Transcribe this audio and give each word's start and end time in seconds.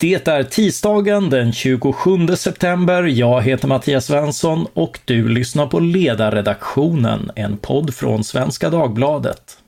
Det 0.00 0.28
är 0.28 0.42
tisdagen 0.42 1.30
den 1.30 1.52
27 1.52 2.26
september. 2.36 3.02
Jag 3.02 3.42
heter 3.42 3.68
Mattias 3.68 4.06
Svensson 4.06 4.66
och 4.74 5.00
du 5.04 5.28
lyssnar 5.28 5.66
på 5.66 5.80
Ledarredaktionen, 5.80 7.30
en 7.36 7.56
podd 7.56 7.94
från 7.94 8.24
Svenska 8.24 8.70
Dagbladet. 8.70 9.58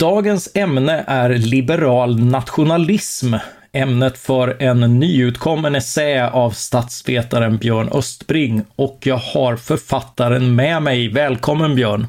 Dagens 0.00 0.50
ämne 0.54 1.04
är 1.06 1.30
liberal 1.30 2.20
nationalism, 2.20 3.34
ämnet 3.76 4.18
för 4.18 4.62
en 4.62 4.98
nyutkommen 4.98 5.74
essä 5.74 6.30
av 6.30 6.50
statsvetaren 6.50 7.58
Björn 7.58 7.88
Östbring 7.92 8.62
och 8.76 8.98
jag 9.00 9.16
har 9.16 9.56
författaren 9.56 10.54
med 10.54 10.82
mig. 10.82 11.08
Välkommen 11.08 11.74
Björn! 11.74 12.06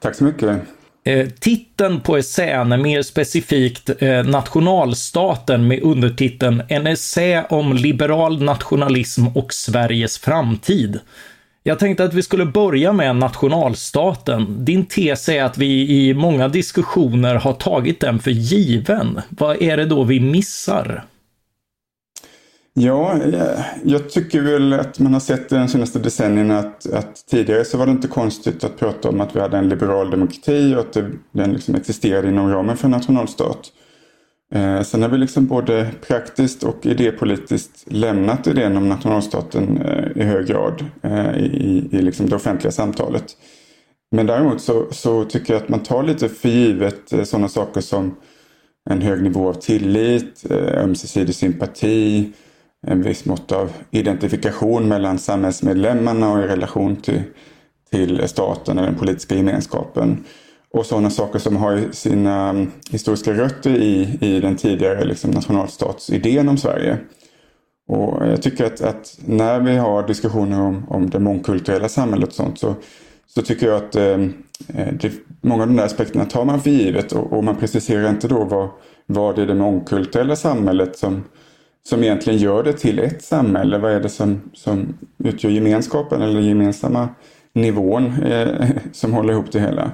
Tack 0.00 0.14
så 0.14 0.24
mycket! 0.24 0.60
Eh, 1.04 1.28
titeln 1.28 2.00
på 2.00 2.16
essän 2.16 2.72
är 2.72 2.76
mer 2.76 3.02
specifikt 3.02 4.02
eh, 4.02 4.24
Nationalstaten 4.24 5.68
med 5.68 5.82
undertiteln 5.82 6.62
En 6.68 6.86
essä 6.86 7.46
om 7.48 7.72
liberal 7.72 8.42
nationalism 8.42 9.26
och 9.34 9.52
Sveriges 9.52 10.18
framtid. 10.18 11.00
Jag 11.66 11.78
tänkte 11.78 12.04
att 12.04 12.14
vi 12.14 12.22
skulle 12.22 12.46
börja 12.46 12.92
med 12.92 13.16
nationalstaten. 13.16 14.64
Din 14.64 14.86
tes 14.86 15.28
är 15.28 15.44
att 15.44 15.58
vi 15.58 15.90
i 15.90 16.14
många 16.14 16.48
diskussioner 16.48 17.34
har 17.34 17.52
tagit 17.52 18.00
den 18.00 18.18
för 18.18 18.30
given. 18.30 19.20
Vad 19.28 19.62
är 19.62 19.76
det 19.76 19.84
då 19.84 20.04
vi 20.04 20.20
missar? 20.20 21.04
Ja, 22.74 23.20
eh, 23.22 23.64
jag 23.84 24.10
tycker 24.10 24.40
väl 24.40 24.72
att 24.72 24.98
man 24.98 25.12
har 25.12 25.20
sett 25.20 25.48
de 25.48 25.68
senaste 25.68 25.98
decennierna 25.98 26.58
att, 26.58 26.92
att, 26.92 27.26
tidigare 27.30 27.64
så 27.64 27.78
var 27.78 27.86
det 27.86 27.92
inte 27.92 28.08
konstigt 28.08 28.64
att 28.64 28.78
prata 28.78 29.08
om 29.08 29.20
att 29.20 29.36
vi 29.36 29.40
hade 29.40 29.58
en 29.58 29.68
liberal 29.68 30.10
demokrati 30.10 30.74
och 30.74 30.80
att 30.80 30.92
det, 30.92 31.10
den 31.32 31.52
liksom 31.52 31.74
existerade 31.74 32.28
inom 32.28 32.52
ramen 32.52 32.76
för 32.76 32.84
en 32.84 32.90
nationalstat. 32.90 33.72
Eh, 34.54 34.82
sen 34.82 35.02
har 35.02 35.08
vi 35.08 35.18
liksom 35.18 35.46
både 35.46 35.90
praktiskt 36.06 36.62
och 36.62 36.86
idépolitiskt 36.86 37.84
lämnat 37.86 38.46
idén 38.46 38.76
om 38.76 38.88
nationalstaten 38.88 39.82
eh, 39.82 40.22
i 40.22 40.24
hög 40.24 40.46
grad 40.46 40.84
eh, 41.02 41.36
i, 41.36 41.88
i 41.92 42.02
liksom 42.02 42.28
det 42.28 42.36
offentliga 42.36 42.72
samtalet. 42.72 43.36
Men 44.10 44.26
däremot 44.26 44.60
så, 44.60 44.86
så, 44.90 45.24
tycker 45.24 45.54
jag 45.54 45.62
att 45.62 45.68
man 45.68 45.82
tar 45.82 46.02
lite 46.02 46.28
för 46.28 46.48
givet 46.48 47.12
eh, 47.12 47.22
sådana 47.22 47.48
saker 47.48 47.80
som 47.80 48.16
en 48.90 49.02
hög 49.02 49.22
nivå 49.22 49.48
av 49.48 49.54
tillit, 49.54 50.50
eh, 50.50 50.82
ömsesidig 50.82 51.34
sympati, 51.34 52.32
en 52.86 53.02
viss 53.02 53.24
mått 53.24 53.52
av 53.52 53.72
identifikation 53.90 54.88
mellan 54.88 55.18
samhällsmedlemmarna 55.18 56.32
och 56.32 56.38
i 56.38 56.46
relation 56.46 56.96
till, 56.96 57.22
till 57.90 58.28
staten 58.28 58.78
eller 58.78 58.88
den 58.88 58.98
politiska 58.98 59.34
gemenskapen 59.34 60.24
och 60.72 60.86
sådana 60.86 61.10
saker 61.10 61.38
som 61.38 61.56
har 61.56 61.92
sina 61.92 62.50
um, 62.50 62.72
historiska 62.90 63.32
rötter 63.32 63.70
i, 63.70 64.18
i 64.20 64.40
den 64.40 64.56
tidigare 64.56 65.04
liksom, 65.04 65.30
nationalstatsidén 65.30 66.48
om 66.48 66.58
Sverige. 66.58 66.98
Och 67.88 68.26
jag 68.26 68.42
tycker 68.42 68.64
att, 68.64 68.80
att, 68.80 69.18
när 69.24 69.60
vi 69.60 69.76
har 69.76 70.06
diskussioner 70.06 70.60
om, 70.60 70.86
om 70.88 71.10
det 71.10 71.18
mångkulturella 71.18 71.88
samhället 71.88 72.28
och 72.28 72.34
sånt 72.34 72.58
så, 72.58 72.74
så 73.26 73.42
tycker 73.42 73.66
jag 73.66 73.76
att 73.76 73.96
um, 73.96 74.34
eh, 74.74 74.92
det, 74.92 75.12
många 75.40 75.62
av 75.62 75.68
de 75.68 75.76
där 75.76 75.84
aspekterna 75.84 76.24
tar 76.24 76.44
man 76.44 76.60
för 76.60 76.70
givet 76.70 77.12
och, 77.12 77.32
och 77.32 77.44
man 77.44 77.56
preciserar 77.56 78.10
inte 78.10 78.28
då 78.28 78.44
vad, 78.44 78.68
vad 79.06 79.36
det 79.36 79.42
är 79.42 79.46
det 79.46 79.54
mångkulturella 79.54 80.36
samhället 80.36 80.98
som, 80.98 81.24
som 81.88 82.04
egentligen 82.04 82.38
gör 82.38 82.62
det 82.62 82.72
till 82.72 82.98
ett 82.98 83.22
samhälle. 83.22 83.78
Vad 83.78 83.92
är 83.92 84.00
det 84.00 84.08
som, 84.08 84.40
som 84.52 84.98
utgör 85.18 85.50
gemenskapen 85.50 86.22
eller 86.22 86.40
gemensamma 86.40 87.08
nivån 87.56 88.22
eh, 88.22 88.68
som 88.92 89.12
håller 89.12 89.32
ihop 89.32 89.52
det 89.52 89.60
hela. 89.60 89.90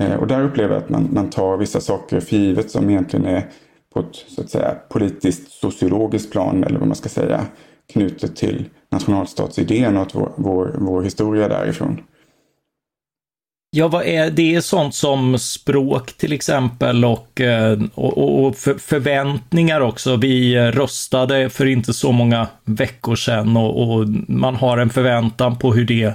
Eh, 0.00 0.14
och 0.14 0.26
där 0.26 0.42
upplever 0.42 0.74
jag 0.74 0.82
att 0.82 0.90
man, 0.90 1.08
man 1.12 1.30
tar 1.30 1.56
vissa 1.56 1.80
saker 1.80 2.20
för 2.20 2.36
givet 2.36 2.70
som 2.70 2.90
egentligen 2.90 3.26
är 3.26 3.48
på 3.94 4.00
ett 4.00 4.24
så 4.28 4.40
att 4.40 4.50
säga, 4.50 4.74
politiskt 4.88 5.52
sociologiskt 5.52 6.32
plan 6.32 6.64
eller 6.64 6.78
vad 6.78 6.88
man 6.88 6.96
ska 6.96 7.08
säga 7.08 7.46
knutet 7.92 8.36
till 8.36 8.64
nationalstatsidén 8.90 9.96
och 9.96 10.08
vår, 10.14 10.32
vår, 10.36 10.76
vår 10.78 11.02
historia 11.02 11.48
därifrån. 11.48 12.00
Ja, 13.76 13.88
vad 13.88 14.06
är 14.06 14.30
det 14.30 14.54
är 14.54 14.60
sånt 14.60 14.94
som 14.94 15.38
språk 15.38 16.12
till 16.12 16.32
exempel 16.32 17.04
och, 17.04 17.40
eh, 17.40 17.78
och, 17.94 18.44
och, 18.44 18.56
för, 18.56 18.74
förväntningar 18.74 19.80
också. 19.80 20.16
Vi 20.16 20.54
eh, 20.54 20.64
röstade 20.64 21.50
för 21.50 21.66
inte 21.66 21.92
så 21.92 22.12
många 22.12 22.48
veckor 22.64 23.16
sedan 23.16 23.56
och, 23.56 23.82
och 23.82 24.08
man 24.28 24.56
har 24.56 24.78
en 24.78 24.90
förväntan 24.90 25.58
på 25.58 25.72
hur 25.72 25.84
det 25.84 26.14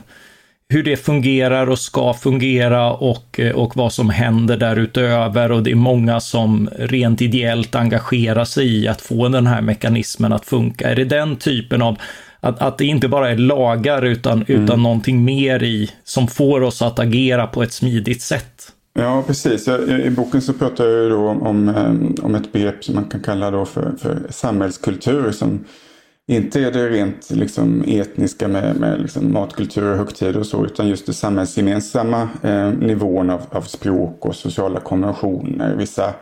hur 0.70 0.84
det 0.84 0.98
fungerar 0.98 1.70
och 1.70 1.80
ska 1.80 2.14
fungera 2.14 2.94
och, 2.94 3.40
och 3.56 3.78
vad 3.78 3.94
som 3.94 4.10
händer 4.10 4.58
därutöver. 4.58 5.52
Och 5.52 5.64
det 5.64 5.72
är 5.72 5.76
många 5.76 6.20
som 6.20 6.70
rent 6.78 7.22
ideellt 7.22 7.76
engagerar 7.76 8.46
sig 8.46 8.84
i 8.84 8.88
att 8.88 9.02
få 9.02 9.28
den 9.28 9.48
här 9.48 9.62
mekanismen 9.62 10.34
att 10.34 10.46
funka. 10.46 10.90
Är 10.90 10.96
det 10.96 11.06
den 11.06 11.36
typen 11.36 11.82
av 11.82 11.98
att, 12.40 12.62
att 12.62 12.78
det 12.78 12.86
inte 12.86 13.08
bara 13.08 13.32
är 13.32 13.38
lagar 13.38 14.06
utan, 14.06 14.44
mm. 14.48 14.64
utan 14.64 14.84
någonting 14.84 15.24
mer 15.24 15.64
i 15.64 15.92
som 16.04 16.28
får 16.28 16.62
oss 16.62 16.82
att 16.82 17.00
agera 17.00 17.48
på 17.48 17.64
ett 17.64 17.74
smidigt 17.74 18.22
sätt? 18.22 18.74
Ja, 18.94 19.24
precis. 19.28 19.68
I 20.04 20.10
boken 20.10 20.42
så 20.42 20.54
pratar 20.54 20.86
jag 20.86 21.12
då 21.12 21.28
om, 21.28 21.42
om, 21.42 21.70
eh, 21.70 22.26
om 22.26 22.36
ett 22.36 22.52
begrepp 22.52 22.84
som 22.84 22.96
man 22.96 23.06
kan 23.06 23.22
kalla 23.22 23.52
då 23.52 23.66
för, 23.66 23.94
för 24.02 24.20
samhällskultur 24.30 25.32
som 25.32 25.66
inte 26.28 26.60
är 26.60 26.72
det 26.72 26.90
rent 26.90 27.32
liksom, 27.32 27.84
etniska 27.88 28.48
med, 28.48 28.76
med 28.76 29.02
liksom, 29.02 29.34
matkultur 29.34 29.92
och 29.92 29.98
högtider 29.98 30.40
och 30.40 30.46
så 30.46 30.66
utan 30.66 30.88
just 30.88 31.06
det 31.06 31.14
samhällsgemensamma 31.14 32.30
eh, 32.42 32.72
nivån 32.72 33.30
av, 33.30 33.42
av 33.50 33.62
språk 33.62 34.26
och 34.26 34.36
sociala 34.36 34.80
konventioner. 34.80 35.76
Vissa, 35.76 36.14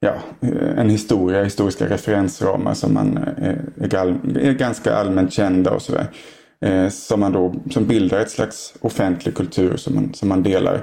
ja, 0.00 0.14
eh, 0.40 0.78
en 0.78 0.90
historia, 0.90 1.44
historiska 1.44 1.88
referensramar 1.88 2.74
som 2.74 2.94
man 2.94 3.16
eh, 3.16 3.48
är, 3.80 4.18
är, 4.38 4.52
ganska 4.52 4.94
allmänt 4.94 5.32
kända 5.32 5.70
och 5.70 5.82
sådär. 5.82 6.06
Eh, 6.60 6.88
som, 6.88 7.20
man 7.20 7.32
då, 7.32 7.54
som 7.70 7.86
bildar 7.86 8.20
ett 8.20 8.30
slags 8.30 8.74
offentlig 8.80 9.34
kultur 9.34 9.76
som 9.76 9.94
man, 9.94 10.14
som 10.14 10.28
man 10.28 10.42
delar 10.42 10.80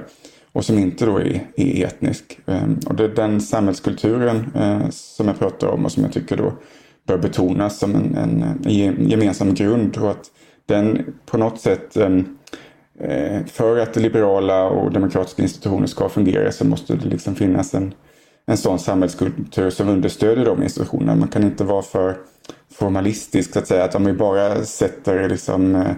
och 0.52 0.64
som 0.64 0.78
inte 0.78 1.06
då 1.06 1.18
är, 1.18 1.46
är 1.56 1.86
etnisk. 1.86 2.38
Eh, 2.46 2.68
och 2.86 2.94
det 2.94 3.04
är 3.04 3.08
den 3.08 3.40
samhällskulturen 3.40 4.52
eh, 4.54 4.88
som 4.90 5.28
jag 5.28 5.38
pratar 5.38 5.68
om 5.68 5.84
och 5.84 5.92
som 5.92 6.02
jag 6.02 6.12
tycker 6.12 6.36
då 6.36 6.52
bör 7.06 7.18
betonas 7.18 7.78
som 7.78 7.94
en, 7.94 8.16
en, 8.16 8.42
en 8.42 9.08
gemensam 9.08 9.54
grund 9.54 9.96
och 9.96 10.10
att 10.10 10.30
den 10.66 11.14
på 11.26 11.38
något 11.38 11.60
sätt 11.60 11.96
ehm, 11.96 12.36
eh, 13.00 13.44
för 13.46 13.78
att 13.78 13.96
liberala 13.96 14.64
och 14.64 14.92
demokratiska 14.92 15.42
institutioner 15.42 15.86
ska 15.86 16.08
fungera 16.08 16.52
så 16.52 16.64
måste 16.64 16.94
det 16.94 17.08
liksom 17.08 17.34
finnas 17.34 17.74
en, 17.74 17.94
en 18.46 18.56
sån 18.56 18.78
samhällskultur 18.78 19.70
som 19.70 19.88
understöder 19.88 20.44
de 20.44 20.62
institutionerna. 20.62 21.14
Man 21.14 21.28
kan 21.28 21.44
inte 21.44 21.64
vara 21.64 21.82
för 21.82 22.16
formalistisk 22.72 23.52
så 23.52 23.58
att 23.58 23.66
säga 23.66 23.84
att 23.84 23.94
om 23.94 24.04
vi 24.04 24.12
bara 24.12 24.64
sätter 24.64 25.28
liksom, 25.28 25.74
eh, 25.76 25.94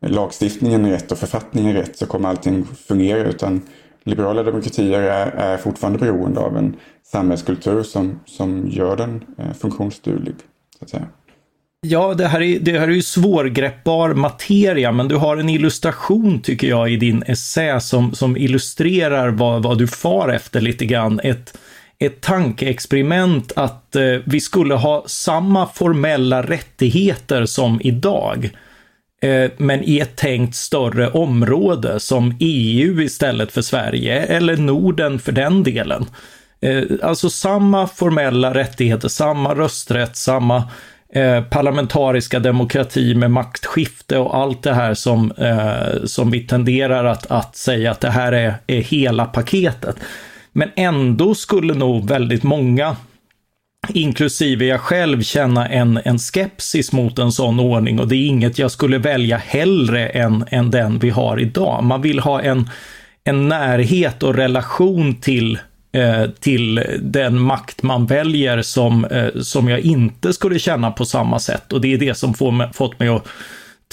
lagstiftningen 0.00 0.90
rätt 0.90 1.12
och 1.12 1.18
författningen 1.18 1.74
rätt 1.76 1.98
så 1.98 2.06
kommer 2.06 2.28
allting 2.28 2.64
fungera 2.64 3.28
utan 3.28 3.62
liberala 4.08 4.42
demokratier 4.42 5.00
är, 5.00 5.26
är 5.26 5.56
fortfarande 5.56 5.98
beroende 5.98 6.40
av 6.40 6.56
en 6.56 6.76
samhällskultur 7.12 7.82
som, 7.82 8.20
som 8.26 8.68
gör 8.68 8.96
den 8.96 9.24
eh, 9.38 9.52
funktionsduglig. 9.52 10.34
Så 10.78 10.84
att 10.84 10.90
säga. 10.90 11.06
Ja, 11.80 12.14
det 12.14 12.26
här, 12.26 12.40
är, 12.40 12.58
det 12.60 12.78
här 12.78 12.88
är 12.88 12.92
ju 12.92 13.02
svårgreppbar 13.02 14.14
materia, 14.14 14.92
men 14.92 15.08
du 15.08 15.16
har 15.16 15.36
en 15.36 15.48
illustration 15.48 16.40
tycker 16.40 16.68
jag 16.68 16.92
i 16.92 16.96
din 16.96 17.22
essä 17.26 17.80
som, 17.80 18.14
som 18.14 18.36
illustrerar 18.36 19.28
vad, 19.28 19.62
vad 19.62 19.78
du 19.78 19.86
far 19.86 20.28
efter 20.28 20.60
lite 20.60 20.86
grann. 20.86 21.20
Ett, 21.22 21.58
ett 21.98 22.20
tankeexperiment 22.20 23.52
att 23.56 23.96
eh, 23.96 24.02
vi 24.24 24.40
skulle 24.40 24.74
ha 24.74 25.04
samma 25.06 25.66
formella 25.66 26.42
rättigheter 26.42 27.46
som 27.46 27.80
idag. 27.82 28.50
Eh, 29.20 29.50
men 29.56 29.84
i 29.84 29.98
ett 29.98 30.16
tänkt 30.16 30.54
större 30.54 31.10
område 31.10 32.00
som 32.00 32.36
EU 32.40 33.02
istället 33.02 33.52
för 33.52 33.62
Sverige, 33.62 34.22
eller 34.22 34.56
Norden 34.56 35.18
för 35.18 35.32
den 35.32 35.62
delen. 35.62 36.06
Eh, 36.60 36.82
alltså 37.02 37.30
samma 37.30 37.86
formella 37.86 38.54
rättigheter, 38.54 39.08
samma 39.08 39.54
rösträtt, 39.54 40.16
samma 40.16 40.64
eh, 41.12 41.42
parlamentariska 41.42 42.38
demokrati 42.38 43.14
med 43.14 43.30
maktskifte 43.30 44.18
och 44.18 44.36
allt 44.36 44.62
det 44.62 44.74
här 44.74 44.94
som, 44.94 45.32
eh, 45.32 46.04
som 46.04 46.30
vi 46.30 46.46
tenderar 46.46 47.04
att, 47.04 47.30
att 47.30 47.56
säga 47.56 47.90
att 47.90 48.00
det 48.00 48.10
här 48.10 48.32
är, 48.32 48.54
är 48.66 48.80
hela 48.80 49.24
paketet. 49.24 49.96
Men 50.52 50.70
ändå 50.76 51.34
skulle 51.34 51.74
nog 51.74 52.08
väldigt 52.08 52.42
många 52.42 52.96
inklusive 53.88 54.66
jag 54.66 54.80
själv, 54.80 55.22
känna 55.22 55.68
en, 55.68 56.00
en 56.04 56.18
skepsis 56.18 56.92
mot 56.92 57.18
en 57.18 57.32
sån 57.32 57.60
ordning 57.60 58.00
och 58.00 58.08
det 58.08 58.16
är 58.16 58.26
inget 58.26 58.58
jag 58.58 58.70
skulle 58.70 58.98
välja 58.98 59.36
hellre 59.36 60.08
än, 60.08 60.44
än 60.48 60.70
den 60.70 60.98
vi 60.98 61.10
har 61.10 61.40
idag. 61.40 61.84
Man 61.84 62.02
vill 62.02 62.18
ha 62.18 62.40
en, 62.40 62.70
en 63.24 63.48
närhet 63.48 64.22
och 64.22 64.34
relation 64.34 65.14
till 65.14 65.58
eh, 65.92 66.30
till 66.40 66.84
den 67.00 67.40
makt 67.40 67.82
man 67.82 68.06
väljer 68.06 68.62
som, 68.62 69.04
eh, 69.04 69.40
som 69.40 69.68
jag 69.68 69.80
inte 69.80 70.32
skulle 70.32 70.58
känna 70.58 70.90
på 70.90 71.04
samma 71.04 71.38
sätt. 71.38 71.72
Och 71.72 71.80
det 71.80 71.94
är 71.94 71.98
det 71.98 72.14
som 72.14 72.34
får 72.34 72.52
mig, 72.52 72.68
fått 72.72 72.98
mig 72.98 73.08
att 73.08 73.26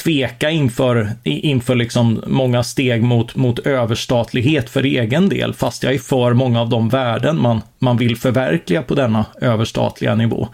tveka 0.03 0.49
inför, 0.49 1.09
inför 1.23 1.75
liksom 1.75 2.23
många 2.27 2.63
steg 2.63 3.03
mot, 3.03 3.35
mot 3.35 3.59
överstatlighet 3.59 4.69
för 4.69 4.83
egen 4.83 5.29
del, 5.29 5.53
fast 5.53 5.83
jag 5.83 5.93
är 5.93 5.99
för 5.99 6.33
många 6.33 6.61
av 6.61 6.69
de 6.69 6.89
värden 6.89 7.41
man, 7.41 7.61
man 7.79 7.97
vill 7.97 8.17
förverkliga 8.17 8.83
på 8.83 8.95
denna 8.95 9.25
överstatliga 9.41 10.15
nivå. 10.15 10.47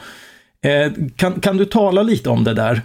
Eh, 0.63 0.91
kan, 1.15 1.39
kan 1.39 1.57
du 1.57 1.65
tala 1.65 2.03
lite 2.03 2.29
om 2.29 2.43
det 2.43 2.53
där? 2.53 2.81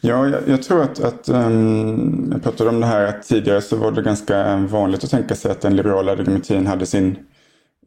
Ja, 0.00 0.28
jag, 0.28 0.40
jag 0.46 0.62
tror 0.62 0.82
att, 0.82 1.00
att 1.00 1.28
um, 1.28 2.28
jag 2.32 2.42
pratade 2.42 2.70
om 2.70 2.80
det 2.80 2.86
här 2.86 3.06
att 3.06 3.22
tidigare 3.22 3.60
så 3.62 3.76
var 3.76 3.92
det 3.92 4.02
ganska 4.02 4.56
vanligt 4.56 5.04
att 5.04 5.10
tänka 5.10 5.34
sig 5.34 5.50
att 5.50 5.60
den 5.60 5.76
liberala 5.76 6.16
demokratin 6.16 6.66
hade 6.66 6.86
sin 6.86 7.16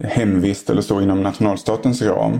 hemvist 0.03 0.69
eller 0.69 0.81
så 0.81 1.01
inom 1.01 1.23
nationalstatens 1.23 2.01
ram. 2.01 2.39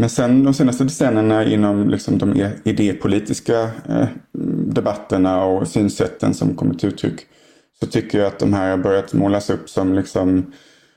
Men 0.00 0.08
sen 0.08 0.44
de 0.44 0.54
senaste 0.54 0.84
decennierna 0.84 1.44
inom 1.44 1.88
liksom 1.88 2.18
de 2.18 2.50
idépolitiska 2.64 3.62
eh, 3.88 4.08
debatterna 4.66 5.44
och 5.44 5.68
synsätten 5.68 6.34
som 6.34 6.54
kommer 6.54 6.74
till 6.74 6.88
uttryck 6.88 7.26
så 7.80 7.86
tycker 7.86 8.18
jag 8.18 8.26
att 8.26 8.38
de 8.38 8.52
här 8.52 8.70
har 8.70 8.76
börjat 8.76 9.12
målas 9.12 9.50
upp 9.50 9.70
som, 9.70 9.94
liksom, 9.94 10.52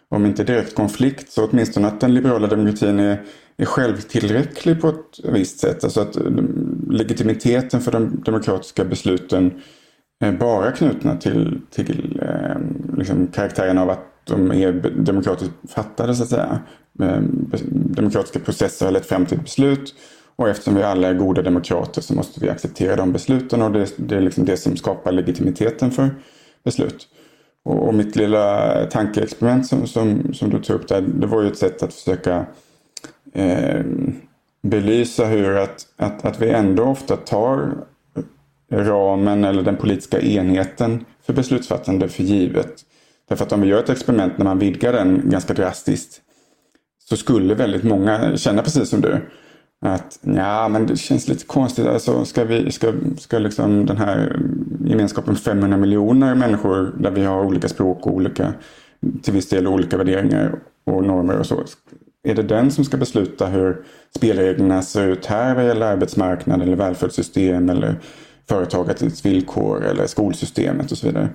om 0.09 0.25
inte 0.25 0.43
direkt 0.43 0.75
konflikt, 0.75 1.31
så 1.31 1.47
åtminstone 1.47 1.87
att 1.87 2.01
den 2.01 2.13
liberala 2.13 2.47
demokratin 2.47 2.99
är, 2.99 3.21
är 3.57 3.65
självtillräcklig 3.65 4.81
på 4.81 4.87
ett 4.87 5.19
visst 5.33 5.59
sätt. 5.59 5.83
Alltså 5.83 6.01
att 6.01 6.15
eh, 6.15 6.23
legitimiteten 6.89 7.81
för 7.81 7.91
de 7.91 8.23
demokratiska 8.25 8.85
besluten 8.85 9.51
är 10.19 10.31
bara 10.31 10.71
knutna 10.71 11.15
till, 11.15 11.61
till 11.71 12.21
eh, 12.21 12.57
liksom 12.97 13.27
karaktären 13.27 13.77
av 13.77 13.89
att 13.89 14.10
de 14.23 14.51
är 14.51 14.71
demokratiskt 15.03 15.53
fattade 15.69 16.15
så 16.15 16.23
att 16.23 16.29
säga. 16.29 16.59
Ehm, 16.99 17.51
demokratiska 17.71 18.39
processer 18.39 18.85
har 18.85 18.93
lett 18.93 19.05
fram 19.05 19.25
till 19.25 19.37
ett 19.37 19.43
beslut 19.43 19.95
och 20.35 20.49
eftersom 20.49 20.75
vi 20.75 20.83
alla 20.83 21.07
är 21.07 21.13
goda 21.13 21.41
demokrater 21.41 22.01
så 22.01 22.13
måste 22.13 22.39
vi 22.39 22.49
acceptera 22.49 22.95
de 22.95 23.11
besluten 23.11 23.61
och 23.61 23.71
det, 23.71 23.93
det 23.97 24.15
är 24.15 24.21
liksom 24.21 24.45
det 24.45 24.57
som 24.57 24.77
skapar 24.77 25.11
legitimiteten 25.11 25.91
för 25.91 26.15
beslut. 26.63 27.07
Och, 27.63 27.87
och 27.87 27.93
mitt 27.93 28.15
lilla 28.15 28.85
tankeexperiment 28.85 29.67
som, 29.67 29.87
som, 29.87 30.33
som 30.33 30.49
du 30.49 30.59
tog 30.59 30.75
upp 30.75 30.87
där, 30.87 31.01
det 31.01 31.27
var 31.27 31.41
ju 31.41 31.47
ett 31.47 31.57
sätt 31.57 31.83
att 31.83 31.93
försöka 31.93 32.45
eh, 33.33 33.81
belysa 34.61 35.25
hur 35.25 35.57
att, 35.57 35.87
att, 35.97 36.25
att 36.25 36.41
vi 36.41 36.49
ändå 36.49 36.83
ofta 36.83 37.17
tar 37.17 37.75
ramen 38.71 39.43
eller 39.43 39.63
den 39.63 39.77
politiska 39.77 40.21
enheten 40.21 41.05
för 41.25 41.33
beslutsfattande 41.33 42.09
för 42.09 42.23
givet. 42.23 42.85
Därför 43.31 43.45
att 43.45 43.51
om 43.51 43.61
vi 43.61 43.67
gör 43.67 43.79
ett 43.79 43.89
experiment 43.89 44.37
när 44.37 44.45
man 44.45 44.59
vidgar 44.59 44.93
den 44.93 45.29
ganska 45.29 45.53
drastiskt 45.53 46.21
så 47.09 47.17
skulle 47.17 47.53
väldigt 47.53 47.83
många 47.83 48.37
känna 48.37 48.61
precis 48.61 48.89
som 48.89 49.01
du. 49.01 49.17
Att 49.81 50.19
ja, 50.21 50.67
men 50.67 50.87
det 50.87 50.97
känns 50.97 51.27
lite 51.27 51.45
konstigt. 51.45 51.87
Alltså, 51.87 52.25
ska, 52.25 52.43
vi, 52.43 52.71
ska, 52.71 52.93
ska 53.17 53.39
liksom 53.39 53.85
den 53.85 53.97
här 53.97 54.39
gemenskapen 54.85 55.35
500 55.35 55.77
miljoner 55.77 56.35
människor 56.35 56.93
där 56.99 57.11
vi 57.11 57.23
har 57.23 57.45
olika 57.45 57.69
språk 57.69 58.05
och 58.05 58.13
olika, 58.13 58.53
till 59.21 59.33
viss 59.33 59.49
del 59.49 59.67
olika 59.67 59.97
värderingar 59.97 60.59
och 60.85 61.03
normer 61.03 61.37
och 61.37 61.45
så. 61.45 61.63
Är 62.23 62.35
det 62.35 62.43
den 62.43 62.71
som 62.71 62.85
ska 62.85 62.97
besluta 62.97 63.45
hur 63.45 63.83
spelreglerna 64.15 64.81
ser 64.81 65.07
ut 65.07 65.25
här 65.25 65.55
vad 65.55 65.65
gäller 65.65 65.85
arbetsmarknad 65.85 66.61
eller 66.61 66.75
välfärdssystem 66.75 67.69
eller 67.69 67.99
företagets 68.49 69.25
villkor 69.25 69.85
eller 69.85 70.07
skolsystemet 70.07 70.91
och 70.91 70.97
så 70.97 71.07
vidare. 71.07 71.29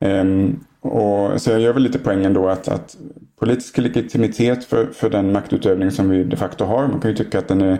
Um, 0.00 0.64
och, 0.80 1.40
så 1.40 1.50
jag 1.50 1.60
gör 1.60 1.72
väl 1.72 1.82
lite 1.82 1.98
poängen 1.98 2.34
då 2.34 2.48
att, 2.48 2.68
att 2.68 2.96
politisk 3.40 3.78
legitimitet 3.78 4.64
för, 4.64 4.86
för 4.86 5.10
den 5.10 5.32
maktutövning 5.32 5.90
som 5.90 6.10
vi 6.10 6.24
de 6.24 6.36
facto 6.36 6.64
har, 6.64 6.88
man 6.88 7.00
kan 7.00 7.10
ju 7.10 7.16
tycka 7.16 7.38
att 7.38 7.48
den 7.48 7.60
är, 7.60 7.78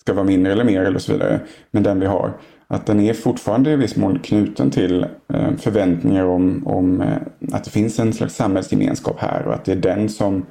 ska 0.00 0.12
vara 0.12 0.24
mindre 0.24 0.52
eller 0.52 0.64
mer 0.64 0.82
eller 0.82 0.98
så 0.98 1.12
vidare, 1.12 1.40
men 1.70 1.82
den 1.82 2.00
vi 2.00 2.06
har, 2.06 2.32
att 2.66 2.86
den 2.86 3.00
är 3.00 3.14
fortfarande 3.14 3.70
i 3.70 3.76
viss 3.76 3.96
mån 3.96 4.18
knuten 4.18 4.70
till 4.70 5.06
eh, 5.32 5.56
förväntningar 5.56 6.24
om, 6.24 6.66
om 6.66 7.00
eh, 7.00 7.16
att 7.52 7.64
det 7.64 7.70
finns 7.70 7.98
en 7.98 8.12
slags 8.12 8.34
samhällsgemenskap 8.34 9.20
här 9.20 9.46
och 9.46 9.54
att 9.54 9.64
det 9.64 9.72
är 9.72 9.76
den 9.76 10.08
som 10.08 10.46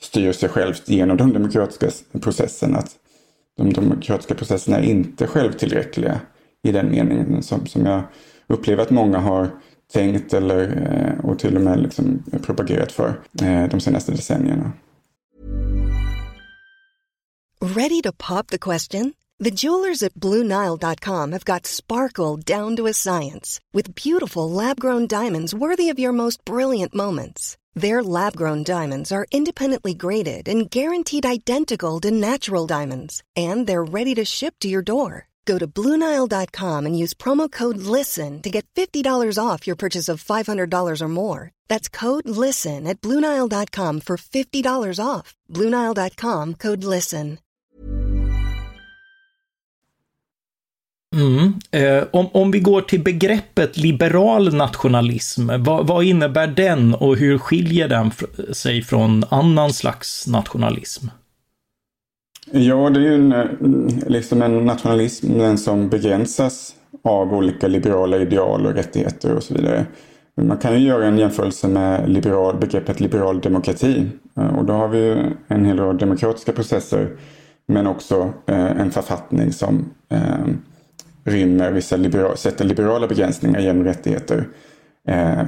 styr 0.00 0.32
sig 0.32 0.48
självt 0.48 0.88
genom 0.88 1.16
den 1.16 1.32
demokratiska 1.32 1.86
processen. 2.20 2.76
Att 2.76 2.90
de 3.56 3.72
demokratiska 3.72 4.34
processerna 4.34 4.78
är 4.78 4.82
inte 4.82 5.26
självtillräckliga 5.26 6.20
i 6.62 6.72
den 6.72 6.90
meningen 6.90 7.42
som, 7.42 7.66
som 7.66 7.86
jag 7.86 8.02
upplever 8.46 8.82
att 8.82 8.90
många 8.90 9.18
har 9.18 9.48
tänkt 9.92 10.32
eller, 10.32 10.60
eh, 10.92 11.24
och 11.24 11.38
till 11.38 11.56
och 11.56 11.62
med 11.62 11.80
liksom 11.80 12.22
propagerat 12.42 12.92
för 12.92 13.08
eh, 13.42 13.68
de 13.70 13.80
senaste 13.80 14.12
decennierna. 14.12 14.72
Ready 17.60 18.02
to 18.02 18.12
pop 18.12 18.46
the 18.46 18.58
question? 18.58 19.12
The 19.44 19.50
jewelers 19.50 20.02
at 20.02 20.14
BlueNile.com 20.14 21.32
have 21.32 21.44
got 21.44 21.66
sparkle 21.66 22.36
down 22.36 22.76
to 22.76 22.86
a 22.86 22.92
science 22.92 23.60
with 23.72 23.94
beautiful 23.94 24.50
lab-grown 24.50 25.06
diamonds 25.06 25.54
worthy 25.54 25.88
of 25.88 25.98
your 25.98 26.12
most 26.12 26.44
brilliant 26.44 26.94
moments. 26.94 27.56
Their 27.74 28.02
lab-grown 28.02 28.64
diamonds 28.64 29.12
are 29.12 29.26
independently 29.32 29.94
graded 29.94 30.48
and 30.48 30.70
guaranteed 30.70 31.24
identical 31.24 32.00
to 32.00 32.10
natural 32.10 32.66
diamonds, 32.66 33.22
and 33.36 33.66
they're 33.66 33.92
ready 33.92 34.14
to 34.14 34.24
ship 34.24 34.54
to 34.60 34.68
your 34.68 34.82
door. 34.82 35.29
Go 35.50 35.58
to 35.58 35.66
Bluenile.com 35.66 36.86
and 36.86 36.96
use 37.02 37.12
promo 37.14 37.50
code 37.50 37.78
LISTEN 37.78 38.42
to 38.42 38.50
get 38.50 38.66
$50 38.76 39.38
off 39.38 39.66
your 39.66 39.76
purchase 39.76 40.12
of 40.12 40.24
$500 40.24 41.02
or 41.02 41.08
more. 41.08 41.50
That's 41.68 41.88
code 42.00 42.28
LISTEN 42.28 42.86
at 42.86 43.00
Bluenile.com 43.00 44.00
for 44.00 44.16
$50 44.16 45.04
off. 45.04 45.34
Bluenile.com 45.48 46.54
code 46.54 46.84
LISTEN. 46.84 47.38
Mm. 51.16 51.60
Eh, 51.70 52.04
om, 52.12 52.28
om 52.32 52.50
vi 52.50 52.60
går 52.60 52.82
till 52.82 53.02
begreppet 53.02 53.76
liberal 53.76 54.54
nationalism, 54.54 55.50
vad, 55.58 55.86
vad 55.86 56.04
innebär 56.04 56.46
den 56.46 56.94
och 56.94 57.16
hur 57.16 57.38
skiljer 57.38 57.88
den 57.88 58.10
sig 58.52 58.82
från 58.82 59.24
annan 59.30 59.72
slags 59.72 60.26
nationalism? 60.26 61.06
Ja, 62.52 62.90
det 62.90 63.00
är 63.00 63.02
ju 63.02 63.14
en, 63.14 63.32
eh, 63.32 63.46
liksom 64.06 64.42
en 64.42 64.64
nationalism 64.64 65.56
som 65.56 65.88
begränsas 65.88 66.74
av 67.04 67.34
olika 67.34 67.68
liberala 67.68 68.16
ideal 68.16 68.66
och 68.66 68.74
rättigheter 68.74 69.34
och 69.34 69.42
så 69.42 69.54
vidare. 69.54 69.86
Man 70.40 70.58
kan 70.58 70.80
ju 70.80 70.86
göra 70.88 71.06
en 71.06 71.18
jämförelse 71.18 71.68
med 71.68 72.10
liberal, 72.10 72.56
begreppet 72.56 73.00
liberal 73.00 73.40
demokrati. 73.40 74.08
Eh, 74.36 74.58
och 74.58 74.64
då 74.64 74.72
har 74.72 74.88
vi 74.88 74.98
ju 74.98 75.16
en 75.48 75.64
hel 75.64 75.78
rad 75.78 75.98
demokratiska 75.98 76.52
processer 76.52 77.08
men 77.66 77.86
också 77.86 78.32
eh, 78.46 78.80
en 78.80 78.90
författning 78.90 79.52
som 79.52 79.90
rymmer 81.24 81.72
vissa 81.72 81.96
liberala, 81.96 82.36
sätter 82.36 82.64
liberala 82.64 83.06
begränsningar 83.06 83.60
genom 83.60 83.84
rättigheter 83.84 84.48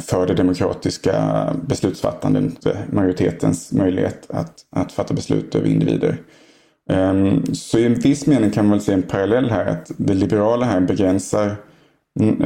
för 0.01 0.27
det 0.27 0.35
demokratiska 0.35 1.47
beslutsfattandet, 1.69 2.67
majoritetens 2.93 3.73
möjlighet 3.73 4.31
att, 4.31 4.55
att 4.71 4.93
fatta 4.93 5.15
beslut 5.15 5.55
över 5.55 5.67
individer. 5.67 6.19
Ehm, 6.93 7.55
så 7.55 7.79
i 7.79 7.87
en 7.87 7.95
viss 7.95 8.27
mening 8.27 8.51
kan 8.51 8.65
man 8.65 8.79
väl 8.79 8.81
se 8.81 8.93
en 8.93 9.03
parallell 9.03 9.51
här 9.51 9.67
att 9.67 9.91
det 9.97 10.15
liberala 10.15 10.67
här 10.67 10.81
begränsar 10.81 11.57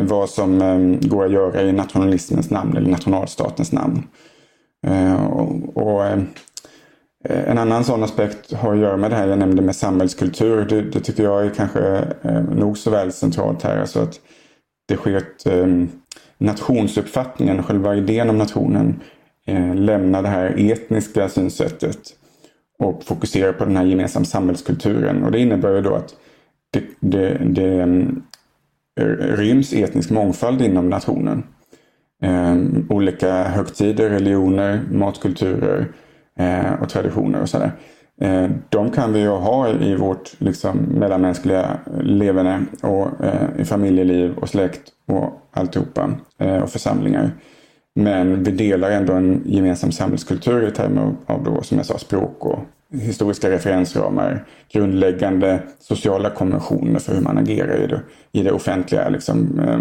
vad 0.03 0.31
som 0.31 0.62
ehm, 0.62 1.00
går 1.00 1.25
att 1.25 1.33
göra 1.33 1.62
i 1.62 1.73
nationalismens 1.73 2.50
namn 2.50 2.76
eller 2.76 2.91
nationalstatens 2.91 3.73
namn. 3.73 4.03
Ehm, 4.87 5.26
och, 5.62 6.07
eh, 6.07 6.23
en 7.25 7.59
annan 7.59 7.85
sån 7.85 8.03
aspekt 8.03 8.53
har 8.53 8.75
att 8.75 8.81
göra 8.81 8.97
med 8.97 9.11
det 9.11 9.17
här 9.17 9.29
jag 9.29 9.38
nämnde 9.38 9.62
med 9.62 9.76
samhällskultur. 9.76 10.65
Det, 10.65 10.83
det 10.83 11.00
tycker 11.00 11.23
jag 11.23 11.47
är 11.47 11.50
kanske 11.50 12.05
nog 12.50 12.79
så 12.79 12.91
väl 12.91 13.12
centralt 13.12 13.62
här. 13.62 13.81
Alltså 13.81 14.00
att 14.00 14.21
det 14.88 14.97
sker 14.97 15.17
ett, 15.17 15.47
nationsuppfattningen, 16.38 17.62
själva 17.62 17.97
idén 17.97 18.31
om 18.31 18.38
nationen, 18.38 19.00
eh, 19.47 19.75
lämnar 19.75 20.23
det 20.23 20.29
här 20.29 20.55
etniska 20.57 21.29
synsättet 21.29 21.99
och 22.78 23.04
fokuserar 23.04 23.52
på 23.52 23.64
den 23.64 23.76
här 23.76 23.85
gemensamma 23.85 24.25
samhällskulturen. 24.25 25.25
Och 25.25 25.33
det 25.33 25.38
innebär 25.38 25.75
ju 25.75 25.80
då 25.80 25.95
att 25.95 26.14
det, 26.73 26.83
det, 27.00 27.38
det 27.45 27.83
mm, 27.83 28.23
ryms 29.37 29.73
etnisk 29.73 30.11
mångfald 30.11 30.62
inom 30.62 30.90
nationen. 30.90 31.42
Um, 32.23 32.87
olika 32.90 33.42
högtider, 33.42 34.11
religioner, 34.11 34.80
matkulturer 34.90 35.88
uh, 36.40 36.83
och 36.83 36.88
traditioner 36.88 37.40
och 37.42 37.49
sådär. 37.49 37.73
Uh, 38.23 38.50
de 38.68 38.90
kan 38.90 39.12
vi 39.12 39.21
ju 39.21 39.28
ha 39.28 39.68
i 39.68 39.95
vårt 39.95 40.40
liksom, 40.40 40.78
mellanmänskliga 40.78 41.78
levande 42.00 42.61
och 42.83 43.06
uh, 43.25 43.61
i 43.61 43.64
familjeliv 43.64 44.35
och 44.38 44.49
släkt 44.49 44.92
och 45.06 45.42
alltihopa 45.52 46.11
eh, 46.38 46.62
och 46.62 46.71
församlingar. 46.71 47.30
Men 47.99 48.43
vi 48.43 48.50
delar 48.50 48.91
ändå 48.91 49.12
en 49.12 49.43
gemensam 49.47 49.93
samhällskultur 49.93 50.69
i 50.69 50.71
termer 50.71 51.15
av 51.26 51.45
då, 51.45 51.62
som 51.62 51.76
jag 51.76 51.87
sa, 51.87 51.99
språk 51.99 52.47
och 52.47 52.59
historiska 52.93 53.50
referensramar, 53.50 54.45
grundläggande 54.73 55.62
sociala 55.81 56.31
konventioner 56.31 56.99
för 56.99 57.15
hur 57.15 57.21
man 57.21 57.38
agerar 57.38 57.85
i 57.85 57.87
det, 57.87 58.00
i 58.33 58.43
det 58.43 58.53
offentliga. 58.53 59.09
Liksom, 59.09 59.61
eh, 59.61 59.81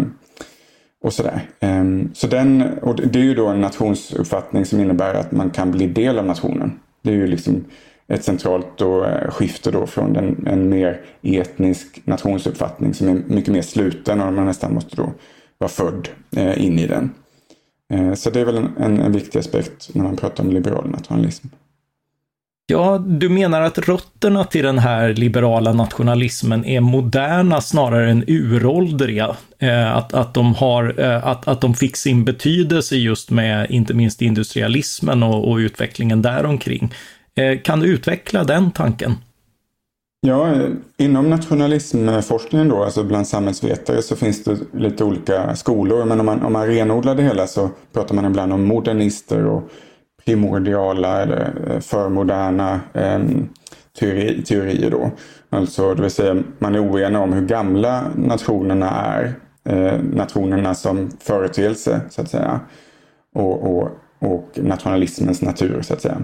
och 1.02 1.12
sådär. 1.12 1.40
Ehm, 1.60 2.10
så 2.14 2.26
den, 2.26 2.78
och 2.82 2.96
det 2.96 3.18
är 3.18 3.22
ju 3.22 3.34
då 3.34 3.46
en 3.46 3.60
nationsuppfattning 3.60 4.64
som 4.64 4.80
innebär 4.80 5.14
att 5.14 5.32
man 5.32 5.50
kan 5.50 5.70
bli 5.70 5.86
del 5.86 6.18
av 6.18 6.26
nationen. 6.26 6.80
Det 7.02 7.10
är 7.10 7.14
ju 7.14 7.26
liksom 7.26 7.64
ett 8.08 8.24
centralt 8.24 8.66
då, 8.76 9.04
eh, 9.04 9.30
skifte 9.30 9.70
då 9.70 9.86
från 9.86 10.16
en, 10.16 10.46
en 10.46 10.68
mer 10.68 11.00
etnisk 11.22 12.02
nationsuppfattning 12.04 12.94
som 12.94 13.08
är 13.08 13.22
mycket 13.26 13.52
mer 13.52 13.62
sluten 13.62 14.20
och 14.20 14.32
man 14.32 14.46
nästan 14.46 14.74
måste 14.74 14.96
då 14.96 15.12
vara 15.58 15.68
född 15.68 16.08
eh, 16.36 16.64
in 16.64 16.78
i 16.78 16.86
den. 16.86 17.10
Eh, 17.92 18.14
så 18.14 18.30
det 18.30 18.40
är 18.40 18.44
väl 18.44 18.56
en, 18.56 18.76
en, 18.78 19.00
en 19.00 19.12
viktig 19.12 19.38
aspekt 19.38 19.90
när 19.92 20.04
man 20.04 20.16
pratar 20.16 20.44
om 20.44 20.50
liberal 20.50 20.90
nationalism. 20.90 21.46
Ja, 22.68 22.98
du 22.98 23.28
menar 23.28 23.60
att 23.60 23.78
rötterna 23.78 24.44
till 24.44 24.64
den 24.64 24.78
här 24.78 25.14
liberala 25.14 25.72
nationalismen 25.72 26.64
är 26.64 26.80
moderna 26.80 27.60
snarare 27.60 28.10
än 28.10 28.24
uråldriga? 28.26 29.36
Eh, 29.58 29.96
att, 29.96 30.14
att, 30.14 30.34
de 30.34 30.54
har, 30.54 31.00
eh, 31.00 31.26
att, 31.26 31.48
att 31.48 31.60
de 31.60 31.74
fick 31.74 31.96
sin 31.96 32.24
betydelse 32.24 32.96
just 32.96 33.30
med 33.30 33.70
inte 33.70 33.94
minst 33.94 34.22
industrialismen 34.22 35.22
och, 35.22 35.50
och 35.50 35.56
utvecklingen 35.56 36.22
däromkring. 36.22 36.94
Kan 37.62 37.80
du 37.80 37.86
utveckla 37.86 38.44
den 38.44 38.70
tanken? 38.70 39.14
Ja, 40.26 40.54
inom 40.96 41.30
nationalismforskningen 41.30 42.68
då, 42.68 42.84
alltså 42.84 43.04
bland 43.04 43.28
samhällsvetare 43.28 44.02
så 44.02 44.16
finns 44.16 44.44
det 44.44 44.58
lite 44.72 45.04
olika 45.04 45.56
skolor. 45.56 46.04
Men 46.04 46.20
om 46.20 46.26
man, 46.26 46.42
om 46.42 46.52
man 46.52 46.66
renodlar 46.66 47.14
det 47.14 47.22
hela 47.22 47.46
så 47.46 47.70
pratar 47.92 48.14
man 48.14 48.24
ibland 48.24 48.52
om 48.52 48.64
modernister 48.64 49.44
och 49.44 49.62
primordiala 50.24 51.22
eller 51.22 51.54
eh, 51.70 51.80
förmoderna 51.80 52.80
eh, 52.92 53.18
teori, 54.00 54.42
teorier 54.42 54.90
då. 54.90 55.10
Alltså 55.50 55.94
det 55.94 56.02
vill 56.02 56.10
säga 56.10 56.42
man 56.58 56.74
är 56.74 56.90
oenig 56.90 57.20
om 57.20 57.32
hur 57.32 57.46
gamla 57.46 58.04
nationerna 58.16 58.90
är. 58.90 59.34
Eh, 59.64 60.00
nationerna 60.12 60.74
som 60.74 61.10
företeelse 61.20 62.00
så 62.10 62.22
att 62.22 62.30
säga. 62.30 62.60
Och, 63.34 63.76
och, 63.76 63.90
och 64.18 64.50
nationalismens 64.54 65.42
natur 65.42 65.82
så 65.82 65.94
att 65.94 66.02
säga. 66.02 66.22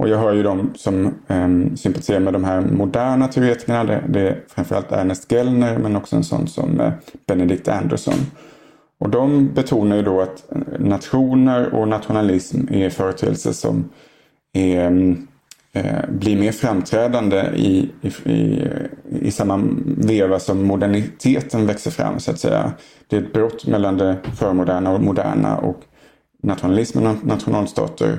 Och 0.00 0.08
jag 0.08 0.18
hör 0.18 0.32
ju 0.32 0.42
de 0.42 0.70
som 0.74 1.06
eh, 1.06 1.74
sympatiserar 1.76 2.20
med 2.20 2.32
de 2.32 2.44
här 2.44 2.60
moderna 2.60 3.28
teoretikerna. 3.28 3.84
Det, 3.84 4.04
det 4.08 4.20
är 4.20 4.40
framförallt 4.48 4.92
Ernest 4.92 5.32
Gellner 5.32 5.78
men 5.78 5.96
också 5.96 6.16
en 6.16 6.24
sån 6.24 6.48
som 6.48 6.80
eh, 6.80 6.92
Benedict 7.26 7.68
Anderson. 7.68 8.14
Och 9.00 9.10
de 9.10 9.54
betonar 9.54 9.96
ju 9.96 10.02
då 10.02 10.20
att 10.20 10.52
eh, 10.52 10.58
nationer 10.78 11.74
och 11.74 11.88
nationalism 11.88 12.60
är 12.70 12.90
företeelser 12.90 13.52
som 13.52 13.88
är, 14.52 14.86
ehm, 14.86 15.26
eh, 15.72 16.08
blir 16.08 16.40
mer 16.40 16.52
framträdande 16.52 17.50
i, 17.56 17.90
i, 18.00 18.30
i, 18.30 18.62
eh, 18.62 19.26
i 19.26 19.30
samma 19.30 19.60
veva 19.84 20.38
som 20.38 20.66
moderniteten 20.66 21.66
växer 21.66 21.90
fram 21.90 22.20
så 22.20 22.30
att 22.30 22.38
säga. 22.38 22.72
Det 23.06 23.16
är 23.16 23.22
ett 23.22 23.32
brott 23.32 23.66
mellan 23.66 23.96
det 23.96 24.16
förmoderna 24.38 24.90
och 24.92 25.00
moderna 25.00 25.58
och 25.58 25.80
nationalismen 26.42 27.06
och 27.06 27.26
nationalstater 27.26 28.18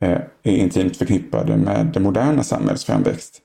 Eh, 0.00 0.20
är 0.42 0.56
intimt 0.56 0.96
förknippade 0.96 1.56
med 1.56 1.86
det 1.86 2.00
moderna 2.00 2.42
samhällets 2.42 2.84
framväxt. 2.84 3.42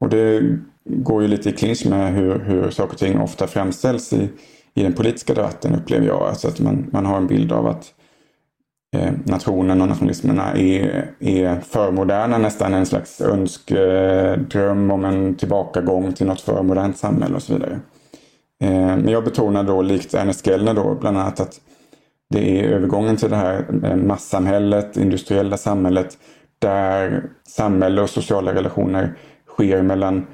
Och 0.00 0.08
det 0.08 0.42
går 0.84 1.22
ju 1.22 1.28
lite 1.28 1.48
i 1.48 1.52
clinch 1.52 1.86
med 1.86 2.14
hur, 2.14 2.38
hur 2.38 2.70
saker 2.70 2.92
och 2.92 2.98
ting 2.98 3.20
ofta 3.20 3.46
framställs 3.46 4.12
i, 4.12 4.28
i 4.74 4.82
den 4.82 4.92
politiska 4.92 5.34
debatten 5.34 5.74
upplever 5.74 6.06
jag. 6.06 6.22
Alltså 6.22 6.48
att 6.48 6.60
man, 6.60 6.86
man 6.92 7.06
har 7.06 7.16
en 7.16 7.26
bild 7.26 7.52
av 7.52 7.66
att 7.66 7.94
eh, 8.96 9.12
nationen 9.24 9.80
och 9.80 9.88
nationalismerna 9.88 10.52
är, 10.52 11.10
är 11.20 11.60
förmoderna, 11.60 12.38
nästan 12.38 12.74
en 12.74 12.86
slags 12.86 13.20
önskedröm 13.20 14.90
om 14.90 15.04
en 15.04 15.34
tillbakagång 15.34 16.12
till 16.12 16.26
något 16.26 16.40
förmodernt 16.40 16.98
samhälle 16.98 17.34
och 17.34 17.42
så 17.42 17.54
vidare. 17.54 17.80
Eh, 18.62 18.70
men 18.70 19.08
jag 19.08 19.24
betonar 19.24 19.64
då 19.64 19.82
likt 19.82 20.14
Ernest 20.14 20.46
Gellner 20.46 20.74
då 20.74 20.94
bland 20.94 21.18
annat 21.18 21.40
att 21.40 21.60
det 22.28 22.60
är 22.60 22.64
övergången 22.64 23.16
till 23.16 23.30
det 23.30 23.36
här 23.36 23.66
eh, 23.84 23.96
massamhället, 23.96 24.96
industriella 24.96 25.56
samhället 25.56 26.18
där 26.58 27.22
samhälle 27.48 28.02
och 28.02 28.10
sociala 28.10 28.54
relationer 28.54 29.18
sker 29.46 29.82
mellan 29.82 30.26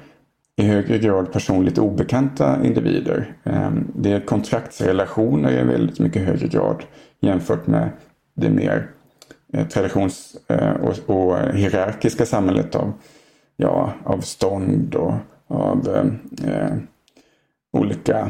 i 0.55 0.63
högre 0.63 0.97
grad 0.97 1.31
personligt 1.31 1.77
obekanta 1.77 2.65
individer. 2.65 3.33
Ehm, 3.43 3.91
det 3.95 4.11
är 4.11 4.19
kontraktsrelationer 4.19 5.51
i 5.51 5.63
väldigt 5.63 5.99
mycket 5.99 6.21
högre 6.21 6.47
grad 6.47 6.83
jämfört 7.19 7.67
med 7.67 7.89
det 8.33 8.49
mer 8.49 8.89
eh, 9.53 9.67
traditions 9.67 10.35
eh, 10.47 10.71
och, 11.07 11.37
hierarkiska 11.53 12.25
samhället 12.25 12.75
av, 12.75 12.93
ja, 13.57 13.93
av 14.03 14.19
stånd 14.19 14.95
och 14.95 15.13
av 15.47 16.07
eh, 16.45 16.77
olika 17.73 18.29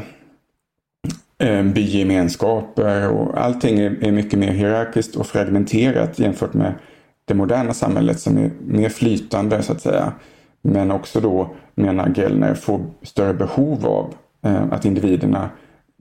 Eh, 1.38 1.62
bygemenskaper 1.62 3.08
och 3.08 3.40
allting 3.40 3.78
är, 3.78 4.12
mycket 4.12 4.38
mer 4.38 4.52
hierarkiskt 4.52 5.16
och 5.16 5.26
fragmenterat 5.26 6.18
jämfört 6.18 6.54
med 6.54 6.74
det 7.24 7.34
moderna 7.34 7.74
samhället 7.74 8.20
som 8.20 8.38
är 8.38 8.50
mer 8.60 8.88
flytande 8.88 9.62
så 9.62 9.72
att 9.72 9.80
säga. 9.80 10.12
Men 10.62 10.90
också 10.90 11.20
då, 11.20 11.54
menar 11.74 12.12
Gellner, 12.16 12.54
får 12.54 12.80
större 13.02 13.34
behov 13.34 13.86
av 13.86 14.14
eh, 14.44 14.72
att 14.72 14.84
individerna 14.84 15.50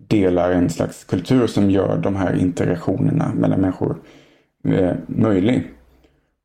delar 0.07 0.51
en 0.51 0.69
slags 0.69 1.03
kultur 1.03 1.47
som 1.47 1.69
gör 1.69 1.97
de 1.97 2.15
här 2.15 2.35
interaktionerna 2.35 3.31
mellan 3.35 3.61
människor 3.61 3.97
eh, 4.67 4.93
möjlig. 5.07 5.63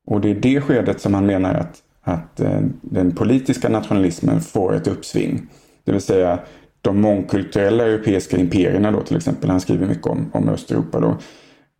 Och 0.06 0.20
det 0.20 0.30
är 0.30 0.34
det 0.34 0.60
skedet 0.60 1.00
som 1.00 1.14
han 1.14 1.26
menar 1.26 1.54
att, 1.54 1.78
att 2.02 2.40
eh, 2.40 2.60
den 2.80 3.14
politiska 3.14 3.68
nationalismen 3.68 4.40
får 4.40 4.74
ett 4.74 4.88
uppsving. 4.88 5.48
Det 5.84 5.92
vill 5.92 6.00
säga 6.00 6.38
de 6.82 7.00
mångkulturella 7.00 7.84
europeiska 7.84 8.36
imperierna 8.36 8.90
då 8.90 9.00
till 9.00 9.16
exempel. 9.16 9.50
Han 9.50 9.60
skriver 9.60 9.86
mycket 9.86 10.06
om, 10.06 10.30
om 10.32 10.48
Östeuropa 10.48 11.00
då. 11.00 11.16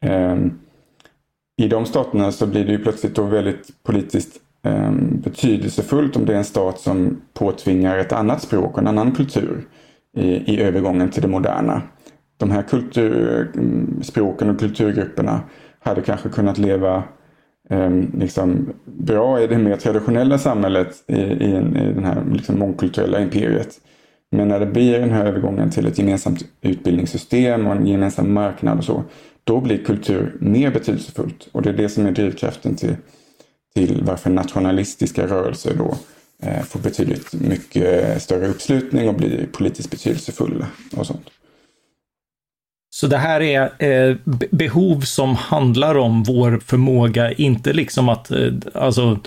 Ehm, 0.01 0.59
I 1.57 1.69
de 1.69 1.87
staterna 1.87 2.33
så 2.33 2.47
blir 2.47 2.65
det 2.65 2.73
ju 2.73 2.79
plötsligt 2.79 3.15
då 3.15 3.23
väldigt 3.23 3.83
politiskt 3.83 4.41
ehm, 4.63 5.21
betydelsefullt 5.21 6.17
om 6.17 6.27
det 6.27 6.33
är 6.33 6.39
en 6.39 6.45
stat 6.45 6.81
som 6.81 7.21
påtvingar 7.35 7.99
ett 7.99 8.13
annat 8.13 8.43
språk 8.43 8.73
och 8.73 8.79
en 8.79 8.87
annan 8.87 9.13
kultur 9.13 9.67
i, 10.17 10.55
i 10.55 10.61
övergången 10.61 11.11
till 11.11 11.23
det 11.23 11.29
moderna. 11.29 11.83
De 12.37 12.51
här 12.51 12.63
kultur, 12.63 13.51
mm, 13.55 14.03
språken 14.03 14.51
och 14.51 14.61
kulturgrupperna 14.61 15.41
hade 15.81 16.03
kanske 16.03 16.29
kunnat 16.29 16.59
leva 16.59 17.03
eh, 17.71 17.91
liksom 18.15 18.73
bra 18.85 19.41
i 19.41 19.47
det 19.47 19.59
mer 19.59 19.77
traditionella 19.77 20.39
samhället 20.39 21.05
i, 21.07 21.17
i, 21.17 21.57
i 21.57 21.93
det 21.95 22.07
här 22.07 22.23
liksom 22.33 22.59
mångkulturella 22.59 23.21
imperiet. 23.21 23.81
Men 24.31 24.49
när 24.49 24.61
det 24.61 24.67
blir 24.67 24.99
den 24.99 25.11
här 25.11 25.27
övergången 25.27 25.71
till 25.71 25.87
ett 25.87 25.99
gemensamt 25.99 26.45
utbildningssystem 26.61 27.67
och 27.67 27.77
en 27.77 27.87
gemensam 27.87 28.33
marknad 28.33 28.79
och 28.79 28.85
så, 28.85 29.05
då 29.45 29.61
blir 29.61 29.85
kultur 29.85 30.37
mer 30.41 30.71
betydelsefullt. 30.71 31.49
Och 31.53 31.63
det 31.63 31.69
är 31.69 31.75
det 31.75 31.89
som 31.89 32.07
är 32.07 32.13
drivkraften 32.13 32.77
till, 32.77 32.97
till 33.75 34.03
varför 34.07 34.31
nationalistiska 34.31 35.27
rörelser 35.27 35.75
då 35.75 35.97
eh, 36.43 36.63
får 36.63 36.81
betydligt 36.81 37.33
mycket 37.33 38.23
större 38.23 38.49
uppslutning 38.49 39.09
och 39.09 39.15
blir 39.15 39.49
politiskt 39.53 39.91
betydelsefulla 39.91 40.67
och 40.97 41.07
sånt. 41.07 41.31
Så 42.91 43.07
det 43.07 43.17
här 43.17 43.41
är 43.41 43.85
eh, 43.85 44.17
behov 44.51 45.01
som 45.01 45.35
handlar 45.37 45.95
om 45.95 46.23
vår 46.23 46.61
förmåga, 46.67 47.33
inte 47.33 47.73
liksom 47.73 48.09
att, 48.09 48.31
eh, 48.31 48.53
alltså 48.75 49.19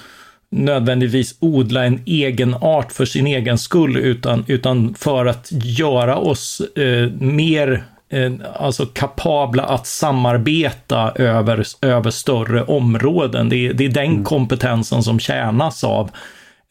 nödvändigtvis 0.51 1.36
odla 1.39 1.86
en 1.86 2.01
egen 2.05 2.55
art 2.62 2.91
för 2.91 3.05
sin 3.05 3.27
egen 3.27 3.58
skull, 3.58 3.98
utan, 3.98 4.43
utan 4.48 4.93
för 4.93 5.25
att 5.25 5.50
göra 5.51 6.17
oss 6.17 6.62
eh, 6.75 7.12
mer 7.20 7.84
eh, 8.10 8.31
alltså 8.55 8.86
kapabla 8.86 9.63
att 9.63 9.88
samarbeta 9.88 11.12
över, 11.15 11.65
över 11.81 12.12
större 12.12 12.63
områden. 12.63 13.50
Det 13.50 13.67
är, 13.67 13.74
det 13.74 13.86
är 13.86 13.89
den 13.89 14.05
mm. 14.05 14.24
kompetensen 14.24 15.03
som 15.03 15.20
tjänas 15.20 15.84
av, 15.84 16.12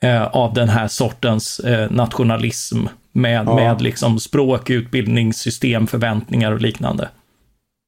eh, 0.03 0.27
av 0.27 0.55
den 0.55 0.69
här 0.69 0.89
sortens 0.89 1.61
eh, 1.61 1.91
nationalism 1.91 2.87
med, 3.13 3.47
ja. 3.47 3.57
med 3.57 3.83
liksom 3.83 4.21
språk, 4.21 4.71
utbildningssystem, 4.71 5.87
förväntningar 5.87 6.53
och 6.53 6.61
liknande. 6.61 7.09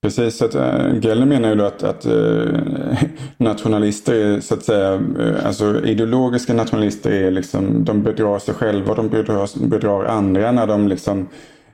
Precis, 0.02 0.36
så 0.36 0.44
att, 0.44 0.54
eh, 0.54 0.86
äh, 0.86 1.00
Geller 1.00 1.26
menar 1.26 1.48
ju 1.48 1.54
då 1.54 1.64
att, 1.64 1.82
att 1.82 2.06
äh, 2.06 3.02
nationalister 3.36 4.14
är 4.14 4.40
så 4.40 4.54
att 4.54 4.64
säga, 4.64 4.94
äh, 4.94 5.46
alltså 5.46 5.84
ideologiska 5.84 6.54
nationalister 6.54 7.10
är 7.10 7.30
liksom, 7.30 7.84
de 7.84 8.02
bedrar 8.02 8.38
sig 8.38 8.54
själva, 8.54 8.94
de 8.94 9.08
bedrar, 9.08 9.68
bedrar 9.68 10.04
andra 10.04 10.52
när 10.52 10.66
de 10.66 10.88
liksom 10.88 11.28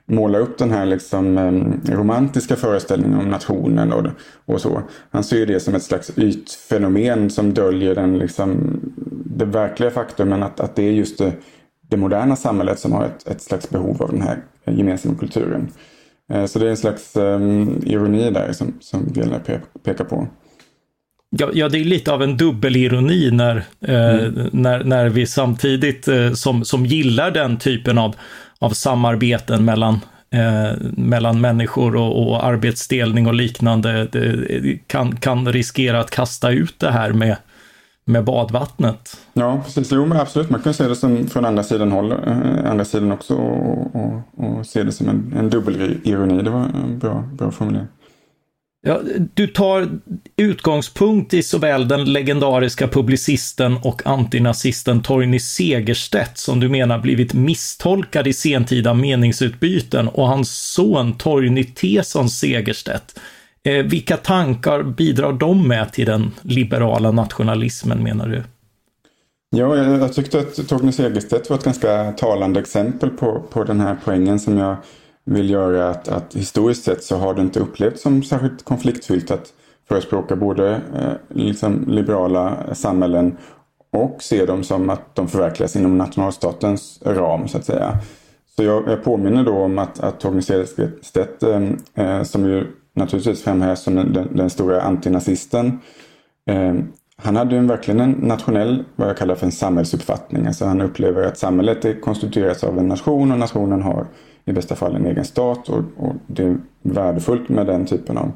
målar 0.05 0.39
upp 0.39 0.57
den 0.57 0.71
här 0.71 0.85
liksom, 0.85 1.37
romantiska 1.85 2.55
föreställningen 2.55 3.19
om 3.19 3.29
nationen 3.29 3.93
och, 3.93 4.05
och 4.45 4.61
så. 4.61 4.81
Han 5.11 5.23
ser 5.23 5.45
det 5.45 5.59
som 5.59 5.75
ett 5.75 5.83
slags 5.83 6.17
ytfenomen 6.17 7.29
som 7.29 7.53
döljer 7.53 7.95
den, 7.95 8.17
liksom, 8.17 8.79
det 9.25 9.45
verkliga 9.45 9.91
faktumen 9.91 10.43
att, 10.43 10.59
att 10.59 10.75
det 10.75 10.83
är 10.83 10.91
just 10.91 11.17
det, 11.17 11.33
det 11.89 11.97
moderna 11.97 12.35
samhället 12.35 12.79
som 12.79 12.91
har 12.91 13.05
ett, 13.05 13.27
ett 13.27 13.41
slags 13.41 13.69
behov 13.69 14.03
av 14.03 14.11
den 14.11 14.21
här 14.21 14.37
gemensamma 14.65 15.15
kulturen. 15.15 15.71
Eh, 16.29 16.45
så 16.45 16.59
det 16.59 16.65
är 16.65 16.69
en 16.69 16.77
slags 16.77 17.15
um, 17.15 17.83
ironi 17.85 18.31
där 18.31 18.51
som, 18.53 18.73
som 18.79 19.05
Bjellner 19.13 19.39
pe 19.39 19.59
pekar 19.83 20.05
på. 20.05 20.27
Ja, 21.31 21.49
ja, 21.53 21.69
det 21.69 21.77
är 21.77 21.83
lite 21.83 22.11
av 22.11 22.23
en 22.23 22.37
dubbelironi 22.37 23.31
när, 23.31 23.55
eh, 23.81 24.15
mm. 24.15 24.49
när, 24.51 24.83
när 24.83 25.09
vi 25.09 25.25
samtidigt 25.25 26.07
eh, 26.07 26.33
som, 26.33 26.65
som 26.65 26.85
gillar 26.85 27.31
den 27.31 27.57
typen 27.57 27.97
av, 27.97 28.15
av 28.59 28.69
samarbeten 28.69 29.65
mellan, 29.65 29.99
eh, 30.31 30.71
mellan 30.97 31.41
människor 31.41 31.95
och, 31.95 32.27
och 32.27 32.45
arbetsdelning 32.45 33.27
och 33.27 33.33
liknande 33.33 34.07
det, 34.11 34.77
kan, 34.87 35.15
kan 35.15 35.51
riskera 35.53 35.99
att 35.99 36.11
kasta 36.11 36.51
ut 36.51 36.79
det 36.79 36.91
här 36.91 37.11
med, 37.11 37.37
med 38.09 38.23
badvattnet. 38.23 39.17
Ja, 39.33 39.61
precis. 39.65 39.91
Jo, 39.91 40.05
men 40.05 40.19
absolut. 40.19 40.49
Man 40.49 40.61
kan 40.61 40.73
se 40.73 40.87
det 40.87 40.95
som 40.95 41.27
från 41.27 41.45
andra 41.45 41.63
sidan 41.63 41.91
håll, 41.91 42.11
eh, 42.11 42.71
andra 42.71 42.85
sidan 42.85 43.11
också 43.11 43.35
och, 43.35 43.95
och, 43.95 44.21
och 44.37 44.65
se 44.65 44.83
det 44.83 44.91
som 44.91 45.09
en, 45.09 45.33
en 45.37 45.49
dubbelironi. 45.49 46.43
Det 46.43 46.49
var 46.49 46.59
en 46.59 46.99
bra, 46.99 47.23
bra 47.33 47.51
formulering. 47.51 47.87
Ja, 48.81 49.01
du 49.33 49.47
tar 49.47 49.89
utgångspunkt 50.35 51.33
i 51.33 51.43
såväl 51.43 51.87
den 51.87 52.13
legendariska 52.13 52.87
publicisten 52.87 53.77
och 53.83 54.07
antinazisten 54.07 55.01
Torgny 55.01 55.39
Segerstedt 55.39 56.37
som 56.37 56.59
du 56.59 56.69
menar 56.69 56.99
blivit 56.99 57.33
misstolkad 57.33 58.27
i 58.27 58.33
sentida 58.33 58.93
meningsutbyten 58.93 60.07
och 60.07 60.27
hans 60.27 60.71
son 60.73 61.17
Torgny 61.17 61.63
Tesson 61.63 62.29
Segerstedt. 62.29 63.19
Eh, 63.63 63.85
vilka 63.85 64.17
tankar 64.17 64.83
bidrar 64.83 65.33
de 65.33 65.67
med 65.67 65.93
till 65.93 66.05
den 66.05 66.31
liberala 66.41 67.11
nationalismen 67.11 68.03
menar 68.03 68.27
du? 68.27 68.43
Ja, 69.49 69.75
jag, 69.75 69.99
jag 69.99 70.13
tyckte 70.13 70.39
att 70.39 70.67
Torgny 70.67 70.91
Segerstedt 70.91 71.49
var 71.49 71.57
ett 71.57 71.63
ganska 71.63 72.11
talande 72.11 72.59
exempel 72.59 73.09
på, 73.09 73.43
på 73.49 73.63
den 73.63 73.79
här 73.79 73.97
poängen 74.05 74.39
som 74.39 74.57
jag 74.57 74.75
vill 75.25 75.49
göra 75.49 75.89
att, 75.89 76.07
att 76.07 76.35
historiskt 76.35 76.83
sett 76.83 77.03
så 77.03 77.17
har 77.17 77.33
det 77.33 77.41
inte 77.41 77.59
upplevts 77.59 78.01
som 78.01 78.23
särskilt 78.23 78.63
konfliktfyllt 78.65 79.31
att 79.31 79.53
förespråka 79.87 80.35
både 80.35 80.81
eh, 80.95 81.37
liksom 81.37 81.85
liberala 81.87 82.75
samhällen 82.75 83.37
och 83.91 84.17
se 84.19 84.45
dem 84.45 84.63
som 84.63 84.89
att 84.89 85.15
de 85.15 85.27
förverkligas 85.27 85.75
inom 85.75 85.97
nationalstatens 85.97 86.99
ram 87.05 87.47
så 87.47 87.57
att 87.57 87.65
säga. 87.65 87.99
Så 88.55 88.63
jag, 88.63 88.83
jag 88.87 89.03
påminner 89.03 89.43
då 89.43 89.57
om 89.57 89.79
att, 89.79 89.99
att 89.99 90.19
Torgny 90.19 90.41
Segerstedt 90.41 91.43
eh, 91.43 91.69
eh, 91.95 92.23
som 92.23 92.45
ju 92.45 92.67
naturligtvis 92.99 93.43
framhävs 93.43 93.83
som 93.83 93.95
den, 93.95 94.27
den, 94.33 94.49
stora 94.49 94.81
antinazisten 94.81 95.79
eh, 96.49 96.73
han 97.21 97.35
hade 97.35 97.55
ju 97.55 97.65
verkligen 97.65 97.99
en 97.99 98.11
nationell, 98.11 98.83
vad 98.95 99.09
jag 99.09 99.17
kallar 99.17 99.35
för 99.35 99.45
en 99.45 99.51
samhällsuppfattning. 99.51 100.47
Alltså 100.47 100.65
han 100.65 100.81
upplever 100.81 101.23
att 101.23 101.37
samhället 101.37 101.85
är 101.85 102.01
konstitueras 102.01 102.63
av 102.63 102.79
en 102.79 102.87
nation 102.87 103.31
och 103.31 103.39
nationen 103.39 103.81
har 103.81 104.07
i 104.45 104.51
bästa 104.51 104.75
fall 104.75 104.95
en 104.95 105.05
egen 105.05 105.25
stat 105.25 105.69
och, 105.69 105.83
och 105.97 106.13
det 106.27 106.43
är 106.43 106.57
värdefullt 106.81 107.49
med 107.49 107.65
den 107.65 107.85
typen 107.85 108.17
av 108.17 108.31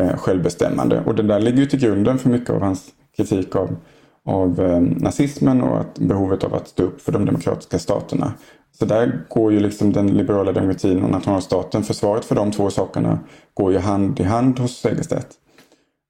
eh, 0.00 0.16
självbestämmande. 0.16 1.02
Och 1.06 1.14
det 1.14 1.22
där 1.22 1.40
ligger 1.40 1.58
ju 1.58 1.66
till 1.66 1.80
grunden 1.80 2.18
för 2.18 2.30
mycket 2.30 2.50
av 2.50 2.62
hans 2.62 2.88
kritik 3.16 3.56
av, 3.56 3.76
av 4.24 4.60
eh, 4.60 4.80
nazismen 4.80 5.62
och 5.62 5.80
att 5.80 5.98
behovet 5.98 6.44
av 6.44 6.54
att 6.54 6.68
stå 6.68 6.82
upp 6.82 7.00
för 7.00 7.12
de 7.12 7.24
demokratiska 7.24 7.78
staterna. 7.78 8.32
Så 8.78 8.84
där 8.84 9.26
går 9.28 9.52
ju 9.52 9.60
liksom 9.60 9.92
den 9.92 10.06
liberala 10.16 10.52
demokratin 10.52 11.04
och 11.04 11.10
nationalstaten, 11.10 11.82
försvaret 11.82 12.24
för 12.24 12.34
de 12.34 12.50
två 12.50 12.70
sakerna 12.70 13.18
går 13.54 13.72
ju 13.72 13.78
hand 13.78 14.20
i 14.20 14.22
hand 14.22 14.58
hos 14.58 14.76
Segerstedt. 14.76 15.28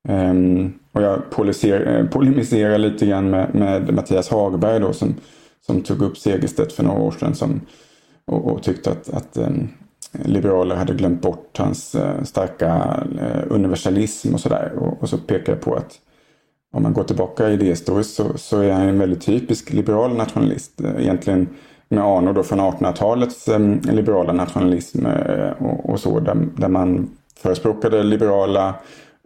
Um, 0.09 0.79
och 0.93 1.03
jag 1.03 1.15
eh, 1.15 2.07
polemiserar 2.11 2.79
lite 2.79 3.07
grann 3.07 3.31
med, 3.31 3.55
med 3.55 3.95
Mattias 3.95 4.29
Hagberg 4.29 4.81
då 4.81 4.93
som, 4.93 5.15
som 5.67 5.83
tog 5.83 6.03
upp 6.03 6.19
Segerstedt 6.19 6.73
för 6.73 6.83
några 6.83 7.01
år 7.01 7.11
sedan 7.11 7.35
som 7.35 7.61
och, 8.31 8.53
och 8.53 8.63
tyckte 8.63 8.91
att, 8.91 9.09
att 9.09 9.37
um, 9.37 9.69
liberaler 10.13 10.77
hade 10.77 10.95
glömt 10.95 11.23
bort 11.23 11.59
hans 11.59 11.95
uh, 11.95 12.23
starka 12.23 13.01
uh, 13.21 13.55
universalism 13.55 14.35
och 14.35 14.41
sådär. 14.41 14.73
Och, 14.79 15.03
och, 15.03 15.09
så 15.09 15.19
pekar 15.19 15.53
jag 15.53 15.61
på 15.61 15.75
att 15.75 15.99
om 16.73 16.83
man 16.83 16.93
går 16.93 17.05
tillbaka 17.05 17.51
idéhistoriskt 17.51 18.15
så, 18.15 18.39
så 18.39 18.61
är 18.61 18.73
han 18.73 18.89
en 18.89 18.99
väldigt 18.99 19.23
typisk 19.23 19.73
liberal 19.73 20.17
nationalist. 20.17 20.81
Uh, 20.81 21.03
egentligen 21.03 21.49
med 21.91 22.05
anor 22.05 22.33
då 22.33 22.43
från 22.43 22.61
1800-talets 22.61 23.49
eh, 23.49 23.61
liberala 23.83 24.33
nationalism 24.33 25.07
eh, 25.07 25.51
och, 25.51 25.91
och, 25.91 26.01
så 26.01 26.21
där, 26.21 26.49
där 26.57 26.69
man 26.69 27.11
förespråkade 27.37 28.03
liberala 28.03 28.75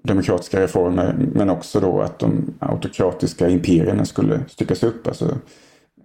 demokratiska 0.02 0.60
reformer 0.60 1.14
men 1.32 1.50
också 1.50 1.80
då 1.80 2.00
att 2.00 2.18
de 2.18 2.54
autokratiska 2.58 3.48
imperierna 3.48 4.04
skulle 4.04 4.40
styckas 4.48 4.82
upp. 4.82 5.06
Alltså, 5.06 5.24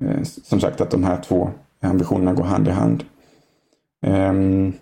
eh, 0.01 0.23
som 0.23 0.59
sagt 0.59 0.81
att 0.81 0.91
de 0.91 1.03
här 1.03 1.21
två 1.21 1.49
ambitionerna 1.81 2.33
går 2.33 2.43
hand 2.43 2.67
i 2.67 2.71
hand. 2.71 3.03
Ehm, 4.05 4.73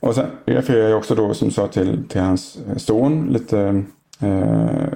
och 0.00 0.14
sen 0.14 0.26
refererar 0.44 0.88
jag 0.88 0.98
också 0.98 1.14
då 1.14 1.34
som 1.34 1.50
sa 1.50 1.66
till, 1.66 2.08
till 2.08 2.20
hans 2.20 2.58
son 2.76 3.26
lite 3.26 3.82
eh, 4.20 4.88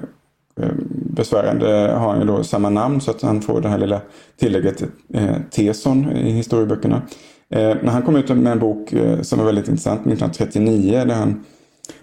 besvärande 1.19 1.67
har 1.97 2.09
han 2.09 2.19
ju 2.19 2.25
då 2.25 2.43
samma 2.43 2.69
namn 2.69 3.01
så 3.01 3.11
att 3.11 3.21
han 3.21 3.41
får 3.41 3.61
det 3.61 3.69
här 3.69 3.77
lilla 3.77 4.01
tillägget 4.39 4.81
eh, 5.13 5.35
Teson 5.51 6.11
i 6.11 6.31
historieböckerna. 6.31 7.01
Eh, 7.49 7.75
men 7.81 7.87
han 7.87 8.01
kom 8.01 8.15
ut 8.15 8.29
med 8.29 8.51
en 8.51 8.59
bok 8.59 8.93
eh, 8.93 9.21
som 9.21 9.39
var 9.39 9.45
väldigt 9.45 9.67
intressant 9.67 9.99
1939 9.99 11.03
där 11.05 11.15
han 11.15 11.43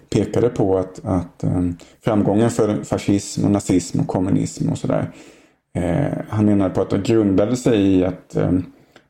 pekade 0.09 0.49
på 0.49 0.77
att, 0.77 1.05
att 1.05 1.43
eh, 1.43 1.61
framgången 2.03 2.49
för 2.49 2.83
fascism 2.83 3.45
och 3.45 3.51
nazism 3.51 3.99
och 3.99 4.07
kommunism 4.07 4.69
och 4.69 4.77
sådär. 4.77 5.11
Eh, 5.75 6.17
han 6.29 6.45
menade 6.45 6.69
på 6.69 6.81
att 6.81 6.89
det 6.89 6.97
grundade 6.97 7.55
sig 7.55 7.87
i 7.87 8.05
att 8.05 8.35
eh, 8.35 8.51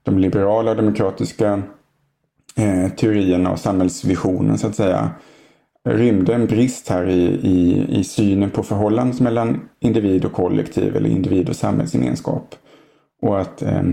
de 0.03 0.19
liberala 0.19 0.71
och 0.71 0.77
demokratiska 0.77 1.63
eh, 2.58 2.89
teorierna 2.89 3.51
och 3.51 3.60
samhällsvisionen 3.60 4.58
så 4.58 4.67
att 4.67 4.75
säga 4.75 5.10
rymde 5.88 6.36
en 6.36 6.45
brist 6.45 6.89
här 6.89 7.10
i, 7.10 7.23
i, 7.23 7.86
i 8.00 8.04
synen 8.04 8.50
på 8.50 8.63
förhållandet 8.63 9.19
mellan 9.19 9.69
individ 9.80 10.26
och 10.26 10.34
kollektiv 10.34 10.95
eller 10.95 11.10
individ 11.10 11.50
och 11.50 11.56
samhällsgemenskap. 11.56 12.56
Och 13.21 13.41
att 13.41 13.62
eh, 13.62 13.84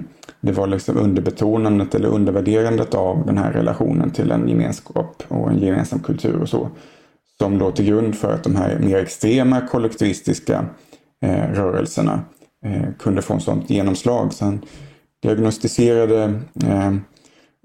det 0.40 0.52
var 0.52 0.66
liksom 0.66 0.96
underbetonandet 0.96 1.94
eller 1.94 2.09
undervärderandet 2.09 2.94
av 2.94 3.26
den 3.26 3.38
här 3.38 3.52
relationen 3.52 4.11
till 4.11 4.30
en 4.30 4.48
gemenskap 4.48 5.22
och 5.28 5.50
en 5.50 5.59
gemensam 5.59 6.00
kultur 6.00 6.40
och 6.40 6.48
så. 6.48 6.68
Som 7.38 7.59
låg 7.59 7.76
till 7.76 7.87
grund 7.87 8.14
för 8.14 8.35
att 8.35 8.44
de 8.44 8.57
här 8.57 8.78
mer 8.78 8.98
extrema 8.98 9.61
kollektivistiska 9.61 10.66
eh, 11.22 11.52
rörelserna 11.52 12.20
eh, 12.64 12.85
kunde 12.98 13.22
få 13.22 13.35
en 13.35 13.40
sånt 13.40 13.70
genomslag. 13.70 14.33
Så 14.33 14.44
han 14.44 14.61
diagnostiserade 15.22 16.40
eh, 16.64 16.88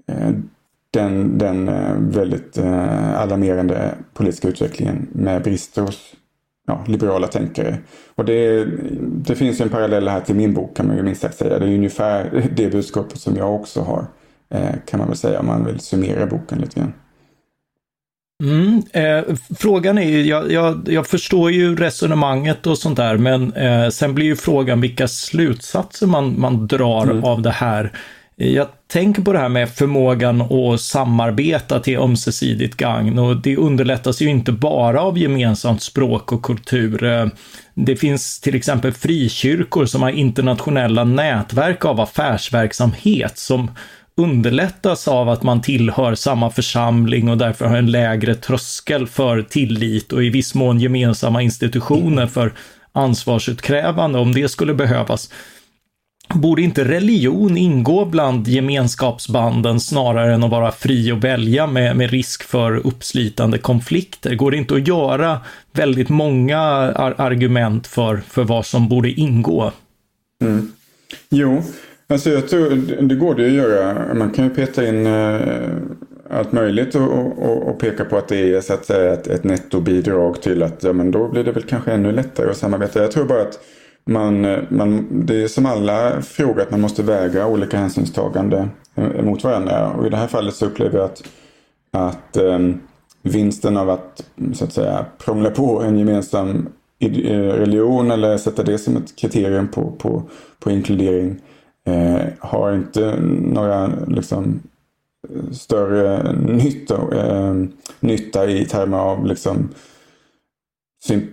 eh, 0.08 0.30
den, 0.90 1.38
den 1.38 1.68
eh, 1.68 1.94
väldigt 1.98 2.58
alarmerande 3.16 3.94
politiska 4.14 4.48
utvecklingen 4.48 5.08
med 5.12 5.42
brister 5.42 5.82
hos 5.82 6.14
ja, 6.66 6.84
liberala 6.86 7.26
tänkare. 7.26 7.78
Och 8.14 8.24
det, 8.24 8.64
det 9.00 9.34
finns 9.34 9.60
ju 9.60 9.62
en 9.62 9.68
parallell 9.68 10.08
här 10.08 10.20
till 10.20 10.34
min 10.34 10.54
bok 10.54 10.76
kan 10.76 10.86
man 10.86 10.96
ju 10.96 11.02
minst 11.02 11.20
sagt 11.20 11.38
säga. 11.38 11.58
Det 11.58 11.66
är 11.66 11.74
ungefär 11.74 12.48
det 12.56 12.68
budskapet 12.68 13.20
som 13.20 13.36
jag 13.36 13.54
också 13.54 13.80
har 13.80 14.06
kan 14.86 14.98
man 14.98 15.08
väl 15.08 15.16
säga 15.16 15.40
om 15.40 15.46
man 15.46 15.64
vill 15.64 15.80
summera 15.80 16.26
boken 16.26 16.58
lite 16.58 16.80
grann. 16.80 16.92
Mm, 18.42 18.82
eh, 18.92 19.34
frågan 19.58 19.98
är 19.98 20.08
ju, 20.08 20.22
jag, 20.22 20.52
jag, 20.52 20.88
jag, 20.88 21.06
förstår 21.06 21.50
ju 21.50 21.76
resonemanget 21.76 22.66
och 22.66 22.78
sånt 22.78 22.96
där, 22.96 23.16
men 23.16 23.52
eh, 23.52 23.88
sen 23.88 24.14
blir 24.14 24.26
ju 24.26 24.36
frågan 24.36 24.80
vilka 24.80 25.08
slutsatser 25.08 26.06
man, 26.06 26.40
man 26.40 26.66
drar 26.66 27.02
mm. 27.02 27.24
av 27.24 27.42
det 27.42 27.50
här. 27.50 27.92
Jag 28.42 28.68
tänker 28.86 29.22
på 29.22 29.32
det 29.32 29.38
här 29.38 29.48
med 29.48 29.68
förmågan 29.68 30.40
att 30.40 30.80
samarbeta 30.80 31.80
till 31.80 31.98
ömsesidigt 31.98 32.76
gagn 32.76 33.18
och 33.18 33.36
det 33.36 33.56
underlättas 33.56 34.22
ju 34.22 34.28
inte 34.28 34.52
bara 34.52 35.02
av 35.02 35.18
gemensamt 35.18 35.82
språk 35.82 36.32
och 36.32 36.42
kultur. 36.42 37.30
Det 37.74 37.96
finns 37.96 38.40
till 38.40 38.54
exempel 38.54 38.92
frikyrkor 38.92 39.86
som 39.86 40.02
har 40.02 40.10
internationella 40.10 41.04
nätverk 41.04 41.84
av 41.84 42.00
affärsverksamhet 42.00 43.38
som 43.38 43.70
underlättas 44.16 45.08
av 45.08 45.28
att 45.28 45.42
man 45.42 45.62
tillhör 45.62 46.14
samma 46.14 46.50
församling 46.50 47.28
och 47.28 47.38
därför 47.38 47.64
har 47.64 47.76
en 47.76 47.90
lägre 47.90 48.34
tröskel 48.34 49.06
för 49.06 49.42
tillit 49.42 50.12
och 50.12 50.24
i 50.24 50.30
viss 50.30 50.54
mån 50.54 50.80
gemensamma 50.80 51.42
institutioner 51.42 52.26
för 52.26 52.52
ansvarsutkrävande 52.92 54.18
om 54.18 54.32
det 54.32 54.48
skulle 54.48 54.74
behövas. 54.74 55.30
Borde 56.34 56.62
inte 56.62 56.84
religion 56.84 57.56
ingå 57.56 58.04
bland 58.04 58.48
gemenskapsbanden 58.48 59.80
snarare 59.80 60.34
än 60.34 60.44
att 60.44 60.50
vara 60.50 60.72
fri 60.72 61.12
att 61.12 61.24
välja 61.24 61.66
med, 61.66 61.96
med 61.96 62.10
risk 62.10 62.42
för 62.42 62.86
uppslitande 62.86 63.58
konflikter? 63.58 64.34
Går 64.34 64.50
det 64.50 64.56
inte 64.56 64.74
att 64.74 64.88
göra 64.88 65.40
väldigt 65.72 66.08
många 66.08 66.58
ar 66.58 67.14
argument 67.18 67.86
för, 67.86 68.16
för 68.16 68.44
vad 68.44 68.66
som 68.66 68.88
borde 68.88 69.10
ingå? 69.10 69.72
Mm. 70.42 70.72
Jo, 71.30 71.62
Alltså 72.10 72.30
jag 72.30 72.48
tror, 72.48 72.70
det 73.02 73.14
går 73.14 73.34
det 73.34 73.46
att 73.46 73.52
göra. 73.52 74.14
Man 74.14 74.30
kan 74.30 74.44
ju 74.44 74.50
peta 74.50 74.86
in 74.86 75.06
eh, 75.06 75.40
allt 76.30 76.52
möjligt 76.52 76.94
och, 76.94 77.12
och, 77.38 77.68
och, 77.68 77.78
peka 77.80 78.04
på 78.04 78.16
att 78.16 78.28
det 78.28 78.54
är 78.54 78.60
så 78.60 78.74
att 78.74 78.84
säga 78.84 79.12
ett, 79.12 79.26
ett 79.26 79.44
nettobidrag 79.44 80.42
till 80.42 80.62
att 80.62 80.82
ja, 80.82 80.92
men 80.92 81.10
då 81.10 81.28
blir 81.28 81.44
det 81.44 81.52
väl 81.52 81.62
kanske 81.62 81.92
ännu 81.92 82.12
lättare 82.12 82.50
att 82.50 82.56
samarbeta. 82.56 83.02
Jag 83.02 83.12
tror 83.12 83.24
bara 83.24 83.42
att 83.42 83.58
man, 84.10 84.44
eh, 84.44 84.58
man, 84.68 85.06
det 85.10 85.42
är 85.42 85.48
som 85.48 85.66
alla 85.66 86.22
frågor 86.22 86.62
att 86.62 86.70
man 86.70 86.80
måste 86.80 87.02
väga 87.02 87.46
olika 87.46 87.78
hänsynstagande 87.78 88.68
eh, 88.94 89.22
mot 89.22 89.44
varandra. 89.44 89.92
Och 89.92 90.06
i 90.06 90.10
det 90.10 90.16
här 90.16 90.26
fallet 90.26 90.54
så 90.54 90.66
upplever 90.66 90.98
jag 90.98 91.04
att, 91.04 91.22
att 91.92 92.36
um, 92.36 92.80
vinsten 93.22 93.76
av 93.76 93.90
att 93.90 94.24
så 94.54 94.64
att 94.64 94.72
säga 94.72 95.06
prångla 95.18 95.50
på 95.50 95.82
en 95.82 95.98
gemensam 95.98 96.68
eh, 96.98 97.08
religion 97.32 98.10
eller 98.10 98.36
sätta 98.36 98.62
det 98.62 98.78
som 98.78 98.96
ett 98.96 99.16
kriterium 99.16 99.68
på, 99.68 99.90
på, 99.90 100.22
på 100.58 100.70
inkludering 100.70 101.36
eh, 101.86 102.26
har 102.38 102.74
inte 102.74 103.16
några 103.40 103.90
liksom, 104.08 104.60
större 105.52 106.32
nytta, 106.32 106.94
eh, 107.12 107.54
nytta 108.00 108.50
i 108.50 108.64
termer 108.64 108.98
av 108.98 109.26
liksom, 109.26 109.68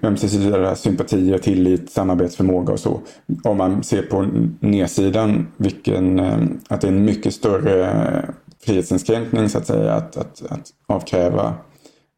ömsesidiga 0.04 0.76
sympatier, 0.76 1.38
tillit, 1.38 1.90
samarbetsförmåga 1.90 2.74
och 2.74 2.80
så. 2.80 3.02
Om 3.44 3.58
man 3.58 3.84
ser 3.84 4.02
på 4.02 4.28
nedsidan 4.60 5.48
vilken, 5.58 6.20
eh, 6.20 6.38
att 6.70 6.82
det 6.82 6.88
är 6.88 6.92
en 6.92 7.06
mycket 7.06 7.34
större 7.34 7.86
eh, 7.86 8.24
frihetsinskränkning 8.66 9.50
så 9.50 9.58
att 9.58 9.68
säga 9.68 9.94
att, 9.94 10.18
att, 10.18 10.44
att 10.50 10.70
avkräva 10.88 11.54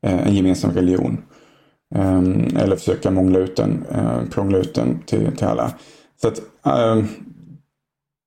eh, 0.05 0.27
en 0.27 0.35
gemensam 0.35 0.71
religion. 0.71 1.17
Eller 2.55 2.75
försöka 2.75 3.11
mångla 3.11 3.39
ut 3.39 3.55
den, 3.55 3.85
prångla 4.31 4.57
ut 4.57 4.73
den 4.73 4.99
till, 5.05 5.35
till 5.37 5.47
alla. 5.47 5.71
Så 6.21 6.27
att, 6.27 6.41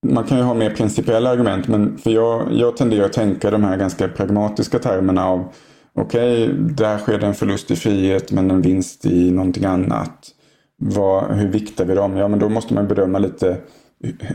man 0.07 0.25
kan 0.25 0.39
ju 0.39 0.45
ha 0.45 0.55
mer 0.55 0.71
principiella 0.71 1.31
argument 1.31 1.69
men 1.69 1.99
för 1.99 2.11
jag, 2.11 2.53
jag 2.53 2.77
tenderar 2.77 3.05
att 3.05 3.13
tänka 3.13 3.51
de 3.51 3.65
här 3.65 3.77
ganska 3.77 4.09
pragmatiska 4.09 4.79
termerna 4.79 5.27
av 5.27 5.53
okej, 5.95 6.45
okay, 6.45 6.57
där 6.57 6.99
sker 6.99 7.19
det 7.19 7.27
en 7.27 7.35
förlust 7.35 7.71
i 7.71 7.77
frihet 7.77 8.33
men 8.33 8.51
en 8.51 8.63
vinst 8.63 9.07
i 9.07 9.31
någonting 9.31 9.65
annat. 9.65 10.29
Vad, 10.77 11.37
hur 11.37 11.49
viktar 11.49 11.85
vi 11.85 11.95
dem? 11.95 12.17
Ja, 12.17 12.29
men 12.29 12.39
då 12.39 12.49
måste 12.49 12.75
man 12.75 12.89
bedöma 12.89 13.19
lite 13.19 13.57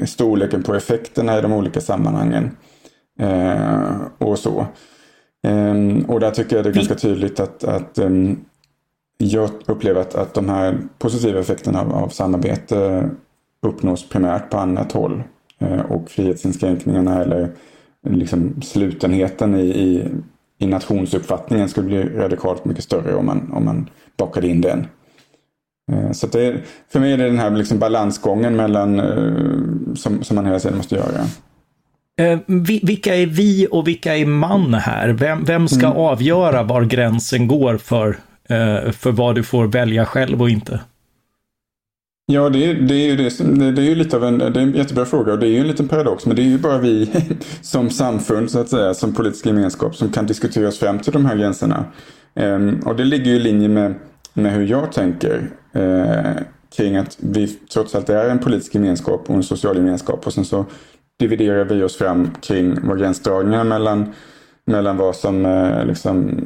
storleken 0.05 0.63
på 0.63 0.75
effekterna 0.75 1.39
i 1.39 1.41
de 1.41 1.53
olika 1.53 1.81
sammanhangen. 1.81 2.57
Eh, 3.19 4.01
och 4.17 4.39
så. 4.39 4.65
Eh, 5.43 5.75
och 6.07 6.19
där 6.19 6.31
tycker 6.31 6.55
jag 6.55 6.65
det 6.65 6.69
är 6.69 6.73
ganska 6.73 6.95
tydligt 6.95 7.39
att, 7.39 7.63
att 7.63 7.97
eh, 7.97 8.09
jag 9.17 9.49
upplever 9.65 10.01
att, 10.01 10.15
att 10.15 10.33
de 10.33 10.49
här 10.49 10.77
positiva 10.97 11.39
effekterna 11.39 11.81
av, 11.81 11.93
av 11.93 12.09
samarbete 12.09 13.09
uppnås 13.61 14.09
primärt 14.09 14.49
på 14.49 14.57
annat 14.57 14.91
håll. 14.91 15.23
Eh, 15.59 15.79
och 15.79 16.09
frihetsinskränkningarna 16.09 17.21
eller 17.23 17.51
liksom 18.09 18.61
slutenheten 18.61 19.55
i, 19.55 19.67
i, 19.67 20.07
i 20.59 20.67
nationsuppfattningen 20.67 21.69
skulle 21.69 21.87
bli 21.87 22.03
radikalt 22.03 22.65
mycket 22.65 22.83
större 22.83 23.15
om 23.15 23.25
man, 23.25 23.51
om 23.53 23.65
man 23.65 23.89
bakade 24.17 24.47
in 24.47 24.61
den. 24.61 24.87
Eh, 25.91 26.11
så 26.11 26.27
det 26.27 26.45
är, 26.45 26.63
för 26.89 26.99
mig 26.99 27.13
är 27.13 27.17
det 27.17 27.25
den 27.25 27.39
här 27.39 27.51
liksom 27.51 27.79
balansgången 27.79 28.55
mellan, 28.55 28.99
eh, 28.99 29.93
som, 29.95 30.23
som 30.23 30.35
man 30.35 30.45
hela 30.45 30.59
tiden 30.59 30.77
måste 30.77 30.95
göra. 30.95 31.25
Eh, 32.19 32.39
vilka 32.83 33.15
är 33.15 33.25
vi 33.25 33.67
och 33.71 33.87
vilka 33.87 34.17
är 34.17 34.25
man 34.25 34.73
här? 34.73 35.09
Vem, 35.09 35.43
vem 35.43 35.67
ska 35.67 35.85
mm. 35.85 35.97
avgöra 35.97 36.63
var 36.63 36.83
gränsen 36.83 37.47
går 37.47 37.77
för, 37.77 38.07
eh, 38.49 38.91
för 38.91 39.11
vad 39.11 39.35
du 39.35 39.43
får 39.43 39.67
välja 39.67 40.05
själv 40.05 40.41
och 40.41 40.49
inte? 40.49 40.79
Ja, 42.29 42.49
det, 42.49 42.73
det, 42.73 42.93
är 42.93 43.07
ju 43.07 43.15
det, 43.15 43.71
det 43.71 43.81
är 43.81 43.85
ju 43.85 43.95
lite 43.95 44.15
av 44.15 44.23
en, 44.23 44.37
det 44.37 44.45
är 44.45 44.57
en 44.57 44.75
jättebra 44.75 45.05
fråga 45.05 45.33
och 45.33 45.39
det 45.39 45.47
är 45.47 45.49
ju 45.49 45.59
en 45.59 45.67
liten 45.67 45.87
paradox. 45.87 46.25
Men 46.25 46.35
det 46.35 46.41
är 46.41 46.43
ju 46.43 46.57
bara 46.57 46.77
vi 46.77 47.11
som 47.61 47.89
samfund, 47.89 48.51
så 48.51 48.59
att 48.59 48.69
säga, 48.69 48.93
som 48.93 49.13
politisk 49.13 49.45
gemenskap 49.45 49.95
som 49.95 50.11
kan 50.11 50.25
diskutera 50.25 50.67
oss 50.67 50.79
fram 50.79 50.99
till 50.99 51.13
de 51.13 51.25
här 51.25 51.35
gränserna. 51.35 51.85
Ehm, 52.35 52.79
och 52.85 52.95
det 52.95 53.03
ligger 53.03 53.25
ju 53.25 53.35
i 53.35 53.39
linje 53.39 53.67
med, 53.67 53.93
med 54.33 54.53
hur 54.53 54.67
jag 54.67 54.91
tänker 54.91 55.49
eh, 55.73 56.43
kring 56.77 56.97
att 56.97 57.17
vi 57.19 57.47
trots 57.47 57.95
allt 57.95 58.09
är 58.09 58.29
en 58.29 58.39
politisk 58.39 58.75
gemenskap 58.75 59.29
och 59.29 59.35
en 59.35 59.43
social 59.43 59.77
gemenskap. 59.77 60.27
Och 60.27 60.33
sen 60.33 60.45
så 60.45 60.65
dividerar 61.19 61.65
vi 61.65 61.83
oss 61.83 61.97
fram 61.97 62.31
kring 62.41 62.87
vad 62.87 62.99
gränsdragningarna 62.99 63.63
mellan 63.63 64.13
mellan 64.67 64.97
vad 64.97 65.15
som 65.15 65.45
eh, 65.45 65.85
liksom, 65.85 66.41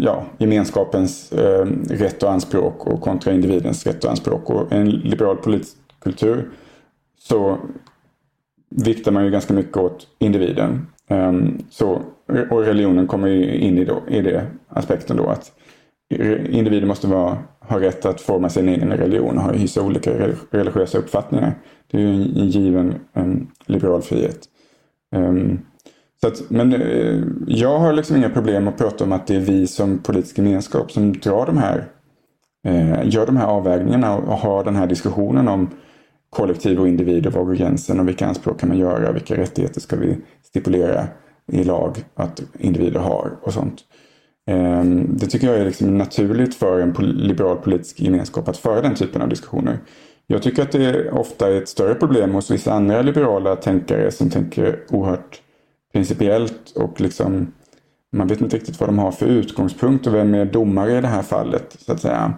ja, 0.00 0.24
gemenskapens 0.38 1.32
eh, 1.32 1.66
rätt 1.88 2.22
och 2.22 2.32
anspråk 2.32 2.86
och 2.86 3.00
kontra 3.00 3.32
individens 3.32 3.86
rätt 3.86 4.04
och 4.04 4.10
anspråk. 4.10 4.50
Och 4.50 4.72
en 4.72 4.90
liberal 4.90 5.36
politisk 5.36 5.76
kultur 6.02 6.50
så 7.18 7.58
viktar 8.70 9.12
man 9.12 9.24
ju 9.24 9.30
ganska 9.30 9.54
mycket 9.54 9.76
åt 9.76 10.06
individen. 10.18 10.86
Um, 11.08 11.58
så, 11.70 12.02
och 12.50 12.64
religionen 12.64 13.06
kommer 13.06 13.28
ju 13.28 13.54
in 13.54 13.78
i, 13.78 13.84
då, 13.84 14.02
i 14.08 14.20
det 14.20 14.46
aspekten 14.68 15.16
då 15.16 15.26
att 15.26 15.52
individen 16.50 16.88
måste 16.88 17.06
vara, 17.06 17.38
ha 17.60 17.80
rätt 17.80 18.06
att 18.06 18.20
forma 18.20 18.48
sin 18.48 18.68
egen 18.68 18.92
religion 18.92 19.38
och 19.38 19.54
hysa 19.54 19.82
olika 19.82 20.10
religiösa 20.50 20.98
uppfattningar. 20.98 21.54
Det 21.90 21.96
är 21.96 22.00
ju 22.00 22.08
en, 22.08 22.36
en 22.36 22.48
given 22.48 22.94
en 23.12 23.50
liberal 23.66 24.02
frihet. 24.02 24.38
Um, 25.16 25.60
så 26.20 26.28
att, 26.28 26.50
men 26.50 26.72
eh, 26.72 27.22
jag 27.46 27.78
har 27.78 27.92
liksom 27.92 28.16
inga 28.16 28.30
problem 28.30 28.68
att 28.68 28.78
prata 28.78 29.04
om 29.04 29.12
att 29.12 29.26
det 29.26 29.36
är 29.36 29.40
vi 29.40 29.66
som 29.66 29.98
politisk 29.98 30.38
gemenskap 30.38 30.92
som 30.92 31.12
drar 31.12 31.46
de 31.46 31.58
här, 31.58 31.84
eh, 32.66 33.08
gör 33.08 33.26
de 33.26 33.36
här 33.36 33.46
avvägningarna 33.46 34.16
och, 34.16 34.38
har 34.38 34.64
den 34.64 34.76
här 34.76 34.86
diskussionen 34.86 35.48
om 35.48 35.70
kollektiv 36.30 36.80
och 36.80 36.88
individ 36.88 37.26
och 37.26 37.32
var 37.32 37.44
går 37.44 37.54
gränsen 37.54 38.00
och 38.00 38.08
vilka 38.08 38.26
anspråk 38.26 38.60
kan 38.60 38.68
man 38.68 38.78
göra, 38.78 39.12
vilka 39.12 39.36
rättigheter 39.36 39.80
ska 39.80 39.96
vi 39.96 40.16
stipulera 40.42 41.06
i 41.52 41.64
lag 41.64 42.04
att 42.14 42.42
individer 42.58 43.00
har 43.00 43.38
och 43.42 43.52
sånt. 43.52 43.84
Ehm, 44.46 45.16
det 45.16 45.26
tycker 45.26 45.46
jag 45.46 45.56
är 45.56 45.64
liksom 45.64 45.98
naturligt 45.98 46.54
för 46.54 46.80
en 46.80 46.92
liberal 47.00 47.56
politisk 47.56 48.00
gemenskap 48.00 48.48
att 48.48 48.56
föra 48.56 48.80
den 48.80 48.94
typen 48.94 49.22
av 49.22 49.28
diskussioner. 49.28 49.78
Jag 50.26 50.42
tycker 50.42 50.62
att 50.62 50.72
det 50.72 51.10
ofta 51.10 51.48
är 51.48 51.62
ett 51.62 51.68
större 51.68 51.94
problem 51.94 52.34
hos 52.34 52.50
vissa 52.50 52.72
andra 52.72 53.02
liberala 53.02 53.56
tänkare 53.56 54.10
som 54.10 54.30
tänker 54.30 54.80
oerhört 54.88 55.42
principiellt 55.92 56.72
och 56.76 57.00
liksom 57.00 57.52
man 58.12 58.26
vet 58.26 58.40
inte 58.40 58.56
riktigt 58.56 58.80
vad 58.80 58.88
de 58.88 58.98
har 58.98 59.12
för 59.12 59.26
utgångspunkt 59.26 60.06
och 60.06 60.14
vem 60.14 60.34
är 60.34 60.44
domare 60.44 60.98
i 60.98 61.00
det 61.00 61.08
här 61.08 61.22
fallet 61.22 61.76
så 61.86 61.92
att 61.92 62.00
säga. 62.00 62.34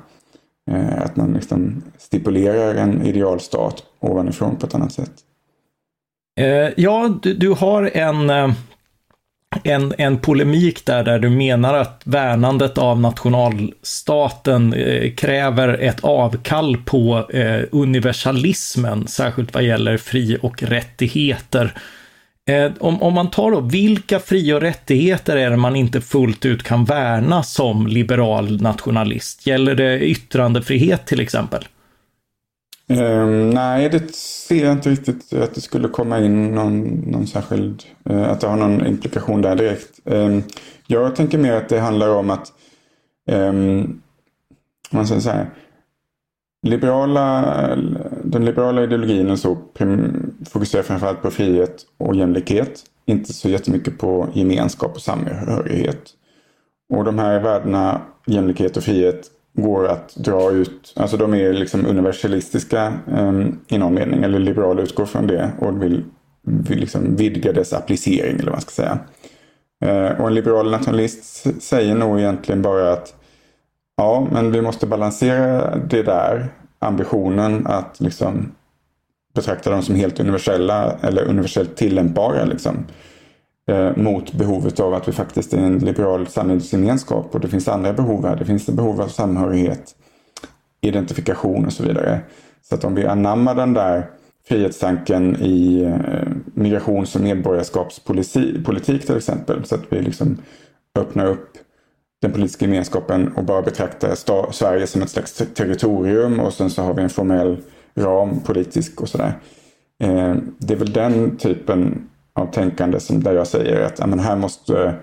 Eh, 0.70 1.02
att 1.02 1.16
man 1.16 1.32
liksom 1.32 1.82
stipulerar 1.98 2.74
en 2.74 3.06
idealstat 3.06 3.82
ovanifrån 4.00 4.56
på 4.56 4.66
ett 4.66 4.74
annat 4.74 4.92
sätt. 4.92 5.12
Eh, 6.40 6.70
ja, 6.76 7.18
du, 7.22 7.34
du 7.34 7.50
har 7.50 7.90
en, 7.94 8.30
eh, 8.30 8.52
en, 9.62 9.94
en 9.98 10.18
polemik 10.18 10.86
där, 10.86 11.04
där 11.04 11.18
du 11.18 11.30
menar 11.30 11.74
att 11.74 12.02
värnandet 12.04 12.78
av 12.78 13.00
nationalstaten 13.00 14.74
kräver 15.16 15.68
ett 15.68 16.04
avkall 16.04 16.76
på 16.76 17.28
universalismen, 17.70 19.06
särskilt 19.06 19.54
vad 19.54 19.62
gäller 19.62 19.96
fri 19.96 20.38
och 20.42 20.62
rättigheter. 20.62 21.74
Eh, 22.48 22.72
om, 22.80 23.02
om 23.02 23.14
man 23.14 23.30
tar 23.30 23.50
då, 23.50 23.60
vilka 23.60 24.18
fri 24.18 24.52
och 24.52 24.60
rättigheter 24.60 25.36
är 25.36 25.50
det 25.50 25.56
man 25.56 25.76
inte 25.76 26.00
fullt 26.00 26.44
ut 26.44 26.62
kan 26.62 26.84
värna 26.84 27.42
som 27.42 27.86
liberal 27.86 28.60
nationalist? 28.60 29.46
Gäller 29.46 29.74
det 29.74 30.00
yttrandefrihet 30.00 31.06
till 31.06 31.20
exempel? 31.20 31.64
Um, 32.88 33.50
nej, 33.50 33.88
det 33.88 34.14
ser 34.14 34.64
jag 34.64 34.72
inte 34.72 34.90
riktigt 34.90 35.32
att 35.32 35.54
det 35.54 35.60
skulle 35.60 35.88
komma 35.88 36.18
in 36.20 36.54
någon, 36.54 36.80
någon 36.82 37.26
särskild, 37.26 37.82
uh, 38.10 38.22
att 38.22 38.40
det 38.40 38.46
har 38.46 38.56
någon 38.56 38.86
implikation 38.86 39.42
där 39.42 39.56
direkt. 39.56 40.00
Um, 40.04 40.42
jag 40.86 41.16
tänker 41.16 41.38
mer 41.38 41.52
att 41.52 41.68
det 41.68 41.78
handlar 41.78 42.08
om 42.08 42.30
att, 42.30 42.52
um, 43.30 44.02
man 44.90 45.06
säger 45.06 45.20
så 45.20 45.30
här, 45.30 45.50
liberala, 46.62 47.44
den 48.24 48.44
liberala 48.44 48.82
ideologin 48.82 49.30
och 49.30 49.38
så 49.38 49.54
fokuserar 50.50 50.82
framförallt 50.82 51.22
på 51.22 51.30
frihet 51.30 51.86
och 51.98 52.14
jämlikhet. 52.14 52.82
Inte 53.06 53.32
så 53.32 53.48
jättemycket 53.48 53.98
på 53.98 54.28
gemenskap 54.32 54.94
och 54.94 55.02
samhörighet. 55.02 56.10
Och 56.92 57.04
de 57.04 57.18
här 57.18 57.40
värdena, 57.40 58.00
jämlikhet 58.26 58.76
och 58.76 58.82
frihet, 58.82 59.30
går 59.54 59.88
att 59.88 60.14
dra 60.16 60.50
ut, 60.50 60.92
alltså 60.96 61.16
de 61.16 61.34
är 61.34 61.52
liksom 61.52 61.86
universalistiska 61.86 62.92
um, 63.06 63.60
i 63.68 63.78
någon 63.78 63.94
mening, 63.94 64.22
eller 64.22 64.38
liberala 64.38 64.82
utgår 64.82 65.06
från 65.06 65.26
det 65.26 65.52
och 65.58 65.82
vill, 65.82 66.04
vill 66.42 66.80
liksom 66.80 67.16
vidga 67.16 67.52
dess 67.52 67.72
applicering 67.72 68.34
eller 68.34 68.44
vad 68.44 68.52
man 68.52 68.60
ska 68.60 68.70
säga. 68.70 68.98
Uh, 69.84 70.20
och 70.20 70.28
en 70.28 70.34
liberal 70.34 70.70
nationalist 70.70 71.46
säger 71.62 71.94
nog 71.94 72.20
egentligen 72.20 72.62
bara 72.62 72.92
att 72.92 73.14
Ja, 73.96 74.26
men 74.32 74.52
vi 74.52 74.62
måste 74.62 74.86
balansera 74.86 75.76
det 75.76 76.02
där, 76.02 76.48
ambitionen 76.78 77.66
att 77.66 78.00
liksom 78.00 78.52
betrakta 79.34 79.70
dem 79.70 79.82
som 79.82 79.94
helt 79.94 80.20
universella 80.20 80.96
eller 81.02 81.24
universellt 81.24 81.76
tillämpbara. 81.76 82.44
Liksom, 82.44 82.86
eh, 83.68 83.96
mot 83.96 84.32
behovet 84.32 84.80
av 84.80 84.94
att 84.94 85.08
vi 85.08 85.12
faktiskt 85.12 85.54
är 85.54 85.58
en 85.58 85.78
liberal 85.78 86.26
samhällsgemenskap 86.26 87.34
och 87.34 87.40
det 87.40 87.48
finns 87.48 87.68
andra 87.68 87.92
behov 87.92 88.26
här. 88.26 88.36
Det 88.36 88.44
finns 88.44 88.68
ett 88.68 88.74
behov 88.74 89.00
av 89.00 89.08
samhörighet, 89.08 89.94
identifikation 90.80 91.66
och 91.66 91.72
så 91.72 91.82
vidare. 91.82 92.20
Så 92.62 92.74
att 92.74 92.84
om 92.84 92.94
vi 92.94 93.06
anammar 93.06 93.54
den 93.54 93.74
där 93.74 94.06
frihetstanken 94.48 95.36
i 95.42 95.82
eh, 95.82 96.28
migrations 96.54 97.14
och 97.14 97.20
medborgarskapspolitik 97.20 99.06
till 99.06 99.16
exempel. 99.16 99.64
Så 99.64 99.74
att 99.74 99.84
vi 99.88 100.00
liksom 100.00 100.38
öppnar 100.98 101.26
upp 101.26 101.48
den 102.22 102.32
politiska 102.32 102.64
gemenskapen 102.64 103.32
och 103.32 103.44
bara 103.44 103.62
betraktar 103.62 104.14
Sverige 104.52 104.86
som 104.86 105.02
ett 105.02 105.10
slags 105.10 105.42
territorium 105.54 106.40
och 106.40 106.52
sen 106.52 106.70
så 106.70 106.82
har 106.82 106.94
vi 106.94 107.02
en 107.02 107.10
formell 107.10 107.56
ram 107.94 108.40
politisk 108.40 109.00
och 109.00 109.08
sådär. 109.08 109.32
Eh, 110.02 110.34
det 110.58 110.74
är 110.74 110.78
väl 110.78 110.92
den 110.92 111.36
typen 111.36 112.08
av 112.34 112.46
tänkande 112.46 113.00
som 113.00 113.22
där 113.22 113.32
jag 113.32 113.46
säger 113.46 113.80
att 113.80 114.06
men 114.08 114.18
här 114.18 114.36
måste 114.36 114.94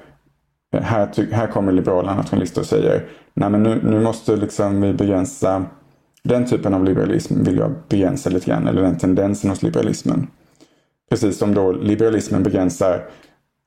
här, 0.71 1.33
här 1.33 1.47
kommer 1.47 1.71
liberala 1.71 2.15
nationalister 2.15 2.61
och 2.61 2.67
säger 2.67 3.05
nej 3.33 3.49
men 3.49 3.63
nu, 3.63 3.81
nu 3.83 3.99
måste 3.99 4.35
liksom 4.35 4.81
vi 4.81 4.93
begränsa 4.93 5.65
den 6.23 6.45
typen 6.45 6.73
av 6.73 6.83
liberalism 6.83 7.43
vill 7.43 7.57
jag 7.57 7.71
begränsa 7.89 8.29
lite 8.29 8.49
grann, 8.49 8.67
eller 8.67 8.81
den 8.81 8.97
tendensen 8.97 9.49
hos 9.49 9.63
liberalismen. 9.63 10.27
Precis 11.09 11.37
som 11.37 11.53
då 11.53 11.71
liberalismen 11.71 12.43
begränsar 12.43 13.05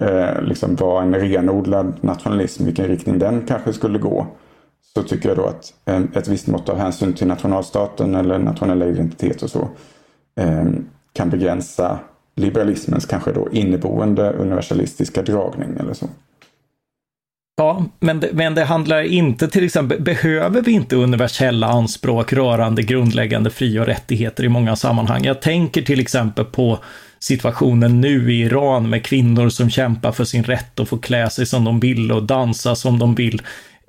eh, 0.03 0.43
liksom 0.43 0.77
vad 0.77 1.03
en 1.03 1.15
renodlad 1.15 1.95
nationalism, 2.01 2.65
vilken 2.65 2.87
riktning 2.87 3.19
den 3.19 3.47
kanske 3.47 3.73
skulle 3.73 3.99
gå 3.99 4.27
så 4.95 5.03
tycker 5.03 5.29
jag 5.29 5.39
då 5.39 5.47
att 5.47 5.75
eh, 5.85 6.03
ett 6.15 6.29
visst 6.29 6.47
mått 6.47 6.69
av 6.69 6.79
hänsyn 6.79 7.13
till 7.13 7.27
nationalstaten 7.27 8.15
eller 8.15 8.39
nationella 8.39 8.87
identitet 8.87 9.43
och 9.43 9.51
så 9.51 9.69
eh, 10.37 10.65
kan 11.13 11.31
begränsa 11.31 11.99
liberalismens 12.37 13.07
kanske 13.07 13.33
då 13.33 13.49
inneboende 13.53 14.33
universalistiska 14.33 15.23
dragning 15.23 15.77
eller 15.81 15.93
så. 15.93 16.09
Ja, 17.57 17.85
men 18.01 18.21
det, 18.21 18.31
men 18.33 18.55
det 18.55 18.65
handlar 18.65 19.03
inte 19.03 19.49
till 19.49 19.65
exempel, 19.65 20.03
behöver 20.03 20.63
vi 20.63 20.73
inte 20.73 20.97
universella 20.97 21.67
anspråk 21.67 22.33
rörande 22.33 22.83
grundläggande 22.83 23.51
fri 23.51 23.79
och 23.79 23.87
rättigheter 23.87 24.45
i 24.45 24.49
många 24.49 24.77
sammanhang? 24.77 25.25
Jag 25.25 25.43
tänker 25.43 25.83
till 25.83 26.01
exempel 26.01 26.45
på 26.45 26.79
situationen 27.19 28.01
nu 28.01 28.33
i 28.33 28.43
Iran 28.43 28.91
med 28.91 29.05
kvinnor 29.05 29.49
som 29.49 29.71
kämpar 29.71 30.13
för 30.13 30.25
sin 30.25 30.45
rätt 30.45 30.81
att 30.81 30.89
få 30.89 30.99
klä 30.99 31.31
sig 31.31 31.47
som 31.47 31.65
de 31.65 31.81
vill 31.81 32.13
och 32.13 32.23
dansa 32.23 32.75
som 32.75 32.99
de 32.99 33.15
vill. 33.15 33.43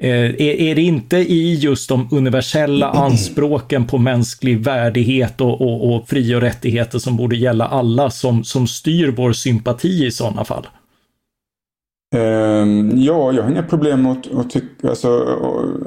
Eh, 0.03 0.09
är, 0.09 0.41
är 0.41 0.75
det 0.75 0.81
inte 0.81 1.17
i 1.17 1.53
just 1.53 1.89
de 1.89 2.07
universella 2.11 2.89
anspråken 2.89 3.87
på 3.87 3.97
mänsklig 3.97 4.63
värdighet 4.63 5.41
och, 5.41 5.61
och, 5.61 5.95
och 5.95 6.09
fri 6.09 6.35
och 6.35 6.41
rättigheter 6.41 6.99
som 6.99 7.17
borde 7.17 7.35
gälla 7.35 7.67
alla 7.67 8.09
som, 8.09 8.43
som 8.43 8.67
styr 8.67 9.13
vår 9.17 9.33
sympati 9.33 10.05
i 10.05 10.11
sådana 10.11 10.45
fall? 10.45 10.67
Um, 12.15 12.91
ja, 12.95 13.31
jag 13.31 13.43
har 13.43 13.51
inga 13.51 13.63
problem 13.63 14.05
att, 14.05 14.31
att, 14.33 14.49
tycka, 14.49 14.89
alltså, 14.89 15.39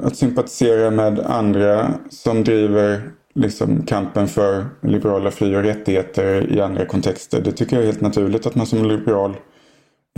att 0.03 0.15
sympatisera 0.15 0.91
med 0.91 1.19
andra 1.19 1.93
som 2.09 2.43
driver 2.43 3.01
liksom, 3.35 3.85
kampen 3.85 4.27
för 4.27 4.65
liberala 4.81 5.31
fri 5.31 5.55
och 5.55 5.63
rättigheter 5.63 6.51
i 6.51 6.61
andra 6.61 6.85
kontexter. 6.85 7.41
Det 7.41 7.51
tycker 7.51 7.75
jag 7.75 7.83
är 7.83 7.87
helt 7.87 8.01
naturligt 8.01 8.45
att 8.45 8.55
man 8.55 8.65
som 8.65 8.87
liberal 8.87 9.35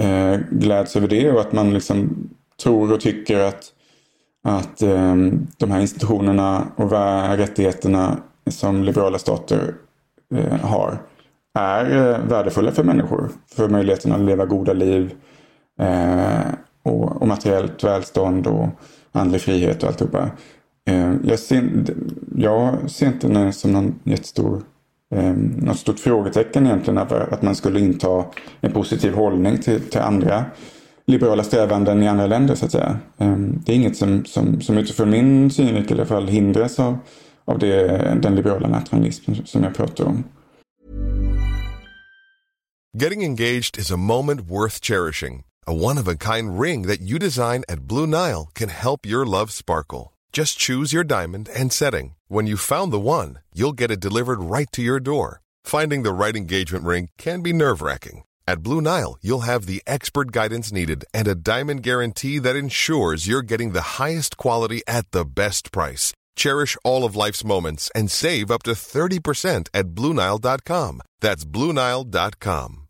eh, 0.01 0.39
gläds 0.51 0.95
över 0.95 1.07
det 1.07 1.31
och 1.31 1.41
att 1.41 1.51
man 1.51 1.73
liksom 1.73 2.29
tror 2.63 2.93
och 2.93 3.01
tycker 3.01 3.39
att, 3.39 3.73
att 4.43 4.81
eh, 4.81 5.15
de 5.57 5.71
här 5.71 5.79
institutionerna 5.79 6.67
och 6.75 6.91
rättigheterna 7.37 8.17
som 8.49 8.83
liberala 8.83 9.17
stater 9.17 9.73
eh, 10.35 10.59
har 10.59 11.01
är 11.59 11.97
eh, 11.97 12.19
värdefulla 12.27 12.71
för 12.71 12.83
människor. 12.83 13.29
För 13.55 13.69
möjligheten 13.69 14.11
att 14.11 14.21
leva 14.21 14.45
goda 14.45 14.73
liv 14.73 15.13
eh, 15.79 16.53
och, 16.83 17.21
och 17.21 17.27
materiellt 17.27 17.83
välstånd 17.83 18.47
och 18.47 18.67
andlig 19.11 19.41
frihet 19.41 19.83
och 19.83 19.89
alltihopa. 19.89 20.29
Eh, 20.89 21.13
jag, 21.23 21.39
ser, 21.39 21.69
jag 22.35 22.89
ser 22.89 23.07
inte 23.07 23.27
det 23.27 23.53
som 23.53 23.71
någon 23.71 23.99
jättestor 24.03 24.61
eh, 25.15 25.33
något 25.57 25.79
stort 25.79 25.99
frågetecken 25.99 26.65
egentligen 26.65 26.97
att 26.97 27.41
man 27.41 27.55
skulle 27.55 27.79
inta 27.79 28.25
en 28.61 28.71
positiv 28.71 29.13
hållning 29.13 29.57
till, 29.57 29.81
till 29.81 29.99
andra 29.99 30.45
liberala 31.09 31.43
strävanden 31.43 32.03
i 32.03 32.07
andra 32.07 32.27
länder 32.27 32.55
så 32.55 32.65
att 32.65 32.71
säga. 32.71 32.99
Eh, 33.17 33.35
det 33.37 33.71
är 33.71 33.75
inget 33.75 33.97
som, 33.97 34.25
som, 34.25 34.61
som 34.61 34.77
utifrån 34.77 35.09
min 35.09 35.51
synvinkel 35.51 35.97
i 35.97 35.99
alla 35.99 36.07
fall 36.07 36.27
hindras 36.27 36.79
av, 36.79 36.97
av 37.45 37.59
det, 37.59 37.87
den 38.21 38.35
liberala 38.35 38.83
som 39.45 39.63
jag 39.63 39.75
pratar 39.75 40.05
om. 40.05 40.23
Getting 42.93 43.23
engaged 43.23 43.77
is 43.77 43.91
a 43.91 43.97
moment 43.97 44.41
worth 44.41 44.81
cherishing. 44.81 45.43
A 45.67 45.73
one-of-a-kind 45.73 46.59
ring 46.59 46.87
that 46.87 47.01
you 47.01 47.19
design 47.19 47.63
at 47.69 47.87
Blue 47.87 48.07
Nile 48.07 48.49
can 48.55 48.69
help 48.69 49.05
your 49.05 49.25
love 49.25 49.51
sparkle. 49.51 50.13
Just 50.33 50.57
choose 50.57 50.91
your 50.95 51.03
diamond 51.03 51.49
and 51.55 51.71
setting. 51.71 52.15
When 52.27 52.47
you 52.47 52.57
found 52.57 52.91
the 52.91 52.99
one, 52.99 53.39
you'll 53.53 53.77
get 53.77 53.91
it 53.91 53.99
delivered 53.99 54.39
right 54.39 54.71
to 54.71 54.81
your 54.81 54.99
door. 54.99 55.41
Finding 55.63 56.03
the 56.03 56.13
right 56.13 56.35
engagement 56.35 56.83
ring 56.83 57.09
can 57.17 57.43
be 57.43 57.53
nerve 57.53 57.81
wracking. 57.81 58.23
At 58.49 58.63
Blue 58.63 58.81
Nile, 58.81 59.15
you'll 59.21 59.45
have 59.51 59.67
the 59.67 59.83
expert 59.85 60.31
guidance 60.31 60.71
needed 60.71 61.05
and 61.13 61.27
a 61.27 61.35
diamond 61.35 61.83
guarantee 61.83 62.39
that 62.39 62.55
ensures 62.55 63.27
you're 63.27 63.49
getting 63.51 63.73
the 63.73 63.99
highest 64.01 64.37
quality 64.37 64.81
at 64.87 65.11
the 65.11 65.23
best 65.23 65.71
price. 65.71 66.13
Cherish 66.35 66.77
all 66.83 67.05
of 67.05 67.15
life's 67.15 67.43
moments 67.43 67.91
and 67.93 68.09
save 68.09 68.49
up 68.49 68.63
to 68.63 68.71
30% 68.71 69.69
at 69.71 69.85
BlueNile.com. 69.93 71.01
That's 71.21 71.45
BlueNile.com. 71.45 72.87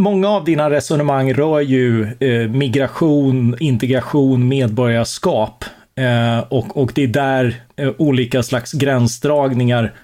Många 0.00 0.28
av 0.28 0.44
dina 0.44 0.70
resonemang 0.70 1.34
rör 1.34 1.60
ju 1.60 2.04
eh, 2.20 2.50
migration, 2.50 3.56
integration, 3.60 4.48
medborgarskap. 4.48 5.64
Eh, 5.96 6.38
och, 6.38 6.76
och 6.76 6.92
det 6.94 7.02
är 7.02 7.08
där 7.08 7.62
eh, 7.76 7.92
olika 7.98 8.42
slags 8.42 8.72
gränsdragningar 8.72 9.94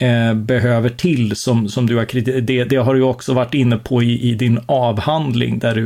eh, 0.00 0.34
behöver 0.34 0.88
till 0.88 1.36
som, 1.36 1.68
som 1.68 1.86
du 1.86 1.96
har 1.96 2.04
kritiserat. 2.04 2.46
Det, 2.46 2.64
det, 2.64 2.76
har 2.76 2.94
du 2.94 3.02
också 3.02 3.34
varit 3.34 3.54
inne 3.54 3.76
på 3.76 4.02
i, 4.02 4.30
i 4.30 4.34
din 4.34 4.60
avhandling 4.66 5.58
där 5.58 5.74
du, 5.74 5.84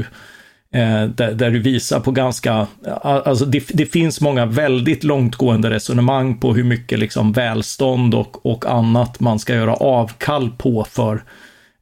eh, 0.78 1.04
där, 1.04 1.32
där, 1.32 1.50
du 1.50 1.58
visar 1.58 2.00
på 2.00 2.10
ganska, 2.10 2.66
alltså 3.02 3.44
det, 3.44 3.68
det, 3.68 3.86
finns 3.86 4.20
många 4.20 4.46
väldigt 4.46 5.04
långtgående 5.04 5.70
resonemang 5.70 6.38
på 6.38 6.54
hur 6.54 6.64
mycket 6.64 6.98
liksom 6.98 7.32
välstånd 7.32 8.14
och, 8.14 8.46
och 8.46 8.66
annat 8.66 9.20
man 9.20 9.38
ska 9.38 9.54
göra 9.54 9.74
avkall 9.74 10.50
på 10.50 10.86
för 10.90 11.22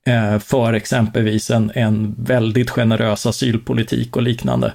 Eh, 0.06 0.38
för 0.38 0.72
exempelvis 0.72 1.50
en, 1.50 1.72
en 1.74 2.14
väldigt 2.18 2.70
generös 2.70 3.26
asylpolitik 3.26 4.16
och 4.16 4.22
liknande. 4.22 4.72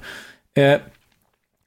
Eh, 0.58 0.80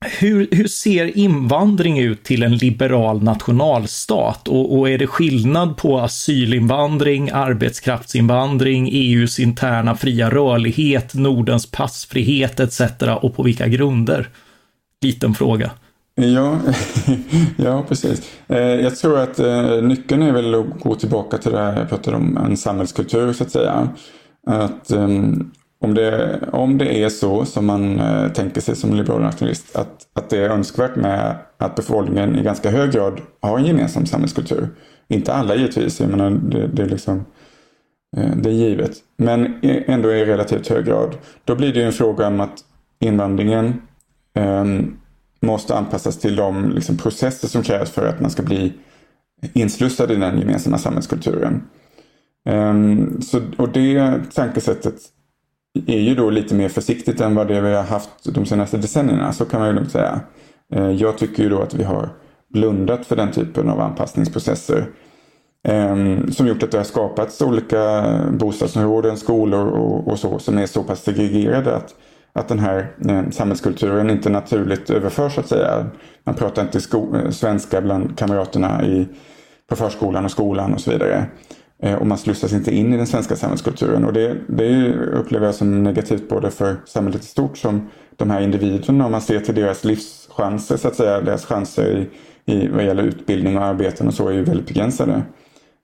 hur, 0.05 0.49
hur, 0.51 0.67
ser 0.67 1.19
invandring 1.19 1.99
ut 1.99 2.25
till 2.25 2.43
en 2.43 2.57
liberal 2.57 3.23
nationalstat? 3.23 4.49
Och, 4.49 4.79
och, 4.79 4.89
är 4.89 4.99
det 4.99 5.07
skillnad 5.07 5.77
på 5.77 6.01
asylinvandring, 6.01 7.31
arbetskraftsinvandring, 7.33 8.89
EUs 8.93 9.39
interna 9.39 9.97
fria 9.97 10.31
rörlighet, 10.31 11.15
Nordens 11.15 11.71
passfrihet 11.71 12.61
etc. 12.61 12.81
och 13.21 13.37
på 13.37 13.43
vilka 13.43 13.69
grunder? 13.69 14.29
Liten 15.01 15.35
fråga. 15.35 15.71
Ja, 16.15 16.59
ja 17.57 17.85
precis. 17.89 18.23
Eh, 18.49 18.59
jag 18.59 18.97
tror 18.97 19.19
att 19.19 19.39
eh, 19.39 19.83
nyckeln 19.83 20.23
är 20.23 20.33
väl 20.33 20.55
att 20.55 20.81
gå 20.81 20.95
tillbaka 20.95 21.39
till 21.39 21.53
det 21.53 21.59
här 21.59 21.79
jag 21.79 21.89
pratade 21.89 22.17
om, 22.17 22.37
en 22.37 22.57
samhällskultur 22.57 23.33
så 23.33 23.45
att 23.45 23.51
säga. 23.51 23.89
Att 24.47 24.91
ehm, 24.91 25.51
om 25.85 25.95
det, 25.95 26.41
om 26.53 26.79
det 26.79 27.03
är 27.03 27.09
så 27.09 27.45
som 27.45 27.67
man 27.67 28.01
eh, 28.01 28.29
tänker 28.33 28.61
sig 28.61 28.77
som 28.77 28.95
liberal 28.95 29.23
nationalist, 29.23 29.77
att, 29.77 30.07
att 30.13 30.31
det 30.31 30.39
är 30.39 30.51
önskvärt 30.51 30.97
med 30.97 31.37
att 31.59 31.77
befolkningen 31.77 32.37
i 32.37 32.43
ganska 32.43 32.71
hög 32.71 32.93
grad 32.93 33.21
har 33.41 33.59
en 33.59 33.67
gemensam 33.67 34.07
samhällskultur. 34.07 34.69
Inte 35.09 35.33
alla 35.33 35.55
givetvis, 35.55 36.01
jag 36.01 36.11
menar 36.11 36.31
det, 36.31 36.67
det 36.67 36.83
är 36.83 36.89
liksom 36.89 37.25
eh, 38.17 38.37
det 38.37 38.51
är 38.51 38.55
givet. 38.55 38.97
Men 39.17 39.55
ändå 39.63 40.13
i 40.13 40.25
relativt 40.25 40.69
hög 40.69 40.85
grad. 40.85 41.17
Då 41.45 41.55
blir 41.55 41.73
det 41.73 41.79
ju 41.79 41.87
en 41.87 41.93
fråga 41.93 42.27
om 42.27 42.41
att 42.41 42.59
invandringen 43.01 43.83
eh, 44.35 44.65
måste 45.41 45.75
anpassas 45.75 46.19
till 46.19 46.37
de 46.37 46.71
liksom, 46.71 46.97
processer 46.97 47.49
som 47.49 47.63
krävs 47.63 47.91
för 47.91 48.07
att 48.07 48.21
man 48.21 48.31
ska 48.31 48.43
bli 48.43 48.73
inslussad 49.53 50.11
i 50.11 50.17
den 50.17 50.39
gemensamma 50.39 50.79
samhällskulturen. 50.79 51.63
Ehm, 52.49 53.21
så, 53.21 53.41
och 53.59 53.69
det 53.69 54.21
tankesättet 54.35 54.95
är 55.87 56.01
ju 56.01 56.15
då 56.15 56.31
lite 56.31 56.55
mer 56.55 56.69
försiktigt 56.69 57.21
än 57.21 57.35
vad 57.35 57.49
det 57.49 57.61
vi 57.61 57.75
har 57.75 57.83
haft 57.83 58.35
de 58.35 58.47
senaste 58.47 58.77
decennierna, 58.77 59.33
så 59.33 59.45
kan 59.45 59.61
man 59.61 59.69
ju 59.69 59.75
lugnt 59.75 59.91
säga. 59.91 60.21
Eh, 60.73 60.91
jag 60.91 61.19
tycker 61.19 61.43
ju 61.43 61.49
då 61.49 61.63
att 61.63 61.75
vi 61.75 61.85
har 61.85 62.09
blundat 62.49 63.07
för 63.07 63.17
den 63.17 63.31
typen 63.31 63.69
av 63.69 63.81
anpassningsprocesser. 63.81 64.87
Ehm, 65.69 66.33
som 66.33 66.47
gjort 66.47 66.63
att 66.63 66.71
det 66.71 66.79
har 66.79 66.85
skapats 66.85 67.43
olika 67.43 68.05
bostadsområden, 68.33 69.17
skolor 69.17 69.67
och, 69.67 70.09
och 70.09 70.19
så 70.19 70.39
som 70.39 70.59
är 70.59 70.67
så 70.67 70.83
pass 70.83 71.03
segregerade 71.03 71.77
att 71.77 71.95
att 72.37 72.49
den 72.49 72.59
här 72.59 72.93
ehm, 73.09 73.33
samhällskulturen 73.33 74.11
inte 74.11 74.31
naturligt 74.31 74.91
överförs 74.91 75.35
så 75.35 75.41
att 75.41 75.49
säga. 75.49 75.87
Man 76.25 76.35
pratar 76.35 76.63
inte 76.63 76.79
eh, 76.97 77.31
svenska 77.31 77.81
bland 77.81 78.19
kamraterna 78.19 78.85
i, 78.85 79.09
på 79.69 79.77
förskolan 79.77 80.25
och 80.25 80.31
skolan 80.31 80.75
och 80.75 80.81
så 80.81 80.91
vidare. 80.91 81.27
Eh, 81.83 81.95
och 81.95 82.07
man 82.07 82.19
slussas 82.19 82.53
inte 82.53 82.75
in 82.75 82.95
i 82.95 82.97
den 82.97 83.07
svenska 83.07 83.37
samhällskulturen. 83.37 84.05
Och 84.05 84.13
det, 84.13 84.37
det 84.49 84.95
upplever 84.95 85.47
jag 85.47 85.55
som 85.55 85.83
negativt 85.83 86.29
både 86.29 86.51
för 86.51 86.77
samhället 86.87 87.23
i 87.23 87.27
stort 87.27 87.59
som 87.59 87.89
de 88.17 88.31
här 88.31 88.41
individerna. 88.41 89.05
Om 89.07 89.13
man 89.13 89.21
ser 89.21 89.41
till 89.41 89.55
deras 89.55 89.85
livschanser 89.85 90.77
så 90.77 90.89
att 90.89 90.97
säga. 90.97 91.21
Deras 91.21 91.45
chanser 91.45 92.09
i, 92.47 92.53
i 92.53 92.69
vad 92.69 92.85
gäller 92.85 93.03
utbildning 93.03 93.59
och 93.59 93.65
arbeten 93.65 94.09
och 94.09 94.15
så 94.15 94.29
är 94.29 94.33
ju 94.33 94.45
väldigt 94.45 94.67
begränsade. 94.67 95.23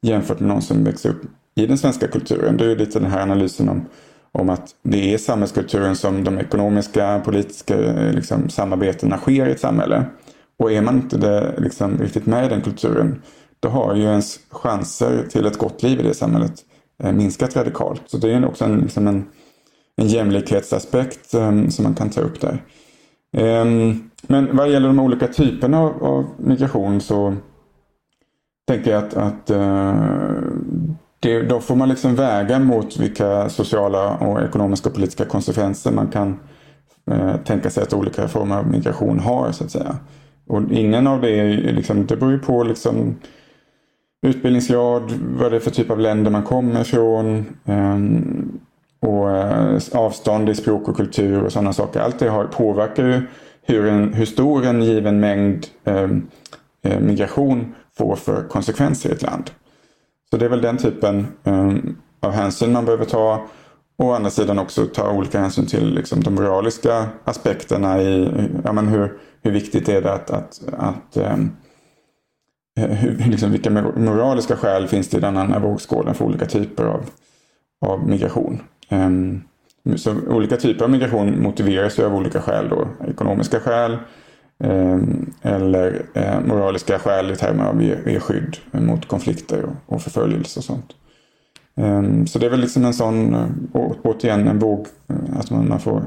Jämfört 0.02 0.40
med 0.40 0.48
någon 0.48 0.62
som 0.62 0.84
växer 0.84 1.10
upp 1.10 1.22
i 1.54 1.66
den 1.66 1.78
svenska 1.78 2.08
kulturen. 2.08 2.56
Det 2.56 2.64
är 2.64 2.68
ju 2.68 2.76
lite 2.76 2.98
den 2.98 3.10
här 3.10 3.22
analysen 3.22 3.68
om 3.68 3.86
om 4.32 4.50
att 4.50 4.74
det 4.82 5.14
är 5.14 5.18
samhällskulturen 5.18 5.96
som 5.96 6.24
de 6.24 6.38
ekonomiska, 6.38 7.20
politiska 7.24 7.78
eh, 7.78 8.12
liksom, 8.12 8.48
samarbetena 8.48 9.16
sker 9.16 9.46
i 9.46 9.50
ett 9.50 9.60
samhälle. 9.60 10.04
Och 10.58 10.72
är 10.72 10.82
man 10.82 10.96
inte 10.96 11.16
det, 11.18 11.54
liksom, 11.58 11.98
riktigt 11.98 12.26
med 12.26 12.46
i 12.46 12.48
den 12.48 12.60
kulturen 12.60 13.22
då 13.60 13.68
har 13.68 13.94
ju 13.94 14.02
ens 14.02 14.40
chanser 14.50 15.26
till 15.30 15.46
ett 15.46 15.58
gott 15.58 15.82
liv 15.82 16.00
i 16.00 16.02
det 16.02 16.14
samhället 16.14 16.52
eh, 17.02 17.12
minskat 17.12 17.56
radikalt. 17.56 18.02
Så 18.06 18.16
det 18.16 18.32
är 18.32 18.46
också 18.46 18.64
en, 18.64 18.78
liksom 18.78 19.08
en, 19.08 19.24
en 19.96 20.06
jämlikhetsaspekt 20.06 21.34
eh, 21.34 21.68
som 21.68 21.82
man 21.82 21.94
kan 21.94 22.10
ta 22.10 22.20
upp 22.20 22.40
där. 22.40 22.62
Eh, 23.36 23.64
men 24.22 24.56
vad 24.56 24.70
gäller 24.70 24.88
de 24.88 24.98
olika 24.98 25.26
typerna 25.26 25.80
av, 25.80 26.04
av 26.04 26.26
migration 26.36 27.00
så 27.00 27.36
tänker 28.68 28.90
jag 28.90 29.04
att, 29.04 29.14
att 29.14 29.50
eh, 29.50 29.94
det, 31.20 31.42
då 31.42 31.60
får 31.60 31.76
man 31.76 31.88
liksom 31.88 32.14
väga 32.14 32.58
mot 32.58 32.96
vilka 32.96 33.48
sociala 33.48 34.16
och 34.16 34.42
ekonomiska 34.42 34.88
och 34.88 34.94
politiska 34.94 35.24
konsekvenser 35.24 35.92
man 35.92 36.08
kan 36.08 36.40
eh, 37.10 37.36
tänka 37.36 37.70
sig 37.70 37.82
att 37.82 37.92
olika 37.92 38.28
former 38.28 38.58
av 38.58 38.66
migration 38.66 39.20
har 39.20 39.52
så 39.52 39.64
att 39.64 39.70
säga. 39.70 39.96
Och 40.46 40.62
ingen 40.70 41.06
av 41.06 41.20
det, 41.20 41.30
är, 41.30 41.72
liksom, 41.72 42.06
det 42.06 42.16
beror 42.16 42.32
ju 42.32 42.38
på 42.38 42.64
liksom, 42.64 43.16
utbildningsgrad, 44.22 45.12
vad 45.12 45.52
det 45.52 45.56
är 45.56 45.60
för 45.60 45.70
typ 45.70 45.90
av 45.90 46.00
länder 46.00 46.30
man 46.30 46.42
kommer 46.42 46.80
ifrån. 46.80 47.46
Ehm, 47.64 48.60
och 49.00 49.30
eh, 49.30 49.78
avstånd 49.92 50.48
i 50.48 50.54
språk 50.54 50.88
och 50.88 50.96
kultur 50.96 51.42
och 51.42 51.52
sådana 51.52 51.72
saker. 51.72 52.00
Allt 52.00 52.18
det 52.18 52.28
har, 52.28 52.44
påverkar 52.44 53.06
ju 53.06 53.22
hur, 53.62 53.86
en, 53.86 54.14
hur 54.14 54.26
stor 54.26 54.66
en 54.66 54.82
given 54.82 55.20
mängd 55.20 55.66
ehm, 55.84 56.26
eh, 56.82 57.00
migration 57.00 57.74
får 57.98 58.16
för 58.16 58.48
konsekvenser 58.48 59.10
i 59.10 59.12
ett 59.12 59.22
land. 59.22 59.50
Så 60.30 60.36
det 60.36 60.44
är 60.44 60.48
väl 60.48 60.60
den 60.60 60.76
typen 60.76 61.26
ehm, 61.44 61.96
av 62.20 62.32
hänsyn 62.32 62.72
man 62.72 62.84
behöver 62.84 63.04
ta. 63.04 63.46
Och 63.96 64.06
å 64.06 64.12
andra 64.12 64.30
sidan 64.30 64.58
också 64.58 64.86
ta 64.86 65.12
olika 65.12 65.40
hänsyn 65.40 65.66
till 65.66 65.94
liksom, 65.94 66.20
de 66.20 66.34
moraliska 66.34 67.06
aspekterna 67.24 68.02
i 68.02 68.30
ja, 68.64 68.72
men 68.72 68.88
hur, 68.88 69.18
hur 69.42 69.50
viktigt 69.50 69.88
är 69.88 70.02
det 70.02 70.12
att, 70.12 70.30
att, 70.30 70.60
att 70.78 71.16
Eh, 72.80 72.88
hur, 72.88 73.30
liksom, 73.30 73.52
vilka 73.52 73.70
moraliska 73.96 74.56
skäl 74.56 74.88
finns 74.88 75.08
det 75.08 75.16
i 75.16 75.20
den 75.20 75.36
andra 75.36 75.58
vågskålen 75.58 76.14
för 76.14 76.24
olika 76.24 76.46
typer 76.46 76.84
av, 76.84 77.04
av 77.86 78.08
migration. 78.08 78.62
Um, 78.90 79.42
så 79.96 80.14
olika 80.28 80.56
typer 80.56 80.84
av 80.84 80.90
migration 80.90 81.42
motiveras 81.42 81.98
ju 81.98 82.04
av 82.04 82.14
olika 82.14 82.40
skäl 82.40 82.68
då. 82.68 82.88
Ekonomiska 83.08 83.60
skäl 83.60 83.98
um, 84.58 85.32
eller 85.42 86.06
uh, 86.16 86.46
moraliska 86.46 86.98
skäl 86.98 87.30
i 87.30 87.36
termer 87.36 87.64
av 87.64 87.82
ge, 87.82 88.20
skydd 88.20 88.56
mot 88.72 89.08
konflikter 89.08 89.64
och, 89.64 89.94
och 89.94 90.02
förföljelse 90.02 90.60
och 90.60 90.64
sånt. 90.64 90.94
Um, 91.74 92.26
så 92.26 92.38
det 92.38 92.46
är 92.46 92.50
väl 92.50 92.60
liksom 92.60 92.84
en 92.84 92.94
sån, 92.94 93.34
eh, 93.34 93.46
å, 93.72 93.94
återigen 94.02 94.48
en 94.48 94.58
våg, 94.58 94.86
att 95.36 95.50
man, 95.50 95.68
man 95.68 95.80
får 95.80 96.02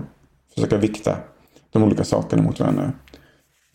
försöka 0.55 0.77
vikta 0.77 1.17
de 1.71 1.83
olika 1.83 2.03
sakerna 2.03 2.43
mot 2.43 2.59
varandra. 2.59 2.91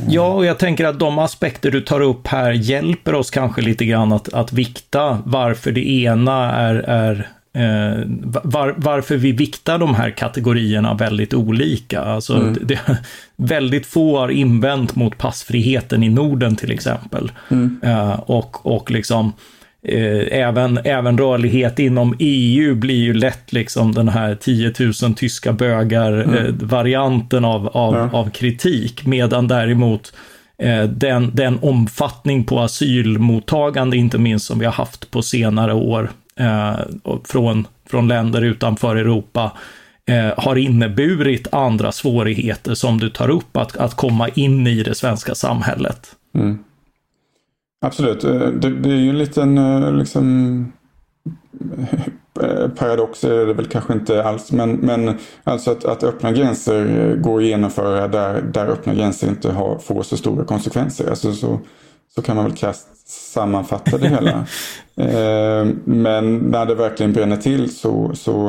Ja, 0.06 0.32
och 0.32 0.44
jag 0.44 0.58
tänker 0.58 0.84
att 0.84 0.98
de 0.98 1.18
aspekter 1.18 1.70
du 1.70 1.80
tar 1.80 2.00
upp 2.00 2.26
här 2.26 2.52
hjälper 2.52 3.14
oss 3.14 3.30
kanske 3.30 3.62
lite 3.62 3.84
grann 3.84 4.12
att, 4.12 4.34
att 4.34 4.52
vikta 4.52 5.22
varför 5.24 5.72
det 5.72 5.88
ena 5.88 6.52
är, 6.52 6.74
är 6.74 7.28
eh, 7.52 8.04
var, 8.42 8.74
varför 8.76 9.16
vi 9.16 9.32
viktar 9.32 9.78
de 9.78 9.94
här 9.94 10.10
kategorierna 10.10 10.94
väldigt 10.94 11.34
olika. 11.34 12.00
Alltså, 12.00 12.34
mm. 12.34 12.58
det, 12.62 12.80
väldigt 13.36 13.86
få 13.86 14.18
har 14.18 14.28
invänt 14.28 14.96
mot 14.96 15.18
passfriheten 15.18 16.02
i 16.02 16.08
Norden 16.08 16.56
till 16.56 16.70
exempel. 16.70 17.32
Mm. 17.48 17.80
Eh, 17.82 18.20
och, 18.20 18.66
och 18.66 18.90
liksom 18.90 19.32
även, 19.82 20.78
även 20.84 21.18
rörlighet 21.18 21.78
inom 21.78 22.16
EU 22.18 22.74
blir 22.74 23.02
ju 23.02 23.14
lätt 23.14 23.52
liksom 23.52 23.94
den 23.94 24.08
här 24.08 24.34
10 24.34 24.72
000 25.02 25.14
tyska 25.14 25.52
bögar-varianten 25.52 27.38
mm. 27.38 27.50
av, 27.50 27.68
av, 27.68 27.94
ja. 27.94 28.10
av 28.18 28.30
kritik, 28.30 29.06
medan 29.06 29.48
däremot 29.48 30.12
eh, 30.58 30.82
den, 30.82 31.30
den 31.34 31.58
omfattning 31.62 32.44
på 32.44 32.60
asylmottagande, 32.60 33.96
inte 33.96 34.18
minst 34.18 34.46
som 34.46 34.58
vi 34.58 34.64
har 34.64 34.72
haft 34.72 35.10
på 35.10 35.22
senare 35.22 35.74
år, 35.74 36.10
eh, 36.40 36.76
från, 37.24 37.66
från 37.90 38.08
länder 38.08 38.42
utanför 38.42 38.96
Europa, 38.96 39.52
har 40.36 40.56
inneburit 40.56 41.54
andra 41.54 41.92
svårigheter 41.92 42.74
som 42.74 42.98
du 42.98 43.10
tar 43.10 43.30
upp, 43.30 43.56
att, 43.56 43.76
att 43.76 43.94
komma 43.94 44.28
in 44.28 44.66
i 44.66 44.82
det 44.82 44.94
svenska 44.94 45.34
samhället. 45.34 46.16
Mm. 46.34 46.58
Absolut, 47.80 48.24
eh, 48.24 48.32
det, 48.32 48.70
det, 48.70 48.90
är 48.90 48.96
ju 48.96 49.10
en 49.10 49.18
liten 49.18 49.58
eh, 49.58 49.92
liksom, 49.92 50.72
paradox 52.76 53.24
är 53.24 53.46
det 53.46 53.54
väl 53.54 53.66
kanske 53.66 53.92
inte 53.92 54.24
alls. 54.24 54.52
Men, 54.52 54.72
men 54.72 55.18
alltså 55.44 55.70
att, 55.70 55.84
att 55.84 56.02
öppna 56.02 56.32
gränser 56.32 57.16
går 57.16 57.38
att 57.38 57.46
genomföra 57.46 58.08
där, 58.08 58.42
där 58.42 58.66
öppna 58.66 58.94
gränser 58.94 59.28
inte 59.28 59.52
har, 59.52 59.78
får 59.78 60.02
så 60.02 60.16
stora 60.16 60.44
konsekvenser. 60.44 61.10
Alltså 61.10 61.32
så, 61.32 61.60
så 62.14 62.22
kan 62.22 62.36
man 62.36 62.44
väl 62.44 62.54
krasst 62.54 63.08
sammanfatta 63.08 63.98
det 63.98 64.08
hela. 64.08 64.30
eh, 64.96 65.66
men 65.84 66.36
när 66.36 66.66
det 66.66 66.74
verkligen 66.74 67.12
bränner 67.12 67.36
till 67.36 67.76
så, 67.76 68.14
så 68.14 68.48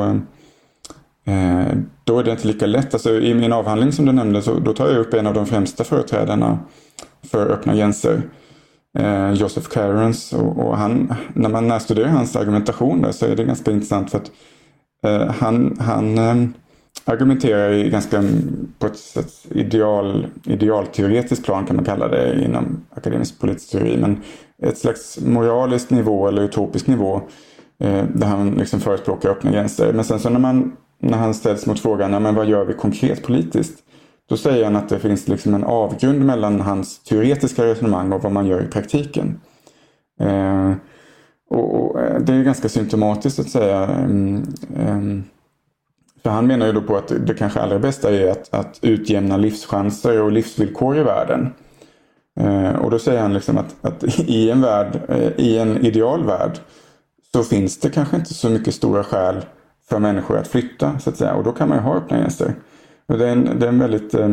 eh, 1.24 1.76
då 2.04 2.18
är 2.18 2.24
det 2.24 2.30
inte 2.30 2.46
lika 2.46 2.66
lätt. 2.66 2.94
Alltså, 2.94 3.14
I 3.14 3.34
min 3.34 3.52
avhandling 3.52 3.92
som 3.92 4.06
du 4.06 4.12
nämnde 4.12 4.42
så 4.42 4.58
då 4.58 4.72
tar 4.72 4.88
jag 4.88 4.98
upp 4.98 5.14
en 5.14 5.26
av 5.26 5.34
de 5.34 5.46
främsta 5.46 5.84
företrädarna 5.84 6.58
för 7.30 7.50
öppna 7.50 7.74
gränser 7.74 8.22
eh, 8.98 9.32
Joseph 9.32 9.68
Clarence. 9.68 10.36
Och, 10.36 10.66
och, 10.66 10.76
han, 10.76 11.14
när 11.34 11.48
man 11.48 11.68
närstuderar 11.68 12.08
hans 12.08 12.36
argumentation 12.36 13.02
där, 13.02 13.12
så 13.12 13.26
är 13.26 13.36
det 13.36 13.44
ganska 13.44 13.70
intressant 13.70 14.10
för 14.10 14.18
att 14.18 14.30
eh, 15.04 15.34
han, 15.34 15.76
han 15.80 16.18
eh, 16.18 16.48
argumenterar 17.04 17.72
i 17.72 17.90
ganska 17.90 18.24
på 18.78 18.86
ett 18.86 18.96
sätt 18.96 19.32
ideal, 19.50 20.26
idealteoretiskt 20.44 21.44
plan 21.44 21.66
kan 21.66 21.76
man 21.76 21.84
kalla 21.84 22.08
det 22.08 22.44
inom 22.44 22.84
akademisk 22.94 23.40
politisk 23.40 23.70
teori. 23.70 23.96
Men 23.96 24.22
ett 24.62 24.78
slags 24.78 25.20
moralisk 25.20 25.90
nivå 25.90 26.28
eller 26.28 26.42
utopisk 26.42 26.86
nivå 26.86 27.20
eh, 27.80 28.04
där 28.14 28.26
han 28.26 28.50
liksom 28.50 28.80
förespråkar 28.80 29.30
öppna 29.30 29.50
gränser. 29.50 29.92
Men 29.92 30.04
sen 30.04 30.20
så 30.20 30.30
när, 30.30 30.40
man, 30.40 30.72
när 30.98 31.18
han 31.18 31.34
ställs 31.34 31.66
mot 31.66 31.80
frågan, 31.80 32.12
ja, 32.12 32.20
men 32.20 32.34
vad 32.34 32.48
gör 32.48 32.64
vi 32.64 32.74
konkret 32.74 33.22
politiskt? 33.22 33.78
Då 34.30 34.36
säger 34.36 34.64
han 34.64 34.76
att 34.76 34.88
det 34.88 34.98
finns 34.98 35.28
liksom 35.28 35.54
en 35.54 35.64
avgrund 35.64 36.24
mellan 36.24 36.60
hans 36.60 36.98
teoretiska 36.98 37.64
resonemang 37.64 38.12
och 38.12 38.22
vad 38.22 38.32
man 38.32 38.46
gör 38.46 38.62
i 38.62 38.66
praktiken. 38.66 39.40
Eh, 40.20 40.72
och, 41.50 41.74
och, 41.74 42.00
eh, 42.00 42.20
Det 42.20 42.32
är 42.32 42.42
ganska 42.42 42.68
symptomatiskt 42.68 43.40
att 43.40 43.48
säga. 43.48 43.82
Eh, 44.76 45.00
för 46.22 46.30
han 46.30 46.46
menar 46.46 46.66
ju 46.66 46.72
då 46.72 46.82
på 46.82 46.96
att 46.96 47.12
det 47.26 47.34
kanske 47.34 47.60
allra 47.60 47.78
bästa 47.78 48.10
är 48.10 48.30
att, 48.30 48.54
att 48.54 48.78
utjämna 48.82 49.36
livschanser 49.36 50.22
och 50.22 50.32
livsvillkor 50.32 50.98
i 50.98 51.02
världen. 51.02 51.54
Eh, 52.40 52.74
och 52.74 52.90
då 52.90 52.98
säger 52.98 53.20
han 53.20 53.34
liksom 53.34 53.58
att, 53.58 53.76
att 53.80 54.04
i 54.18 54.50
en 54.50 54.60
värld, 54.60 55.00
eh, 55.08 55.32
i 55.36 55.58
en 55.58 55.84
idealvärld 55.84 56.58
så 57.32 57.42
finns 57.42 57.80
det 57.80 57.90
kanske 57.90 58.16
inte 58.16 58.34
så 58.34 58.48
mycket 58.50 58.74
stora 58.74 59.04
skäl 59.04 59.44
för 59.88 59.98
människor 59.98 60.38
att 60.38 60.48
flytta 60.48 60.98
så 60.98 61.10
att 61.10 61.16
säga. 61.16 61.34
Och 61.34 61.44
då 61.44 61.52
kan 61.52 61.68
man 61.68 61.78
ju 61.78 61.84
ha 61.84 61.96
öppna 61.96 62.18
gränser. 62.18 62.54
Det 63.18 63.28
är 63.28 63.32
en, 63.32 63.58
det 63.58 63.66
är 63.66 63.68
en 63.68 63.78
väldigt 63.78 64.14
eh, 64.14 64.28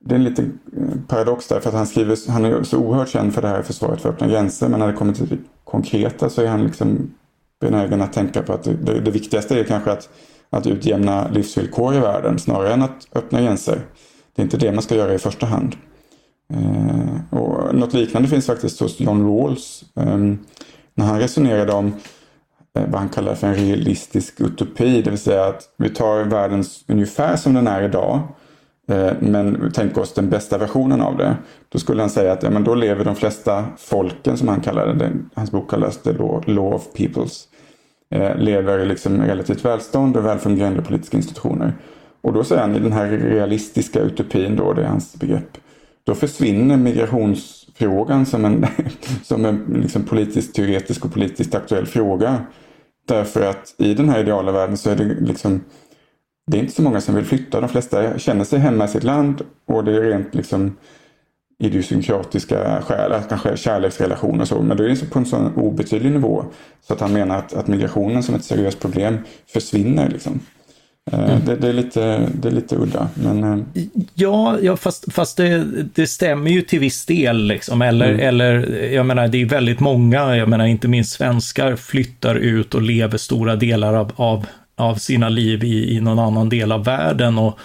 det 0.00 0.14
är 0.14 0.18
en 0.18 0.24
liten 0.24 0.58
eh, 0.76 1.00
paradox 1.08 1.48
där 1.48 1.60
för 1.60 1.68
att 1.68 1.74
han 1.74 1.86
skriver, 1.86 2.30
han 2.30 2.44
är 2.44 2.62
så 2.62 2.78
oerhört 2.78 3.08
känd 3.08 3.34
för 3.34 3.42
det 3.42 3.48
här 3.48 3.62
försvaret 3.62 4.00
för 4.00 4.08
öppna 4.08 4.28
gränser 4.28 4.68
men 4.68 4.80
när 4.80 4.86
det 4.86 4.92
kommer 4.92 5.12
till 5.12 5.28
det 5.28 5.38
konkreta 5.64 6.30
så 6.30 6.42
är 6.42 6.46
han 6.46 6.64
liksom 6.64 7.14
benägen 7.60 8.02
att 8.02 8.12
tänka 8.12 8.42
på 8.42 8.52
att 8.52 8.62
det, 8.62 8.74
det, 8.74 9.00
det 9.00 9.10
viktigaste 9.10 9.60
är 9.60 9.64
kanske 9.64 9.92
att, 9.92 10.08
att 10.50 10.66
utjämna 10.66 11.28
livsvillkor 11.28 11.94
i 11.94 11.98
världen 11.98 12.38
snarare 12.38 12.72
än 12.72 12.82
att 12.82 13.08
öppna 13.14 13.40
gränser. 13.40 13.80
Det 14.34 14.42
är 14.42 14.44
inte 14.44 14.56
det 14.56 14.72
man 14.72 14.82
ska 14.82 14.94
göra 14.94 15.14
i 15.14 15.18
första 15.18 15.46
hand. 15.46 15.76
Eh, 16.52 17.38
och 17.38 17.74
något 17.74 17.94
liknande 17.94 18.28
finns 18.28 18.46
faktiskt 18.46 18.80
hos 18.80 19.00
John 19.00 19.26
Rawls. 19.26 19.84
Eh, 19.96 20.16
när 20.94 21.06
han 21.06 21.20
resonerade 21.20 21.72
om 21.72 21.94
Eh, 22.74 22.82
vad 22.88 23.00
han 23.00 23.08
kallar 23.08 23.34
för 23.34 23.46
en 23.46 23.54
realistisk 23.54 24.40
utopi. 24.40 25.02
Det 25.02 25.10
vill 25.10 25.18
säga 25.18 25.44
att 25.44 25.62
vi 25.76 25.90
tar 25.90 26.24
världen 26.24 26.64
ungefär 26.88 27.36
som 27.36 27.54
den 27.54 27.66
är 27.66 27.82
idag. 27.82 28.20
Eh, 28.88 29.12
men 29.20 29.72
tänk 29.74 29.98
oss 29.98 30.14
den 30.14 30.30
bästa 30.30 30.58
versionen 30.58 31.00
av 31.00 31.16
det. 31.16 31.36
Då 31.68 31.78
skulle 31.78 32.02
han 32.02 32.10
säga 32.10 32.32
att 32.32 32.42
ja, 32.42 32.50
men 32.50 32.64
då 32.64 32.74
lever 32.74 33.04
de 33.04 33.16
flesta 33.16 33.64
folken 33.78 34.36
som 34.36 34.48
han 34.48 34.60
kallar 34.60 34.94
det. 34.94 35.10
Hans 35.34 35.50
bok 35.50 35.70
kallas 35.70 36.02
The 36.02 36.12
Law, 36.12 36.74
of 36.74 36.92
Peoples. 36.96 37.48
lever 38.10 38.36
lever 38.36 38.86
liksom 38.86 39.22
relativt 39.22 39.64
välstånd 39.64 40.16
och 40.16 40.26
välfungerande 40.26 40.82
politiska 40.82 41.16
institutioner. 41.16 41.72
Och 42.20 42.32
då 42.32 42.44
säger 42.44 42.62
han 42.62 42.76
i 42.76 42.78
den 42.78 42.92
här 42.92 43.08
realistiska 43.08 44.00
utopin 44.00 44.56
då, 44.56 44.72
det 44.72 44.82
är 44.82 44.86
hans 44.86 45.16
begrepp. 45.16 45.58
Då 46.04 46.14
försvinner 46.14 46.76
migrations 46.76 47.67
frågan 47.78 48.26
som 48.26 48.44
en, 48.44 48.66
som 49.22 49.44
en 49.44 49.80
liksom 49.82 50.02
politiskt 50.02 50.54
teoretisk 50.54 51.04
och 51.04 51.12
politiskt 51.12 51.54
aktuell 51.54 51.86
fråga. 51.86 52.40
Därför 53.08 53.46
att 53.46 53.74
i 53.78 53.94
den 53.94 54.08
här 54.08 54.20
ideala 54.20 54.52
världen 54.52 54.76
så 54.76 54.90
är 54.90 54.96
det 54.96 55.04
liksom 55.04 55.60
det 56.46 56.56
är 56.56 56.60
inte 56.60 56.72
så 56.72 56.82
många 56.82 57.00
som 57.00 57.14
vill 57.14 57.24
flytta. 57.24 57.60
De 57.60 57.68
flesta 57.68 58.18
känner 58.18 58.44
sig 58.44 58.58
hemma 58.58 58.84
i 58.84 58.88
sitt 58.88 59.04
land 59.04 59.42
och 59.66 59.84
det 59.84 59.96
är 59.96 60.00
rent 60.00 60.34
liksom 60.34 60.76
idiosynkratiska 61.58 62.82
skäl, 62.82 63.22
kanske 63.28 63.56
kärleksrelationer 63.56 64.40
och 64.40 64.48
så. 64.48 64.62
Men 64.62 64.76
då 64.76 64.84
är 64.84 64.88
det 64.88 65.10
på 65.10 65.18
en 65.18 65.26
sån 65.26 65.54
obetydlig 65.54 66.12
nivå 66.12 66.44
så 66.86 66.92
att 66.92 67.00
han 67.00 67.12
menar 67.12 67.38
att, 67.38 67.54
att 67.54 67.66
migrationen 67.66 68.22
som 68.22 68.34
ett 68.34 68.44
seriöst 68.44 68.80
problem 68.80 69.18
försvinner. 69.46 70.08
Liksom. 70.08 70.40
Eh, 71.12 71.30
mm. 71.30 71.44
Det, 71.46 71.56
det, 71.56 71.68
är 71.68 71.72
lite, 71.72 72.28
det 72.34 72.48
är 72.48 72.52
lite 72.52 72.76
udda. 72.76 73.08
Men... 73.14 73.44
Eh. 73.44 73.84
Ja, 74.14 74.58
ja 74.62 74.76
fast, 74.76 75.12
fast 75.12 75.36
det, 75.36 75.64
det 75.94 76.06
stämmer 76.06 76.50
ju 76.50 76.62
till 76.62 76.80
viss 76.80 77.06
del. 77.06 77.44
Liksom. 77.46 77.82
Eller, 77.82 78.08
mm. 78.08 78.28
eller, 78.28 78.82
jag 78.92 79.06
menar, 79.06 79.28
det 79.28 79.42
är 79.42 79.46
väldigt 79.46 79.80
många, 79.80 80.36
jag 80.36 80.48
menar 80.48 80.66
inte 80.66 80.88
minst 80.88 81.12
svenskar, 81.12 81.76
flyttar 81.76 82.34
ut 82.34 82.74
och 82.74 82.82
lever 82.82 83.18
stora 83.18 83.56
delar 83.56 83.94
av, 83.94 84.12
av, 84.16 84.46
av 84.76 84.94
sina 84.94 85.28
liv 85.28 85.64
i, 85.64 85.96
i 85.96 86.00
någon 86.00 86.18
annan 86.18 86.48
del 86.48 86.72
av 86.72 86.84
världen. 86.84 87.38
Och, 87.38 87.58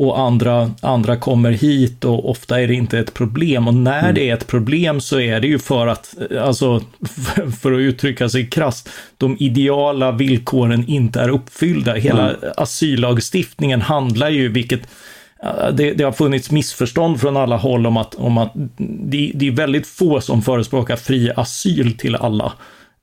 och 0.00 0.20
andra, 0.20 0.70
andra 0.80 1.16
kommer 1.16 1.50
hit 1.50 2.04
och 2.04 2.30
ofta 2.30 2.60
är 2.60 2.68
det 2.68 2.74
inte 2.74 2.98
ett 2.98 3.14
problem. 3.14 3.68
Och 3.68 3.74
när 3.74 4.02
mm. 4.02 4.14
det 4.14 4.30
är 4.30 4.34
ett 4.34 4.46
problem 4.46 5.00
så 5.00 5.20
är 5.20 5.40
det 5.40 5.46
ju 5.46 5.58
för 5.58 5.86
att, 5.86 6.14
alltså, 6.40 6.80
för 7.60 7.72
att 7.72 7.78
uttrycka 7.78 8.28
sig 8.28 8.46
krasst, 8.46 8.88
de 9.16 9.36
ideala 9.40 10.12
villkoren 10.12 10.84
inte 10.88 11.20
är 11.20 11.28
uppfyllda. 11.28 11.94
Hela 11.94 12.28
mm. 12.28 12.52
asyllagstiftningen 12.56 13.80
handlar 13.80 14.28
ju, 14.28 14.48
vilket 14.48 14.80
det, 15.72 15.92
det, 15.92 16.04
har 16.04 16.12
funnits 16.12 16.50
missförstånd 16.50 17.20
från 17.20 17.36
alla 17.36 17.56
håll 17.56 17.86
om 17.86 17.96
att, 17.96 18.14
om 18.14 18.38
att 18.38 18.52
det, 18.78 19.32
det 19.34 19.46
är 19.46 19.50
väldigt 19.50 19.86
få 19.86 20.20
som 20.20 20.42
förespråkar 20.42 20.96
fri 20.96 21.30
asyl 21.36 21.96
till 21.96 22.16
alla. 22.16 22.52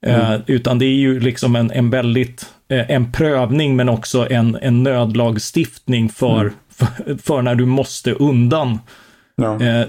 Mm. 0.06 0.22
Eh, 0.22 0.40
utan 0.48 0.80
det 0.80 0.86
är 0.86 0.96
ju 0.96 1.20
liksom 1.20 1.56
en, 1.56 1.72
en 1.72 1.90
väldigt, 1.90 2.42
eh, 2.42 2.48
en 2.70 3.12
prövning 3.12 3.76
men 3.76 3.90
också 3.90 4.30
en, 4.30 4.58
en 4.62 4.84
nödlagstiftning 4.84 6.10
för, 6.10 6.42
mm. 6.42 6.54
för, 6.70 7.18
för, 7.18 7.42
när 7.42 7.56
du 7.56 7.66
måste 7.66 8.14
undan. 8.14 8.80
Ja. 9.36 9.62
Eh, 9.62 9.88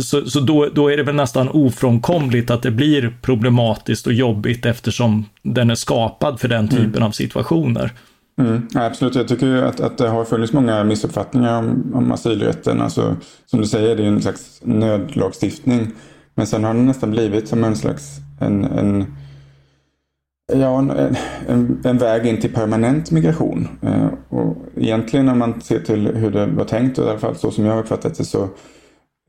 så, 0.00 0.30
så 0.30 0.40
då, 0.40 0.68
då 0.74 0.92
är 0.92 0.96
det 0.96 1.02
väl 1.02 1.14
nästan 1.14 1.48
ofrånkomligt 1.48 2.50
att 2.50 2.62
det 2.62 2.70
blir 2.70 3.16
problematiskt 3.22 4.06
och 4.06 4.12
jobbigt 4.12 4.66
eftersom 4.66 5.24
den 5.42 5.70
är 5.70 5.74
skapad 5.74 6.40
för 6.40 6.48
den 6.48 6.68
typen 6.68 6.94
mm. 6.94 7.02
av 7.02 7.10
situationer. 7.10 7.92
Mm, 8.38 8.68
absolut, 8.74 9.14
jag 9.14 9.28
tycker 9.28 9.56
att, 9.56 9.80
att 9.80 9.98
det 9.98 10.08
har 10.08 10.24
funnits 10.24 10.52
många 10.52 10.84
missuppfattningar 10.84 11.58
om, 11.58 11.92
om 11.94 12.12
asylrätten. 12.12 12.80
Alltså, 12.80 13.16
som 13.46 13.60
du 13.60 13.66
säger, 13.66 13.96
det 13.96 14.02
är 14.02 14.06
en 14.06 14.22
slags 14.22 14.60
nödlagstiftning. 14.64 15.92
Men 16.34 16.46
sen 16.46 16.64
har 16.64 16.74
den 16.74 16.86
nästan 16.86 17.10
blivit 17.10 17.48
som 17.48 17.64
en 17.64 17.76
slags 17.76 18.18
en, 18.40 18.64
en 18.64 19.16
Ja, 20.52 20.78
en, 20.78 20.90
en, 21.48 21.80
en, 21.84 21.98
väg 21.98 22.26
in 22.26 22.40
till 22.40 22.52
permanent 22.52 23.10
migration. 23.10 23.68
Eh, 23.82 24.08
och 24.28 24.56
egentligen 24.76 25.26
när 25.26 25.34
man 25.34 25.60
ser 25.60 25.80
till 25.80 26.06
hur 26.06 26.30
det 26.30 26.46
var 26.46 26.64
tänkt, 26.64 26.98
i 26.98 27.02
alla 27.02 27.18
fall 27.18 27.36
så 27.36 27.50
som 27.50 27.64
jag 27.64 27.72
har 27.72 27.80
uppfattat 27.80 28.14
det, 28.14 28.24
så 28.24 28.48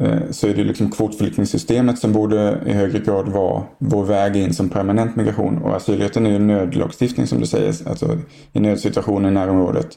Eh, 0.03 0.31
så 0.31 0.47
är 0.47 0.53
det 0.53 0.63
liksom 0.63 0.91
kvotflyktingsystemet 0.91 1.99
som 1.99 2.13
borde 2.13 2.61
i 2.65 2.73
högre 2.73 2.99
grad 2.99 3.27
vara 3.27 3.63
vår 3.77 4.03
väg 4.03 4.35
in 4.35 4.53
som 4.53 4.69
permanent 4.69 5.15
migration. 5.15 5.57
Och 5.57 5.75
asylrätten 5.75 6.25
är 6.25 6.29
ju 6.29 6.35
en 6.35 6.47
nödlagstiftning 6.47 7.27
som 7.27 7.39
du 7.39 7.45
säger. 7.45 7.87
Alltså, 7.89 8.17
I 8.53 8.59
nödsituationer 8.59 9.29
i 9.29 9.33
närområdet 9.33 9.87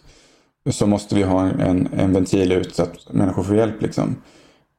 så 0.70 0.86
måste 0.86 1.14
vi 1.14 1.22
ha 1.22 1.48
en, 1.48 1.88
en 1.96 2.12
ventil 2.12 2.52
ut 2.52 2.74
så 2.74 2.82
att 2.82 3.12
människor 3.12 3.42
får 3.42 3.56
hjälp. 3.56 3.82
Liksom. 3.82 4.16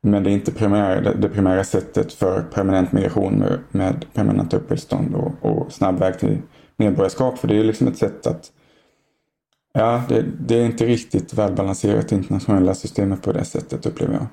Men 0.02 0.24
det 0.24 0.30
är 0.30 0.34
inte 0.34 0.52
primära, 0.52 1.14
det 1.14 1.30
primära 1.30 1.64
sättet 1.64 2.14
för 2.14 2.42
permanent 2.42 2.92
migration 2.92 3.34
med, 3.34 3.60
med 3.72 4.06
permanenta 4.14 4.58
uppehållstillstånd 4.58 5.16
och, 5.16 5.32
och 5.42 5.72
snabb 5.72 6.00
väg 6.00 6.20
till 6.20 6.38
medborgarskap. 6.78 7.38
För 7.38 7.48
det 7.48 7.56
är 7.56 7.64
liksom 7.64 7.88
ett 7.88 7.98
sätt 7.98 8.28
att 8.28 8.52
Ja, 9.74 10.04
det, 10.10 10.26
det 10.40 10.56
är 10.56 10.66
inte 10.66 10.86
riktigt 10.86 11.34
välbalanserat 11.34 12.10
det 12.10 12.16
internationella 12.16 12.76
systemet 12.76 13.22
på 13.22 13.32
det 13.32 13.46
sättet 13.46 13.86
upplever 13.86 14.14
jag. 14.14 14.26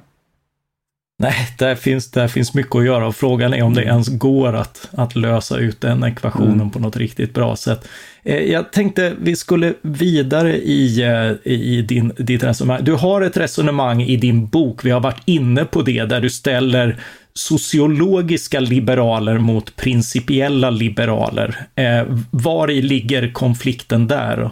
Nej, 1.19 1.35
där 1.59 1.75
finns, 1.75 2.11
där 2.11 2.29
finns 2.29 2.55
mycket 2.55 2.75
att 2.75 2.85
göra 2.85 3.07
och 3.07 3.17
frågan 3.17 3.55
är 3.55 3.63
om 3.63 3.75
det 3.75 3.83
ens 3.83 4.09
går 4.09 4.53
att, 4.53 4.89
att 4.93 5.17
lösa 5.17 5.59
ut 5.59 5.81
den 5.81 6.05
ekvationen 6.05 6.55
mm. 6.55 6.71
på 6.71 6.79
något 6.79 6.97
riktigt 6.97 7.35
bra 7.35 7.57
sätt. 7.57 7.89
Eh, 8.23 8.43
jag 8.43 8.73
tänkte 8.73 9.15
vi 9.21 9.37
skulle 9.37 9.75
vidare 9.83 10.57
i, 10.57 11.03
eh, 11.03 11.53
i 11.53 11.83
din, 11.83 12.13
ditt 12.19 12.43
resonemang. 12.43 12.85
Du 12.85 12.93
har 12.93 13.23
ett 13.23 13.37
resonemang 13.37 14.03
i 14.03 14.17
din 14.17 14.47
bok, 14.47 14.85
vi 14.85 14.91
har 14.91 15.01
varit 15.01 15.23
inne 15.25 15.65
på 15.65 15.83
det, 15.83 16.05
där 16.05 16.21
du 16.21 16.31
ställer 16.31 17.01
sociologiska 17.33 18.61
liberaler 18.61 19.39
mot 19.39 19.77
principiella 19.77 20.71
liberaler. 20.71 21.67
Eh, 21.75 22.05
var 22.31 22.71
i 22.71 22.83
ligger 22.83 23.33
konflikten 23.33 24.07
där? 24.07 24.51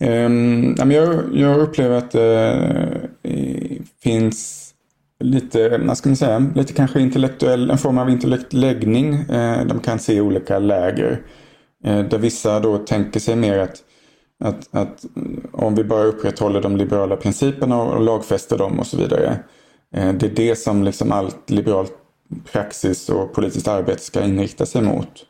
Um, 0.00 0.74
jag, 0.90 1.24
jag 1.34 1.60
upplever 1.60 1.98
att 1.98 2.10
det 2.10 2.58
finns 4.02 4.65
lite, 5.18 5.78
vad 5.78 5.98
ska 5.98 6.08
man 6.08 6.16
säga, 6.16 6.52
lite 6.54 6.72
kanske 6.72 7.00
intellektuell, 7.00 7.70
en 7.70 7.78
form 7.78 7.98
av 7.98 8.10
intellektuell 8.10 8.60
läggning. 8.60 9.14
Eh, 9.14 9.66
de 9.66 9.80
kan 9.80 9.98
se 9.98 10.20
olika 10.20 10.58
läger. 10.58 11.22
Eh, 11.84 12.04
där 12.04 12.18
vissa 12.18 12.60
då 12.60 12.78
tänker 12.78 13.20
sig 13.20 13.36
mer 13.36 13.58
att, 13.58 13.82
att, 14.44 14.74
att 14.74 15.04
om 15.52 15.74
vi 15.74 15.84
bara 15.84 16.04
upprätthåller 16.04 16.62
de 16.62 16.76
liberala 16.76 17.16
principerna 17.16 17.82
och 17.82 18.02
lagfäster 18.02 18.58
dem 18.58 18.80
och 18.80 18.86
så 18.86 18.96
vidare. 18.96 19.38
Eh, 19.94 20.12
det 20.12 20.26
är 20.26 20.34
det 20.34 20.56
som 20.56 20.84
liksom 20.84 21.12
allt 21.12 21.50
liberalt 21.50 21.92
praxis 22.52 23.08
och 23.08 23.34
politiskt 23.34 23.68
arbete 23.68 24.02
ska 24.02 24.24
inrikta 24.24 24.66
sig 24.66 24.82
mot. 24.82 25.26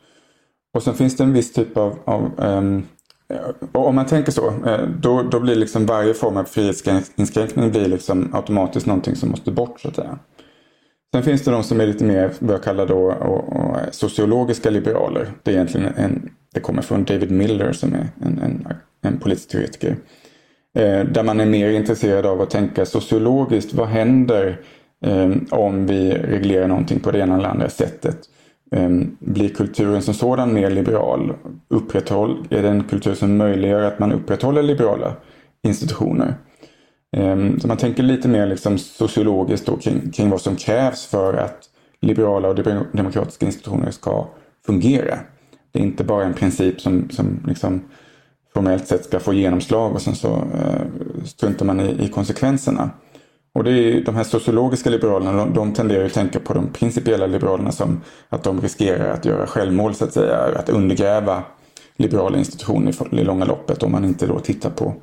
Och 0.73 0.83
sen 0.83 0.93
finns 0.93 1.17
det 1.17 1.23
en 1.23 1.33
viss 1.33 1.53
typ 1.53 1.77
av, 1.77 1.99
av 2.05 2.31
um, 2.37 2.83
och 3.71 3.87
om 3.87 3.95
man 3.95 4.05
tänker 4.05 4.31
så, 4.31 4.47
eh, 4.47 4.87
då, 4.99 5.21
då 5.21 5.39
blir 5.39 5.55
liksom 5.55 5.85
varje 5.85 6.13
form 6.13 6.37
av 6.37 6.43
frihetsinskränkning 6.43 7.71
blir 7.71 7.87
liksom 7.87 8.35
automatiskt 8.35 8.85
någonting 8.85 9.15
som 9.15 9.29
måste 9.29 9.51
bort 9.51 9.79
så 9.79 9.87
att 9.87 9.95
säga. 9.95 10.19
Sen 11.13 11.23
finns 11.23 11.43
det 11.43 11.51
de 11.51 11.63
som 11.63 11.81
är 11.81 11.87
lite 11.87 12.03
mer 12.03 12.31
vad 12.39 12.55
jag 12.55 12.63
kallar 12.63 12.85
då 12.85 13.11
och, 13.11 13.55
och 13.55 13.79
eh, 13.79 13.91
sociologiska 13.91 14.69
liberaler. 14.69 15.31
Det, 15.43 15.51
är 15.51 15.55
egentligen 15.55 15.93
en, 15.95 16.29
det 16.53 16.59
kommer 16.59 16.81
från 16.81 17.03
David 17.03 17.31
Miller 17.31 17.71
som 17.71 17.93
är 17.93 18.07
en, 18.21 18.39
en, 18.39 18.67
en 19.01 19.19
politisk 19.19 19.49
teoretiker. 19.49 19.95
Eh, 20.77 21.03
där 21.05 21.23
man 21.23 21.39
är 21.39 21.45
mer 21.45 21.69
intresserad 21.69 22.25
av 22.25 22.41
att 22.41 22.49
tänka 22.49 22.85
sociologiskt. 22.85 23.73
Vad 23.73 23.87
händer 23.87 24.61
eh, 25.05 25.31
om 25.49 25.87
vi 25.87 26.11
reglerar 26.11 26.67
någonting 26.67 26.99
på 26.99 27.11
det 27.11 27.19
ena 27.19 27.35
eller 27.35 27.49
andra 27.49 27.69
sättet? 27.69 28.17
Ehm, 28.71 29.17
blir 29.19 29.49
kulturen 29.49 30.01
som 30.01 30.13
sådan 30.13 30.53
mer 30.53 30.69
liberal? 30.69 31.33
Upprätthåll, 31.67 32.47
är 32.49 32.61
det 32.61 32.69
en 32.69 32.83
kultur 32.83 33.13
som 33.13 33.37
möjliggör 33.37 33.81
att 33.81 33.99
man 33.99 34.11
upprätthåller 34.11 34.63
liberala 34.63 35.13
institutioner? 35.63 36.35
Ehm, 37.17 37.59
så 37.59 37.67
man 37.67 37.77
tänker 37.77 38.03
lite 38.03 38.27
mer 38.27 38.45
liksom 38.45 38.77
sociologiskt 38.77 39.65
då 39.65 39.77
kring, 39.77 40.11
kring 40.11 40.29
vad 40.29 40.41
som 40.41 40.55
krävs 40.55 41.05
för 41.05 41.33
att 41.33 41.59
liberala 42.01 42.47
och 42.47 42.55
demokratiska 42.93 43.45
institutioner 43.45 43.91
ska 43.91 44.27
fungera. 44.65 45.19
Det 45.71 45.79
är 45.79 45.83
inte 45.83 46.03
bara 46.03 46.25
en 46.25 46.33
princip 46.33 46.81
som, 46.81 47.09
som 47.09 47.43
liksom 47.47 47.81
formellt 48.53 48.87
sett 48.87 49.05
ska 49.05 49.19
få 49.19 49.33
genomslag 49.33 49.93
och 49.93 50.01
sen 50.01 50.15
så 50.15 50.27
eh, 50.35 50.81
struntar 51.25 51.65
man 51.65 51.79
i, 51.79 52.03
i 52.05 52.07
konsekvenserna. 52.07 52.89
Och 53.57 53.63
det 53.63 53.71
är, 53.71 54.01
de 54.01 54.15
här 54.15 54.23
sociologiska 54.23 54.89
liberalerna 54.89 55.33
de, 55.33 55.53
de 55.53 55.73
tenderar 55.73 56.05
att 56.05 56.13
tänka 56.13 56.39
på 56.39 56.53
de 56.53 56.67
principiella 56.67 57.27
liberalerna 57.27 57.71
som 57.71 58.01
att 58.29 58.43
de 58.43 58.61
riskerar 58.61 59.13
att 59.13 59.25
göra 59.25 59.47
självmål 59.47 59.95
så 59.95 60.05
att 60.05 60.13
säga. 60.13 60.37
Att 60.37 60.69
undergräva 60.69 61.43
liberala 61.95 62.37
institutioner 62.37 63.13
i, 63.13 63.21
i 63.21 63.23
långa 63.23 63.45
loppet 63.45 63.83
om 63.83 63.91
man 63.91 64.05
inte 64.05 64.27
då 64.27 64.39
tittar 64.39 64.69
på 64.69 64.93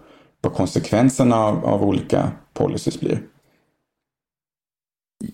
vad 0.40 0.52
konsekvenserna 0.54 1.36
av, 1.36 1.66
av 1.66 1.84
olika 1.84 2.30
policies 2.52 3.00
blir. 3.00 3.20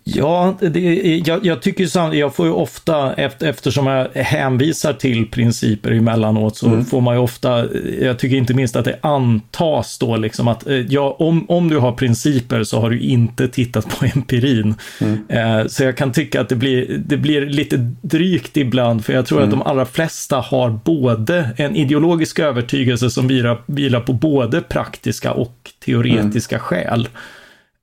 Ja, 0.05 0.59
det, 0.61 1.23
jag, 1.27 1.47
jag 1.47 1.63
tycker 1.63 1.87
samt, 1.87 2.15
jag 2.15 2.35
får 2.35 2.47
ju 2.47 2.53
ofta, 2.53 3.15
efter, 3.15 3.49
eftersom 3.49 3.87
jag 3.87 4.09
hänvisar 4.15 4.93
till 4.93 5.31
principer 5.31 5.91
emellanåt, 5.91 6.57
så 6.57 6.67
mm. 6.67 6.85
får 6.85 7.01
man 7.01 7.15
ju 7.15 7.21
ofta, 7.21 7.67
jag 8.01 8.19
tycker 8.19 8.37
inte 8.37 8.55
minst 8.55 8.77
att 8.77 8.85
det 8.85 8.99
antas 9.01 9.99
då 9.99 10.17
liksom 10.17 10.49
att, 10.49 10.67
eh, 10.67 10.75
ja, 10.77 11.17
om, 11.19 11.51
om 11.51 11.69
du 11.69 11.79
har 11.79 11.93
principer 11.93 12.65
så 12.65 12.81
har 12.81 12.91
du 12.91 13.01
inte 13.01 13.49
tittat 13.49 13.99
på 13.99 14.05
empirin. 14.15 14.75
Mm. 15.01 15.21
Eh, 15.29 15.67
så 15.67 15.85
jag 15.85 15.97
kan 15.97 16.13
tycka 16.13 16.41
att 16.41 16.49
det 16.49 16.57
blir, 16.57 17.03
det 17.07 17.17
blir 17.17 17.47
lite 17.47 17.77
drygt 18.03 18.57
ibland, 18.57 19.05
för 19.05 19.13
jag 19.13 19.27
tror 19.27 19.39
mm. 19.39 19.49
att 19.49 19.59
de 19.59 19.63
allra 19.63 19.87
flesta 19.87 20.37
har 20.37 20.71
både 20.85 21.51
en 21.57 21.77
ideologisk 21.77 22.39
övertygelse 22.39 23.11
som 23.11 23.29
vilar, 23.29 23.63
vilar 23.67 24.01
på 24.01 24.13
både 24.13 24.61
praktiska 24.61 25.33
och 25.33 25.71
teoretiska 25.85 26.57
mm. 26.57 26.65
skäl. 26.65 27.09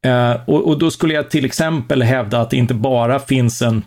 Eh, 0.08 0.42
och, 0.46 0.68
och, 0.68 0.80
då 0.80 0.92
skulle 0.92 1.14
jag 1.14 1.30
till 1.30 1.46
exempel 1.46 2.04
hävda 2.04 2.42
att 2.42 2.50
det 2.50 2.58
inte 2.58 2.74
bara 2.74 3.20
finns 3.20 3.62
en, 3.62 3.84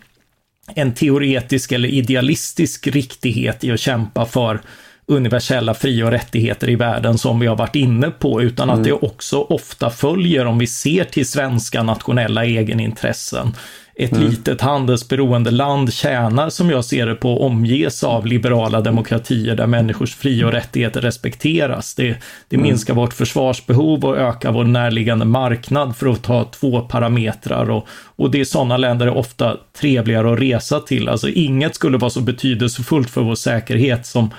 en 0.75 0.93
teoretisk 0.93 1.71
eller 1.71 1.89
idealistisk 1.89 2.87
riktighet 2.87 3.63
i 3.63 3.71
att 3.71 3.79
kämpa 3.79 4.25
för 4.25 4.61
universella 5.05 5.73
fri 5.73 6.03
och 6.03 6.11
rättigheter 6.11 6.69
i 6.69 6.75
världen 6.75 7.17
som 7.17 7.39
vi 7.39 7.47
har 7.47 7.55
varit 7.55 7.75
inne 7.75 8.11
på, 8.11 8.41
utan 8.41 8.69
mm. 8.69 8.79
att 8.79 8.85
det 8.85 8.93
också 8.93 9.41
ofta 9.41 9.89
följer 9.89 10.45
om 10.45 10.59
vi 10.59 10.67
ser 10.67 11.03
till 11.03 11.25
svenska 11.25 11.83
nationella 11.83 12.45
egenintressen 12.45 13.53
ett 13.95 14.11
mm. 14.11 14.29
litet 14.29 14.61
handelsberoende 14.61 15.51
land 15.51 15.93
tjänar, 15.93 16.49
som 16.49 16.69
jag 16.69 16.85
ser 16.85 17.05
det 17.05 17.15
på, 17.15 17.45
omges 17.45 18.03
av 18.03 18.25
liberala 18.25 18.81
demokratier 18.81 19.55
där 19.55 19.67
människors 19.67 20.15
fri 20.15 20.43
och 20.43 20.51
rättigheter 20.51 21.01
respekteras. 21.01 21.95
Det, 21.95 22.17
det 22.49 22.55
mm. 22.55 22.67
minskar 22.67 22.93
vårt 22.93 23.13
försvarsbehov 23.13 24.05
och 24.05 24.17
ökar 24.17 24.51
vår 24.51 24.63
närliggande 24.63 25.25
marknad 25.25 25.95
för 25.95 26.07
att 26.07 26.23
ta 26.23 26.43
två 26.43 26.81
parametrar. 26.81 27.69
Och, 27.69 27.87
och 28.15 28.31
det 28.31 28.39
är 28.39 28.45
sådana 28.45 28.77
länder 28.77 29.07
är 29.07 29.17
ofta 29.17 29.57
trevligare 29.79 30.33
att 30.33 30.39
resa 30.39 30.79
till. 30.79 31.09
Alltså 31.09 31.29
inget 31.29 31.75
skulle 31.75 31.97
vara 31.97 32.09
så 32.09 32.21
betydelsefullt 32.21 33.09
för 33.09 33.21
vår 33.21 33.35
säkerhet 33.35 34.05
som, 34.05 34.29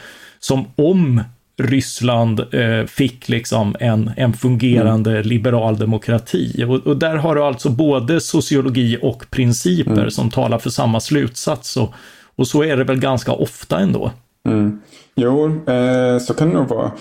som 0.40 0.66
om 0.76 1.22
Ryssland 1.62 2.40
eh, 2.54 2.86
fick 2.86 3.28
liksom 3.28 3.76
en, 3.80 4.10
en 4.16 4.32
fungerande 4.32 5.10
mm. 5.10 5.26
liberal 5.26 5.78
demokrati. 5.78 6.64
Och, 6.68 6.86
och, 6.86 6.96
där 6.96 7.16
har 7.16 7.34
du 7.34 7.42
alltså 7.42 7.70
både 7.70 8.20
sociologi 8.20 8.98
och 9.02 9.26
principer 9.30 9.92
mm. 9.92 10.10
som 10.10 10.30
talar 10.30 10.58
för 10.58 10.70
samma 10.70 11.00
slutsats. 11.00 11.76
Och, 11.76 11.94
och 12.36 12.46
så 12.46 12.62
är 12.62 12.76
det 12.76 12.84
väl 12.84 13.00
ganska 13.00 13.32
ofta 13.32 13.78
ändå. 13.78 14.10
Mm. 14.48 14.80
Jo, 15.14 15.46
eh, 15.66 16.18
så 16.18 16.34
kan 16.34 16.48
det 16.48 16.54
nog 16.54 16.68
vara. 16.68 16.92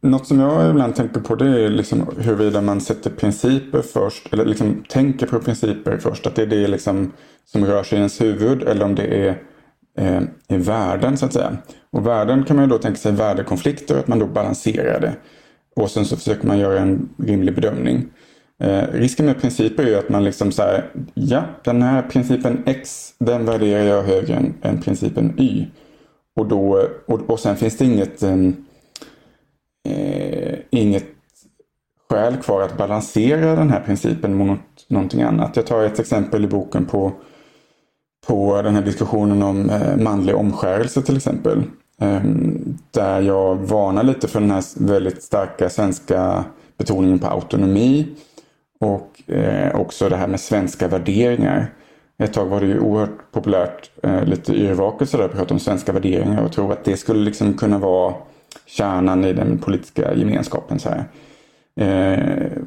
Något 0.00 0.26
som 0.26 0.40
jag 0.40 0.70
ibland 0.70 0.94
tänker 0.94 1.20
på 1.20 1.34
det 1.34 1.64
är 1.64 1.68
liksom 1.68 2.06
huruvida 2.18 2.60
man 2.60 2.80
sätter 2.80 3.10
principer 3.10 3.82
först, 3.82 4.32
eller 4.32 4.44
liksom 4.44 4.84
tänker 4.88 5.26
på 5.26 5.38
principer 5.38 5.98
först, 5.98 6.26
att 6.26 6.34
det 6.34 6.42
är 6.42 6.46
det 6.46 6.68
liksom 6.68 7.12
som 7.52 7.66
rör 7.66 7.82
sig 7.82 7.96
i 7.96 7.98
ens 7.98 8.20
huvud, 8.20 8.62
eller 8.62 8.84
om 8.84 8.94
det 8.94 9.26
är 9.26 9.38
eh, 9.98 10.22
i 10.48 10.56
värden 10.56 11.16
så 11.16 11.26
att 11.26 11.32
säga. 11.32 11.56
Och 11.90 12.06
värden 12.06 12.44
kan 12.44 12.56
man 12.56 12.64
ju 12.64 12.70
då 12.70 12.78
tänka 12.78 12.98
sig 12.98 13.12
värdekonflikter, 13.12 13.98
att 13.98 14.08
man 14.08 14.18
då 14.18 14.26
balanserar 14.26 15.00
det. 15.00 15.14
Och 15.76 15.90
sen 15.90 16.04
så 16.04 16.16
försöker 16.16 16.46
man 16.46 16.58
göra 16.58 16.80
en 16.80 17.08
rimlig 17.18 17.54
bedömning. 17.54 18.08
Eh, 18.62 18.84
risken 18.92 19.26
med 19.26 19.40
principer 19.40 19.86
är 19.86 19.98
att 19.98 20.08
man 20.08 20.24
liksom 20.24 20.52
säger 20.52 20.90
ja, 21.14 21.44
den 21.64 21.82
här 21.82 22.02
principen 22.02 22.62
X, 22.66 23.14
den 23.18 23.44
värderar 23.44 23.82
jag 23.82 24.02
högre 24.02 24.34
än, 24.34 24.54
än 24.62 24.80
principen 24.80 25.34
Y. 25.38 25.66
Och, 26.36 26.48
då, 26.48 26.88
och, 27.06 27.30
och 27.30 27.40
sen 27.40 27.56
finns 27.56 27.78
det 27.78 27.84
inget, 27.84 28.22
eh, 28.22 28.36
eh 29.88 30.58
inget 30.70 31.04
skäl 32.10 32.36
kvar 32.36 32.62
att 32.62 32.76
balansera 32.76 33.56
den 33.56 33.70
här 33.70 33.80
principen 33.80 34.34
mot 34.34 34.60
någonting 34.88 35.22
annat. 35.22 35.56
Jag 35.56 35.66
tar 35.66 35.84
ett 35.84 35.98
exempel 35.98 36.44
i 36.44 36.48
boken 36.48 36.84
på, 36.84 37.12
på 38.26 38.62
den 38.62 38.74
här 38.74 38.82
diskussionen 38.82 39.42
om 39.42 39.70
eh, 39.70 39.96
manlig 39.96 40.36
omskärelse 40.36 41.02
till 41.02 41.16
exempel. 41.16 41.62
Ehm, 42.00 42.78
där 42.90 43.20
jag 43.20 43.56
varnar 43.56 44.02
lite 44.02 44.28
för 44.28 44.40
den 44.40 44.50
här 44.50 44.64
väldigt 44.76 45.22
starka 45.22 45.70
svenska 45.70 46.44
betoningen 46.78 47.18
på 47.18 47.26
autonomi 47.26 48.06
och 48.80 49.32
eh, 49.32 49.80
också 49.80 50.08
det 50.08 50.16
här 50.16 50.26
med 50.26 50.40
svenska 50.40 50.88
värderingar. 50.88 51.74
Ett 52.18 52.32
tag 52.32 52.46
var 52.46 52.60
det 52.60 52.66
ju 52.66 52.80
oerhört 52.80 53.32
populärt, 53.32 53.90
eh, 54.02 54.24
lite 54.24 54.54
yrvaket 54.54 55.08
sådär, 55.08 55.24
att 55.24 55.32
prata 55.32 55.54
om 55.54 55.60
svenska 55.60 55.92
värderingar 55.92 56.44
och 56.44 56.52
tro 56.52 56.72
att 56.72 56.84
det 56.84 56.96
skulle 56.96 57.24
liksom 57.24 57.54
kunna 57.54 57.78
vara 57.78 58.14
kärnan 58.66 59.24
i 59.24 59.32
den 59.32 59.58
politiska 59.58 60.14
gemenskapen. 60.14 60.78
Så 60.78 60.88
här. 60.88 61.04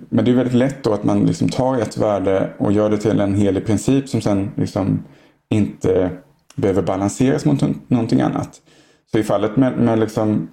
Men 0.09 0.25
det 0.25 0.31
är 0.31 0.35
väldigt 0.35 0.53
lätt 0.53 0.83
då 0.83 0.93
att 0.93 1.03
man 1.03 1.25
liksom 1.25 1.49
tar 1.49 1.77
ett 1.77 1.97
värde 1.97 2.49
och 2.57 2.71
gör 2.71 2.89
det 2.89 2.97
till 2.97 3.19
en 3.19 3.33
helig 3.33 3.65
princip 3.65 4.09
som 4.09 4.21
sen 4.21 4.51
liksom 4.55 5.03
inte 5.49 6.09
behöver 6.55 6.81
balanseras 6.81 7.45
mot 7.45 7.63
någonting 7.87 8.21
annat. 8.21 8.61
Så 9.11 9.19
i 9.19 9.23
fallet 9.23 9.57
med, 9.57 9.77
med 9.77 9.99
liksom, 9.99 10.49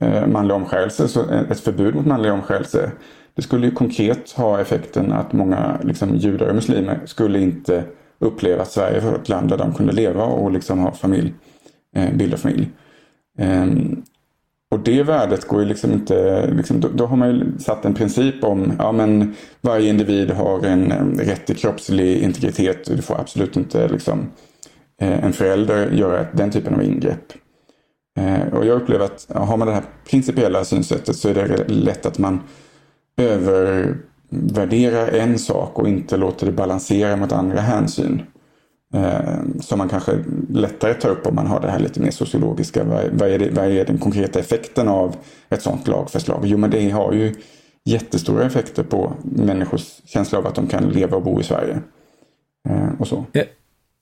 eh, 0.00 0.26
manlig 0.26 0.56
omskärelse, 0.56 1.08
så 1.08 1.30
ett 1.30 1.60
förbud 1.60 1.94
mot 1.94 2.06
manlig 2.06 2.32
omskärelse, 2.32 2.92
det 3.34 3.42
skulle 3.42 3.66
ju 3.66 3.72
konkret 3.72 4.32
ha 4.32 4.60
effekten 4.60 5.12
att 5.12 5.32
många 5.32 5.78
liksom, 5.82 6.16
judar 6.16 6.48
och 6.48 6.54
muslimer 6.54 7.00
skulle 7.04 7.40
inte 7.40 7.84
uppleva 8.18 8.62
att 8.62 8.70
Sverige 8.70 9.00
var 9.00 9.14
ett 9.14 9.28
land 9.28 9.48
där 9.48 9.58
de 9.58 9.74
kunde 9.74 9.92
leva 9.92 10.24
och 10.24 10.52
liksom 10.52 10.78
ha 10.78 10.92
familj, 10.92 11.34
eh, 11.96 12.14
bilda 12.14 12.36
familj. 12.36 12.70
Um, 13.38 14.02
och 14.74 14.80
det 14.80 15.02
värdet 15.02 15.48
går 15.48 15.60
ju 15.60 15.66
liksom 15.66 15.92
inte, 15.92 16.46
liksom, 16.46 16.80
då, 16.80 16.88
då, 16.94 17.06
har 17.06 17.16
man 17.16 17.30
ju 17.30 17.58
satt 17.58 17.84
en 17.84 17.94
princip 17.94 18.44
om 18.44 18.72
ja 18.78 18.92
men 18.92 19.34
varje 19.60 19.88
individ 19.88 20.30
har 20.30 20.66
en, 20.66 20.92
en 20.92 21.18
rätt 21.18 21.46
till 21.46 21.56
kroppslig 21.56 22.22
integritet 22.22 22.88
och 22.88 22.96
du 22.96 23.02
får 23.02 23.20
absolut 23.20 23.56
inte 23.56 23.88
liksom, 23.88 24.30
eh, 25.00 25.24
en 25.24 25.32
förälder 25.32 25.90
göra 25.90 26.26
den 26.32 26.50
typen 26.50 26.74
av 26.74 26.82
ingrepp. 26.82 27.32
Eh, 28.18 28.54
och 28.54 28.66
jag 28.66 28.82
upplever 28.82 29.04
att 29.04 29.26
har 29.28 29.56
man 29.56 29.68
det 29.68 29.74
här 29.74 29.84
principiella 30.10 30.64
synsättet 30.64 31.16
så 31.16 31.28
är 31.28 31.34
det 31.34 31.68
lätt 31.68 32.06
att 32.06 32.18
man 32.18 32.40
övervärderar 33.16 35.08
en 35.08 35.38
sak 35.38 35.78
och 35.78 35.88
inte 35.88 36.16
låter 36.16 36.46
det 36.46 36.52
balansera 36.52 37.16
mot 37.16 37.32
andra 37.32 37.60
hänsyn. 37.60 38.22
Eh, 38.94 39.60
som 39.60 39.78
man 39.78 39.88
kanske 39.88 40.18
lättare 40.50 40.94
tar 40.94 41.08
upp 41.08 41.26
om 41.26 41.34
man 41.34 41.46
har 41.46 41.60
det 41.60 41.70
här 41.70 41.78
lite 41.78 42.00
mer 42.00 42.10
sociologiska. 42.10 42.84
Vad, 42.84 43.04
vad, 43.12 43.28
är, 43.28 43.38
det, 43.38 43.50
vad 43.50 43.64
är 43.64 43.84
den 43.84 43.98
konkreta 43.98 44.38
effekten 44.38 44.88
av 44.88 45.16
ett 45.50 45.62
sådant 45.62 45.88
lagförslag? 45.88 46.40
Jo, 46.44 46.58
men 46.58 46.70
det 46.70 46.90
har 46.90 47.12
ju 47.12 47.34
jättestora 47.84 48.44
effekter 48.44 48.82
på 48.82 49.12
människors 49.22 50.00
känsla 50.06 50.38
av 50.38 50.46
att 50.46 50.54
de 50.54 50.66
kan 50.66 50.88
leva 50.88 51.16
och 51.16 51.22
bo 51.22 51.40
i 51.40 51.44
Sverige. 51.44 51.78
Eh, 52.68 52.88
och 52.98 53.08
så. 53.08 53.24
Eh, 53.32 53.44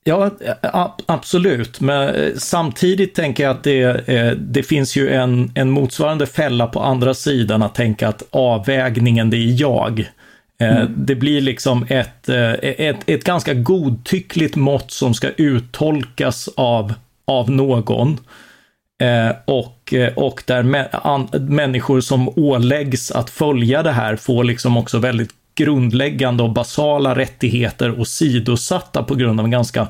ja, 0.03 0.31
eh, 0.39 0.87
absolut. 1.05 1.81
Men 1.81 2.15
eh, 2.15 2.33
samtidigt 2.35 3.15
tänker 3.15 3.43
jag 3.43 3.51
att 3.51 3.63
det, 3.63 4.33
det 4.37 4.63
finns 4.63 4.95
ju 4.95 5.09
en, 5.09 5.51
en 5.55 5.69
motsvarande 5.69 6.25
fälla 6.25 6.67
på 6.67 6.79
andra 6.79 7.13
sidan 7.13 7.63
att 7.63 7.75
tänka 7.75 8.07
att 8.07 8.23
avvägningen, 8.31 9.29
det 9.29 9.37
är 9.37 9.61
jag. 9.61 10.09
Mm. 10.59 10.93
Det 10.97 11.15
blir 11.15 11.41
liksom 11.41 11.85
ett, 11.89 12.29
eh, 12.29 12.51
ett, 12.51 12.97
ett 13.05 13.23
ganska 13.23 13.53
godtyckligt 13.53 14.55
mått 14.55 14.91
som 14.91 15.13
ska 15.13 15.29
uttolkas 15.29 16.49
av, 16.55 16.93
av 17.25 17.51
någon. 17.51 18.19
Eh, 19.01 19.35
och, 19.45 19.93
och 20.15 20.43
där 20.45 20.63
människor 21.39 22.01
som 22.01 22.29
åläggs 22.29 23.11
att 23.11 23.29
följa 23.29 23.83
det 23.83 23.91
här 23.91 24.15
får 24.15 24.43
liksom 24.43 24.77
också 24.77 24.99
väldigt 24.99 25.31
grundläggande 25.55 26.43
och 26.43 26.53
basala 26.53 27.15
rättigheter 27.15 27.99
och 27.99 28.07
sidosatta 28.07 29.03
på 29.03 29.15
grund 29.15 29.39
av 29.39 29.45
en 29.45 29.51
ganska 29.51 29.87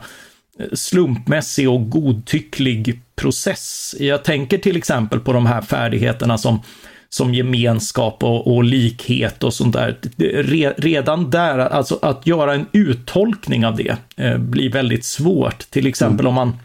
slumpmässig 0.74 1.70
och 1.70 1.90
godtycklig 1.90 3.02
process. 3.16 3.96
Jag 4.00 4.24
tänker 4.24 4.58
till 4.58 4.78
exempel 4.78 5.20
på 5.20 5.34
de 5.34 5.46
här 5.46 5.62
färdigheterna 5.62 6.38
som 6.38 6.62
som 7.14 7.34
gemenskap 7.34 8.24
och, 8.24 8.56
och 8.56 8.64
likhet 8.64 9.44
och 9.44 9.54
sånt 9.54 9.74
där. 9.74 9.98
redan 10.78 11.30
där, 11.30 11.60
alltså 11.60 12.00
att 12.02 12.28
göra 12.28 12.54
en 12.54 12.66
uttolkning 12.72 13.66
av 13.66 13.76
det 13.76 13.96
eh, 14.18 14.38
blir 14.38 14.72
väldigt 14.72 15.06
svårt. 15.06 15.60
Till 15.60 15.88
exempel 15.88 16.26
mm. 16.26 16.28
om 16.28 16.34
man 16.34 16.58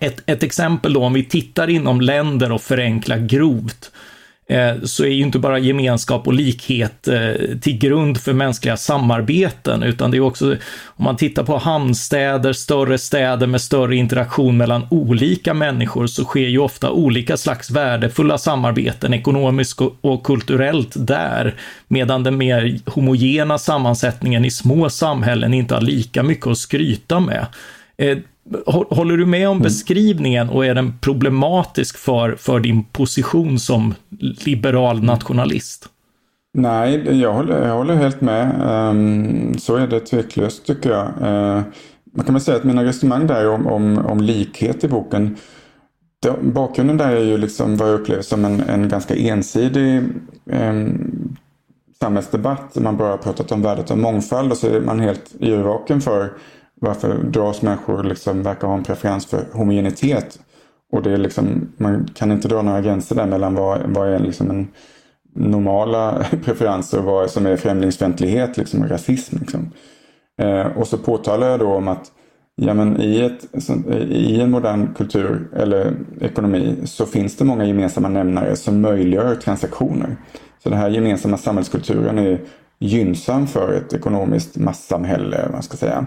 ett, 0.00 0.22
ett 0.26 0.42
exempel 0.42 0.92
då, 0.92 1.04
om 1.04 1.12
vi 1.12 1.24
tittar 1.24 1.70
inom 1.70 2.00
länder 2.00 2.52
och 2.52 2.60
förenklar 2.60 3.18
grovt, 3.18 3.90
Eh, 3.90 4.11
Eh, 4.52 4.82
så 4.82 5.04
är 5.04 5.08
ju 5.08 5.22
inte 5.22 5.38
bara 5.38 5.58
gemenskap 5.58 6.26
och 6.26 6.32
likhet 6.32 7.08
eh, 7.08 7.58
till 7.60 7.78
grund 7.78 8.20
för 8.20 8.32
mänskliga 8.32 8.76
samarbeten, 8.76 9.82
utan 9.82 10.10
det 10.10 10.16
är 10.16 10.20
också, 10.20 10.56
om 10.84 11.04
man 11.04 11.16
tittar 11.16 11.44
på 11.44 11.58
hamnstäder, 11.58 12.52
större 12.52 12.98
städer 12.98 13.46
med 13.46 13.60
större 13.60 13.96
interaktion 13.96 14.56
mellan 14.56 14.86
olika 14.90 15.54
människor, 15.54 16.06
så 16.06 16.24
sker 16.24 16.48
ju 16.48 16.58
ofta 16.58 16.90
olika 16.90 17.36
slags 17.36 17.70
värdefulla 17.70 18.38
samarbeten, 18.38 19.14
ekonomiskt 19.14 19.80
och 20.00 20.24
kulturellt 20.24 20.92
där, 20.96 21.54
medan 21.88 22.22
den 22.22 22.36
mer 22.36 22.78
homogena 22.86 23.58
sammansättningen 23.58 24.44
i 24.44 24.50
små 24.50 24.90
samhällen 24.90 25.54
inte 25.54 25.74
har 25.74 25.80
lika 25.80 26.22
mycket 26.22 26.46
att 26.46 26.58
skryta 26.58 27.20
med. 27.20 27.46
Eh, 27.96 28.18
Håller 28.66 29.16
du 29.16 29.26
med 29.26 29.48
om 29.48 29.56
mm. 29.56 29.62
beskrivningen 29.62 30.48
och 30.48 30.66
är 30.66 30.74
den 30.74 30.98
problematisk 31.00 31.98
för, 31.98 32.36
för 32.36 32.60
din 32.60 32.84
position 32.84 33.58
som 33.58 33.94
liberal 34.20 35.02
nationalist? 35.02 35.88
Nej, 36.54 37.20
jag 37.20 37.32
håller, 37.32 37.66
jag 37.68 37.74
håller 37.74 37.94
helt 37.94 38.20
med. 38.20 38.62
Um, 38.90 39.58
så 39.58 39.76
är 39.76 39.86
det 39.86 40.00
tveklöst 40.00 40.66
tycker 40.66 40.90
jag. 40.90 41.06
Uh, 41.06 41.62
man 42.16 42.24
kan 42.24 42.34
väl 42.34 42.42
säga 42.42 42.56
att 42.56 42.64
mina 42.64 42.84
resonemang 42.84 43.26
där 43.26 43.48
om, 43.48 43.66
om, 43.66 43.98
om 43.98 44.20
likhet 44.20 44.84
i 44.84 44.88
boken 44.88 45.36
det, 46.22 46.42
bakgrunden 46.42 46.96
där 46.96 47.16
är 47.16 47.24
ju 47.24 47.38
liksom 47.38 47.76
vad 47.76 47.88
jag 47.88 48.00
upplever 48.00 48.22
som 48.22 48.44
en, 48.44 48.60
en 48.60 48.88
ganska 48.88 49.14
ensidig 49.14 50.02
um, 50.44 51.36
samhällsdebatt. 52.00 52.76
Man 52.76 52.96
bara 52.96 53.08
har 53.08 53.16
pratat 53.16 53.52
om 53.52 53.62
värdet 53.62 53.90
av 53.90 53.98
mångfald 53.98 54.52
och 54.52 54.58
så 54.58 54.66
är 54.66 54.80
man 54.80 55.00
helt 55.00 55.34
yrvaken 55.40 56.00
för 56.00 56.32
varför 56.82 57.18
dras 57.18 57.62
människor 57.62 58.04
liksom 58.04 58.42
verkar 58.42 58.68
ha 58.68 58.74
en 58.74 58.84
preferens 58.84 59.26
för 59.26 59.44
homogenitet? 59.52 60.38
Och 60.92 61.02
det 61.02 61.12
är 61.12 61.16
liksom, 61.16 61.72
man 61.76 62.10
kan 62.14 62.32
inte 62.32 62.48
dra 62.48 62.62
några 62.62 62.80
gränser 62.80 63.14
där 63.14 63.26
mellan 63.26 63.54
vad, 63.54 63.80
vad 63.86 64.08
är 64.08 64.18
liksom 64.18 64.50
en 64.50 64.68
normala 65.34 66.26
preferenser 66.44 66.98
och 66.98 67.04
vad 67.04 67.30
som 67.30 67.46
är 67.46 67.56
främlingsfientlighet 67.56 68.56
liksom, 68.56 68.82
och 68.82 68.90
rasism. 68.90 69.36
Liksom. 69.40 69.70
Eh, 70.40 70.66
och 70.66 70.86
så 70.86 70.98
påtalar 70.98 71.48
jag 71.48 71.60
då 71.60 71.74
om 71.74 71.88
att 71.88 72.12
ja, 72.56 72.74
men 72.74 73.00
i, 73.00 73.20
ett, 73.20 73.68
i 74.10 74.40
en 74.40 74.50
modern 74.50 74.94
kultur 74.94 75.48
eller 75.56 75.94
ekonomi 76.20 76.76
så 76.84 77.06
finns 77.06 77.36
det 77.36 77.44
många 77.44 77.64
gemensamma 77.64 78.08
nämnare 78.08 78.56
som 78.56 78.80
möjliggör 78.80 79.34
transaktioner. 79.34 80.16
Så 80.62 80.68
den 80.68 80.78
här 80.78 80.90
gemensamma 80.90 81.38
samhällskulturen 81.38 82.18
är 82.18 82.40
gynnsam 82.78 83.46
för 83.46 83.72
ett 83.72 83.92
ekonomiskt 83.92 84.56
massamhälle, 84.56 85.48
man 85.52 85.62
ska 85.62 85.76
säga. 85.76 86.06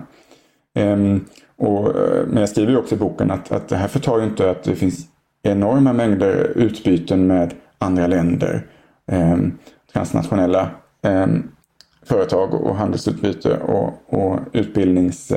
Um, 0.76 1.26
och, 1.58 2.00
eh, 2.00 2.26
men 2.28 2.38
jag 2.38 2.50
skriver 2.50 2.72
ju 2.72 2.78
också 2.78 2.96
i 2.96 2.98
boken 2.98 3.32
att, 3.32 3.52
att 3.52 3.70
det 3.70 3.76
här 3.76 3.88
förtar 3.88 4.20
ju 4.20 4.26
inte 4.26 4.50
att 4.50 4.64
det 4.64 4.76
finns 4.76 5.08
enorma 5.44 5.94
mängder 5.94 6.52
utbyten 6.56 7.28
med 7.28 7.54
andra 7.78 8.08
länder. 8.08 8.68
Um, 9.12 9.58
transnationella 9.94 10.70
um, 11.02 11.52
företag 12.06 12.54
och 12.54 12.76
handelsutbyte 12.76 13.58
och, 13.58 13.94
och 14.08 14.40
utbildnings, 14.54 15.34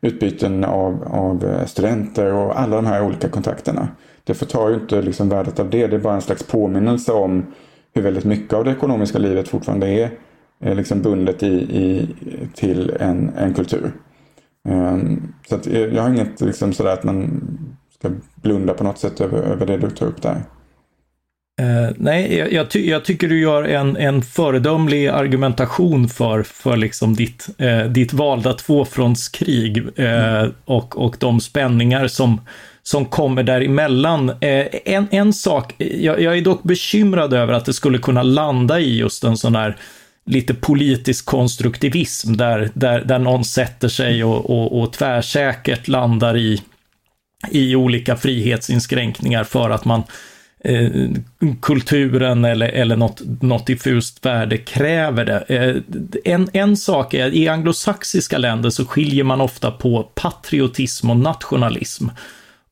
utbyten 0.00 0.64
av, 0.64 1.04
av 1.10 1.44
eh, 1.44 1.66
studenter 1.66 2.32
och 2.32 2.60
alla 2.60 2.76
de 2.76 2.86
här 2.86 3.02
olika 3.02 3.28
kontakterna. 3.28 3.88
Det 4.24 4.34
förtar 4.34 4.68
ju 4.68 4.74
inte 4.74 5.02
liksom 5.02 5.28
värdet 5.28 5.60
av 5.60 5.70
det. 5.70 5.86
Det 5.86 5.96
är 5.96 6.00
bara 6.00 6.14
en 6.14 6.22
slags 6.22 6.42
påminnelse 6.42 7.12
om 7.12 7.46
hur 7.94 8.02
väldigt 8.02 8.24
mycket 8.24 8.52
av 8.52 8.64
det 8.64 8.70
ekonomiska 8.70 9.18
livet 9.18 9.48
fortfarande 9.48 9.88
är, 9.88 10.10
är 10.60 10.74
liksom 10.74 11.02
bundet 11.02 11.42
i, 11.42 11.54
i, 11.56 12.08
till 12.54 12.96
en, 13.00 13.32
en 13.36 13.54
kultur. 13.54 13.92
Ehm, 14.68 15.32
så 15.48 15.54
att 15.54 15.66
jag 15.66 16.02
har 16.02 16.10
inget 16.10 16.40
liksom 16.40 16.72
sådär 16.72 16.92
att 16.92 17.04
man 17.04 17.40
ska 17.98 18.10
blunda 18.34 18.74
på 18.74 18.84
något 18.84 18.98
sätt 18.98 19.20
över, 19.20 19.38
över 19.38 19.66
det 19.66 19.76
du 19.76 19.90
tar 19.90 20.06
upp 20.06 20.22
där. 20.22 20.42
Uh, 21.62 21.90
nej, 21.96 22.36
jag, 22.38 22.52
jag, 22.52 22.70
ty 22.70 22.90
jag, 22.90 23.04
tycker 23.04 23.28
du 23.28 23.40
gör 23.40 23.64
en, 23.64 23.96
en 23.96 24.22
föredömlig 24.22 25.06
argumentation 25.06 26.08
för, 26.08 26.42
för 26.42 26.76
liksom 26.76 27.14
ditt, 27.14 27.48
uh, 27.62 27.90
ditt 27.90 28.12
valda 28.12 28.52
tvåfrontskrig 28.52 29.78
uh, 29.78 30.04
mm. 30.04 30.52
och, 30.64 31.04
och 31.04 31.16
de 31.20 31.40
spänningar 31.40 32.06
som, 32.06 32.40
som 32.82 33.04
kommer 33.04 33.42
däremellan. 33.42 34.30
Eh, 34.30 34.66
en, 34.84 35.08
en 35.10 35.32
sak, 35.32 35.74
jag, 35.78 36.20
jag 36.20 36.38
är 36.38 36.42
dock 36.42 36.62
bekymrad 36.62 37.32
över 37.34 37.52
att 37.52 37.64
det 37.64 37.72
skulle 37.72 37.98
kunna 37.98 38.22
landa 38.22 38.80
i 38.80 38.98
just 38.98 39.24
en 39.24 39.36
sån 39.36 39.56
här 39.56 39.76
lite 40.26 40.54
politisk 40.54 41.26
konstruktivism 41.26 42.36
där, 42.36 42.70
där, 42.74 43.00
där 43.00 43.18
någon 43.18 43.44
sätter 43.44 43.88
sig 43.88 44.24
och, 44.24 44.50
och, 44.50 44.80
och 44.80 44.92
tvärsäkert 44.92 45.88
landar 45.88 46.36
i, 46.36 46.62
i 47.50 47.76
olika 47.76 48.16
frihetsinskränkningar 48.16 49.44
för 49.44 49.70
att 49.70 49.84
man 49.84 50.02
eh, 50.64 50.90
kulturen 51.62 52.44
eller, 52.44 52.68
eller 52.68 52.96
något, 52.96 53.22
något 53.42 53.66
diffust 53.66 54.26
värde 54.26 54.58
kräver 54.58 55.24
det. 55.24 55.44
Eh, 55.48 55.76
en, 56.34 56.48
en 56.52 56.76
sak 56.76 57.14
är, 57.14 57.34
i 57.34 57.48
anglosaxiska 57.48 58.38
länder 58.38 58.70
så 58.70 58.84
skiljer 58.84 59.24
man 59.24 59.40
ofta 59.40 59.70
på 59.70 60.02
patriotism 60.14 61.10
och 61.10 61.16
nationalism. 61.16 62.08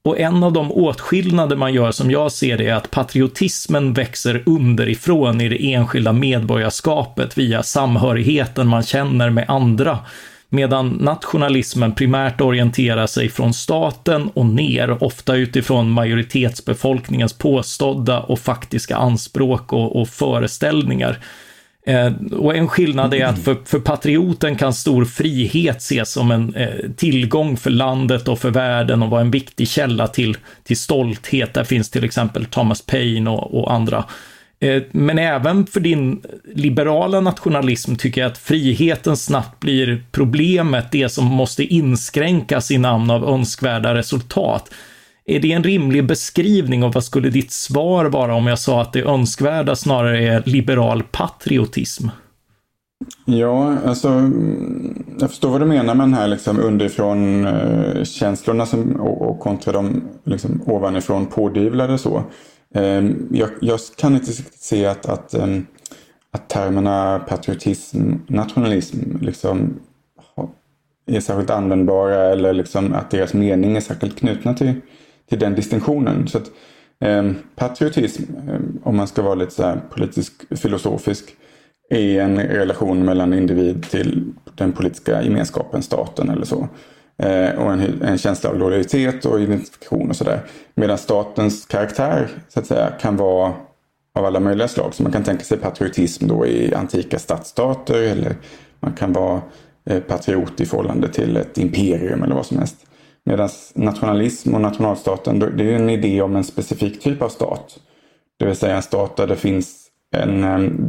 Och 0.04 0.18
en 0.20 0.44
av 0.44 0.52
de 0.52 0.72
åtskillnader 0.72 1.56
man 1.56 1.74
gör 1.74 1.90
som 1.90 2.10
jag 2.10 2.32
ser 2.32 2.58
det 2.58 2.68
är 2.68 2.74
att 2.74 2.90
patriotismen 2.90 3.92
växer 3.92 4.42
underifrån 4.46 5.40
i 5.40 5.48
det 5.48 5.72
enskilda 5.72 6.12
medborgarskapet 6.12 7.38
via 7.38 7.62
samhörigheten 7.62 8.68
man 8.68 8.82
känner 8.82 9.30
med 9.30 9.44
andra. 9.48 9.98
Medan 10.48 10.88
nationalismen 10.88 11.94
primärt 11.94 12.40
orienterar 12.40 13.06
sig 13.06 13.28
från 13.28 13.54
staten 13.54 14.30
och 14.34 14.46
ner, 14.46 15.04
ofta 15.04 15.36
utifrån 15.36 15.90
majoritetsbefolkningens 15.90 17.32
påstådda 17.32 18.20
och 18.20 18.38
faktiska 18.38 18.96
anspråk 18.96 19.72
och, 19.72 20.00
och 20.00 20.08
föreställningar. 20.08 21.18
Eh, 21.86 22.12
och 22.32 22.56
en 22.56 22.68
skillnad 22.68 23.14
är 23.14 23.24
att 23.26 23.38
för, 23.38 23.56
för, 23.64 23.78
patrioten 23.78 24.56
kan 24.56 24.72
stor 24.72 25.04
frihet 25.04 25.76
ses 25.76 26.12
som 26.12 26.30
en 26.30 26.54
eh, 26.54 26.90
tillgång 26.96 27.56
för 27.56 27.70
landet 27.70 28.28
och 28.28 28.38
för 28.38 28.50
världen 28.50 29.02
och 29.02 29.10
vara 29.10 29.20
en 29.20 29.30
viktig 29.30 29.68
källa 29.68 30.08
till, 30.08 30.36
till 30.64 30.76
stolthet. 30.76 31.54
Där 31.54 31.64
finns 31.64 31.90
till 31.90 32.04
exempel 32.04 32.44
Thomas 32.44 32.82
Paine 32.82 33.28
och, 33.28 33.60
och 33.60 33.72
andra. 33.72 34.04
Eh, 34.60 34.82
men 34.90 35.18
även 35.18 35.66
för 35.66 35.80
din 35.80 36.22
liberala 36.54 37.20
nationalism 37.20 37.94
tycker 37.94 38.20
jag 38.20 38.30
att 38.30 38.38
friheten 38.38 39.16
snabbt 39.16 39.60
blir 39.60 40.04
problemet, 40.12 40.92
det 40.92 41.08
som 41.08 41.24
måste 41.24 41.64
inskränkas 41.64 42.70
i 42.70 42.78
namn 42.78 43.10
av 43.10 43.24
önskvärda 43.24 43.94
resultat. 43.94 44.70
Är 45.24 45.40
det 45.40 45.52
en 45.52 45.64
rimlig 45.64 46.06
beskrivning 46.06 46.84
och 46.84 46.94
vad 46.94 47.04
skulle 47.04 47.30
ditt 47.30 47.52
svar 47.52 48.04
vara 48.04 48.34
om 48.34 48.46
jag 48.46 48.58
sa 48.58 48.82
att 48.82 48.92
det 48.92 49.02
önskvärda 49.02 49.76
snarare 49.76 50.24
är 50.24 50.42
liberal 50.46 51.02
patriotism? 51.02 52.08
Ja, 53.24 53.78
alltså 53.86 54.08
mm, 54.08 55.04
jag 55.20 55.30
förstår 55.30 55.50
vad 55.50 55.60
du 55.60 55.66
menar 55.66 55.94
med 55.94 56.06
den 56.06 56.14
här 56.14 56.28
liksom 56.28 56.60
underifrån 56.60 57.46
eh, 57.46 58.04
känslorna 58.04 58.66
som, 58.66 59.00
och, 59.00 59.22
och 59.22 59.40
kontra 59.40 59.72
de 59.72 60.02
liksom, 60.24 60.62
ovanifrån 60.66 61.26
pådyvlade 61.26 61.98
så. 61.98 62.22
Eh, 62.74 63.04
jag, 63.30 63.48
jag, 63.60 63.80
kan 63.96 64.14
inte 64.14 64.32
se 64.58 64.86
att, 64.86 65.06
att, 65.06 65.34
eh, 65.34 65.58
att 66.30 66.48
termerna 66.48 67.18
patriotism, 67.18 68.12
nationalism 68.26 68.98
liksom 69.20 69.80
är 71.06 71.20
särskilt 71.20 71.50
användbara 71.50 72.32
eller 72.32 72.52
liksom 72.52 72.94
att 72.94 73.10
deras 73.10 73.34
mening 73.34 73.76
är 73.76 73.80
särskilt 73.80 74.18
knutna 74.18 74.54
till, 74.54 74.74
till 75.28 75.38
den 75.38 75.54
distinktionen. 75.54 76.28
Så 76.28 76.38
att, 76.38 76.50
eh, 77.00 77.32
patriotism, 77.56 78.22
eh, 78.48 78.60
om 78.82 78.96
man 78.96 79.08
ska 79.08 79.22
vara 79.22 79.34
lite 79.34 79.52
så 79.52 79.74
politisk 79.90 80.32
filosofisk, 80.58 81.36
är 81.90 82.20
en 82.20 82.38
relation 82.38 83.04
mellan 83.04 83.34
individ 83.34 83.82
till 83.90 84.32
den 84.54 84.72
politiska 84.72 85.22
gemenskapen, 85.22 85.82
staten 85.82 86.30
eller 86.30 86.44
så. 86.44 86.68
Eh, 87.18 87.50
och 87.50 87.72
en, 87.72 88.02
en, 88.02 88.18
känsla 88.18 88.50
av 88.50 88.58
lojalitet 88.58 89.24
och 89.24 89.40
identifikation 89.40 90.10
och 90.10 90.16
sådär. 90.16 90.40
Medan 90.74 90.98
statens 90.98 91.66
karaktär 91.66 92.28
så 92.48 92.60
att 92.60 92.66
säga 92.66 92.90
kan 93.00 93.16
vara 93.16 93.52
av 94.14 94.24
alla 94.24 94.40
möjliga 94.40 94.68
slag. 94.68 94.94
Så 94.94 95.02
man 95.02 95.12
kan 95.12 95.24
tänka 95.24 95.44
sig 95.44 95.58
patriotism 95.58 96.26
då 96.26 96.46
i 96.46 96.74
antika 96.74 97.18
stadsstater 97.18 98.02
eller 98.02 98.36
man 98.80 98.92
kan 98.92 99.12
vara 99.12 99.42
eh, 99.86 100.00
patriot 100.00 100.60
i 100.60 100.66
förhållande 100.66 101.08
till 101.08 101.36
ett 101.36 101.58
imperium 101.58 102.22
eller 102.22 102.34
vad 102.34 102.46
som 102.46 102.58
helst. 102.58 102.76
Medan 103.24 103.48
nationalism 103.74 104.54
och 104.54 104.60
nationalstaten, 104.60 105.38
det 105.38 105.64
är 105.64 105.74
en 105.74 105.90
idé 105.90 106.22
om 106.22 106.36
en 106.36 106.44
specifik 106.44 107.02
typ 107.02 107.22
av 107.22 107.28
stat. 107.28 107.80
Det 108.38 108.46
vill 108.46 108.56
säga 108.56 108.76
en 108.76 108.82
stat 108.82 109.16
där 109.16 109.26
det 109.26 109.36
finns 109.36 109.86
en, 110.16 110.40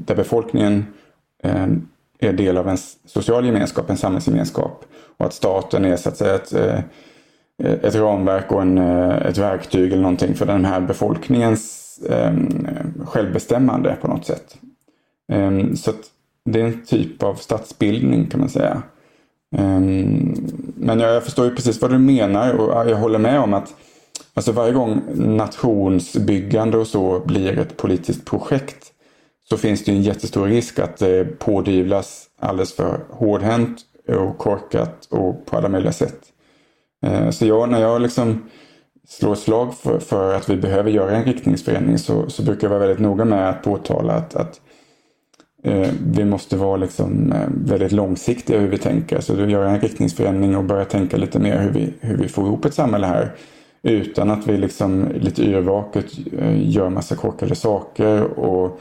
där 0.05 0.15
befolkningen 0.15 0.85
är 2.19 2.33
del 2.33 2.57
av 2.57 2.69
en 2.69 2.77
social 3.05 3.45
gemenskap, 3.45 3.89
en 3.89 3.97
samhällsgemenskap. 3.97 4.85
Och 5.17 5.25
att 5.25 5.33
staten 5.33 5.85
är 5.85 5.95
så 5.95 6.09
att 6.09 6.17
säga 6.17 6.35
ett, 6.35 6.53
eh, 6.53 6.79
ett 7.57 7.95
ramverk 7.95 8.51
och 8.51 8.61
en, 8.61 8.77
eh, 8.77 9.25
ett 9.25 9.37
verktyg 9.37 9.91
eller 9.91 10.01
någonting 10.01 10.35
för 10.35 10.45
den 10.45 10.65
här 10.65 10.81
befolkningens 10.81 11.79
självbestämmande 13.05 13.97
på 14.01 14.07
något 14.07 14.25
sätt. 14.25 14.57
Så 15.75 15.91
det 16.45 16.61
är 16.61 16.65
en 16.65 16.85
typ 16.85 17.23
av 17.23 17.35
statsbildning 17.35 18.27
kan 18.27 18.39
man 18.39 18.49
säga. 18.49 18.81
Ehm, 19.57 20.35
men 20.75 20.99
jag 20.99 21.23
förstår 21.23 21.45
ju 21.45 21.55
precis 21.55 21.81
vad 21.81 21.91
du 21.91 21.97
menar 21.97 22.53
och 22.53 22.89
jag 22.89 22.97
håller 22.97 23.19
med 23.19 23.39
om 23.39 23.53
att 23.53 23.73
alltså 24.33 24.51
varje 24.51 24.73
gång 24.73 25.01
nationsbyggande 25.15 26.77
och 26.77 26.87
så 26.87 27.19
blir 27.25 27.59
ett 27.59 27.77
politiskt 27.77 28.25
projekt 28.25 28.87
så 29.49 29.57
finns 29.57 29.83
det 29.83 29.91
en 29.91 30.01
jättestor 30.01 30.47
risk 30.47 30.79
att 30.79 30.97
det 30.97 31.39
pådyvlas 31.39 32.25
alldeles 32.39 32.75
för 32.75 32.99
hårdhänt 33.09 33.77
och 34.07 34.37
korkat 34.37 35.07
och 35.09 35.45
på 35.45 35.57
alla 35.57 35.69
möjliga 35.69 35.93
sätt. 35.93 36.19
Ehm, 37.05 37.31
så 37.31 37.45
jag, 37.45 37.69
när 37.69 37.81
jag 37.81 38.01
liksom 38.01 38.49
slår 39.07 39.35
slag 39.35 39.75
för, 39.75 39.99
för, 39.99 40.35
att 40.35 40.49
vi 40.49 40.57
behöver 40.57 40.91
göra 40.91 41.11
en 41.11 41.23
riktningsförändring 41.23 41.97
så, 41.97 42.29
så 42.29 42.43
brukar 42.43 42.67
jag 42.67 42.69
vara 42.69 42.79
väldigt 42.79 42.99
noga 42.99 43.25
med 43.25 43.49
att 43.49 43.63
påtala 43.63 44.13
att, 44.13 44.35
att 44.35 44.61
Eh, 45.63 45.89
vi 46.07 46.25
måste 46.25 46.57
vara 46.57 46.77
liksom 46.77 47.31
eh, 47.31 47.47
väldigt 47.49 47.91
långsiktiga 47.91 48.59
hur 48.59 48.67
vi 48.67 48.77
tänker. 48.77 49.21
Så 49.21 49.33
du 49.33 49.51
gör 49.51 49.65
en 49.65 49.79
riktningsförändring 49.81 50.57
och 50.57 50.63
börjar 50.63 50.85
tänka 50.85 51.17
lite 51.17 51.39
mer 51.39 51.59
hur 51.59 51.71
vi, 51.71 51.93
hur 51.99 52.17
vi 52.17 52.27
får 52.27 52.45
ihop 52.45 52.65
ett 52.65 52.73
samhälle 52.73 53.07
här. 53.07 53.35
Utan 53.83 54.31
att 54.31 54.47
vi 54.47 54.57
liksom 54.57 55.07
lite 55.19 55.43
yrvaket 55.43 56.05
eh, 56.39 56.69
gör 56.69 56.89
massa 56.89 57.15
korkade 57.15 57.55
saker 57.55 58.23
och 58.23 58.79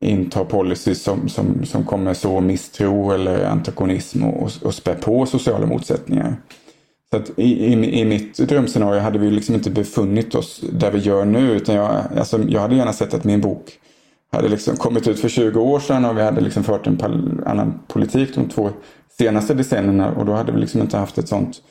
intar 0.00 0.44
policies 0.44 1.02
som, 1.02 1.28
som, 1.28 1.64
som 1.64 1.84
kommer 1.84 2.14
så 2.14 2.40
misstro 2.40 3.10
eller 3.12 3.44
antagonism 3.44 4.24
och, 4.24 4.50
och 4.62 4.74
spä 4.74 4.94
på 4.94 5.26
sociala 5.26 5.66
motsättningar. 5.66 6.36
Så 7.10 7.16
att 7.16 7.38
i, 7.38 7.66
i, 7.66 8.00
i 8.00 8.04
mitt 8.04 8.36
drömscenario 8.36 9.00
hade 9.00 9.18
vi 9.18 9.30
liksom 9.30 9.54
inte 9.54 9.70
befunnit 9.70 10.34
oss 10.34 10.64
där 10.72 10.90
vi 10.90 10.98
gör 10.98 11.24
nu. 11.24 11.52
Utan 11.52 11.74
jag, 11.74 12.02
alltså, 12.18 12.42
jag 12.48 12.60
hade 12.60 12.76
gärna 12.76 12.92
sett 12.92 13.14
att 13.14 13.24
min 13.24 13.40
bok 13.40 13.78
hade 14.32 14.48
liksom 14.48 14.76
kommit 14.76 15.08
ut 15.08 15.20
för 15.20 15.28
20 15.28 15.60
år 15.60 15.80
sedan 15.80 16.04
och 16.04 16.18
vi 16.18 16.22
hade 16.22 16.40
liksom 16.40 16.64
fört 16.64 16.86
en 16.86 17.42
annan 17.46 17.80
politik 17.88 18.34
de 18.34 18.48
två 18.48 18.70
senaste 19.18 19.54
decennierna 19.54 20.12
och 20.12 20.26
då 20.26 20.32
hade 20.32 20.52
vi 20.52 20.60
liksom 20.60 20.80
inte 20.80 20.96
haft 20.96 21.18
ett 21.18 21.28
sånt 21.28 21.62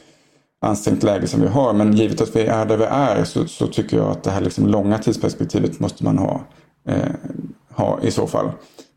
ansträngt 0.62 1.03
läge 1.03 1.28
som 1.28 1.41
vi 1.41 1.47
har. 1.47 1.74
Men 1.74 1.93
givet 1.93 2.22
att 2.22 2.36
vi 2.36 2.41
är 2.41 2.66
där 2.66 2.78
vi 2.78 2.84
är 2.84 3.24
så, 3.24 3.45
så 3.45 3.68
tycker 3.68 3.97
jag 3.97 4.09
att 4.09 4.24
det 4.24 4.32
här 4.32 4.41
liksom 4.41 4.68
långa 4.68 4.97
tidsperspektivet 4.97 5.80
måste 5.80 6.03
man 6.03 6.18
ha, 6.18 6.41
eh, 6.88 7.12
ha 7.70 7.99
i 8.01 8.12
så 8.12 8.28
fall. 8.28 8.51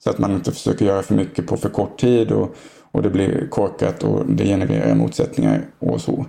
Så 0.05 0.11
att 0.11 0.19
man 0.19 0.33
inte 0.33 0.53
försöker 0.53 0.87
göra 0.87 1.03
för 1.03 1.15
mycket 1.15 1.47
på 1.47 1.57
för 1.57 1.69
kort 1.69 1.99
tid 1.99 2.33
och, 2.33 2.57
och 2.93 3.03
det 3.03 3.11
blir 3.11 3.49
korkat 3.51 4.03
och 4.03 4.27
det 4.27 4.45
genererar 4.45 4.95
motsättningar 4.95 5.67
och 5.79 6.01
så. 6.01 6.27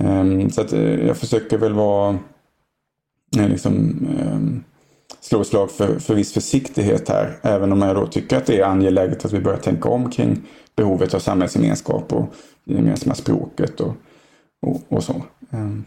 Eh, 0.00 0.48
så 0.48 0.60
att 0.60 0.72
eh, 0.72 1.06
jag 1.06 1.16
försöker 1.16 1.58
väl 1.58 1.72
vara 1.72 2.18
eh, 3.38 3.48
liksom, 3.48 3.74
ehm, 4.20 4.64
slå 5.22 5.40
ett 5.40 5.46
slag 5.46 5.70
för, 5.70 5.98
för 5.98 6.14
viss 6.14 6.32
försiktighet 6.32 7.08
här. 7.08 7.38
Även 7.42 7.72
om 7.72 7.82
jag 7.82 7.96
då 7.96 8.06
tycker 8.06 8.36
att 8.36 8.46
det 8.46 8.60
är 8.60 8.64
angeläget 8.64 9.24
att 9.24 9.32
vi 9.32 9.40
börjar 9.40 9.58
tänka 9.58 9.88
om 9.88 10.10
kring 10.10 10.40
behovet 10.76 11.14
av 11.14 11.18
samhällsgemenskap 11.18 12.12
och 12.12 12.34
det 12.64 12.74
gemensamma 12.74 13.14
språket 13.14 13.80
och, 13.80 13.94
och, 14.62 14.80
och 14.88 15.04
så. 15.04 15.22
Mm. 15.50 15.84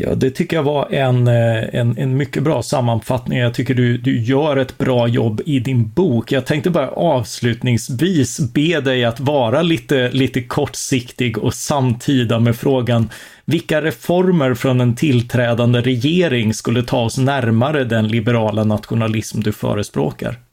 Ja, 0.00 0.14
det 0.14 0.30
tycker 0.30 0.56
jag 0.56 0.62
var 0.62 0.92
en, 0.92 1.28
eh, 1.28 1.74
en, 1.74 1.98
en 1.98 2.16
mycket 2.16 2.42
bra 2.42 2.62
sammanfattning. 2.62 3.38
Jag 3.38 3.54
tycker 3.54 3.74
du, 3.74 3.98
du 3.98 4.20
gör 4.20 4.56
ett 4.56 4.78
bra 4.78 5.08
jobb 5.08 5.40
i 5.46 5.60
din 5.60 5.88
bok. 5.88 6.32
Jag 6.32 6.46
tänkte 6.46 6.70
bara 6.70 6.88
avslutningsvis 6.90 8.40
be 8.40 8.80
dig 8.80 9.04
att 9.04 9.20
vara 9.20 9.62
lite, 9.62 10.10
lite 10.10 10.42
kortsiktig 10.42 11.38
och 11.38 11.54
samtida 11.54 12.40
med 12.40 12.56
frågan 12.56 13.10
vilka 13.44 13.82
reformer 13.82 14.54
från 14.54 14.80
en 14.80 14.94
tillträdande 14.94 15.80
regering 15.80 16.54
skulle 16.54 16.82
ta 16.82 17.00
oss 17.00 17.18
närmare 17.18 17.84
den 17.84 18.08
liberala 18.08 18.64
nationalism 18.64 19.40
du 19.40 19.52
förespråkar? 19.52 20.47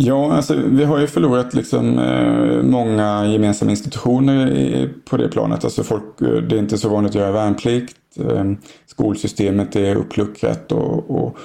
Ja, 0.00 0.32
alltså, 0.32 0.54
vi 0.54 0.84
har 0.84 0.98
ju 0.98 1.06
förlorat 1.06 1.54
liksom, 1.54 1.98
eh, 1.98 2.62
många 2.62 3.26
gemensamma 3.26 3.70
institutioner 3.70 4.50
i, 4.50 4.88
på 5.04 5.16
det 5.16 5.28
planet. 5.28 5.64
Alltså 5.64 5.82
folk, 5.82 6.20
eh, 6.20 6.28
det 6.28 6.56
är 6.56 6.58
inte 6.58 6.78
så 6.78 6.88
vanligt 6.88 7.10
att 7.10 7.20
göra 7.20 7.32
värnplikt. 7.32 7.96
Eh, 8.20 8.44
skolsystemet 8.86 9.76
är 9.76 9.96
uppluckrat 9.96 10.72
och, 10.72 11.10
och, 11.10 11.36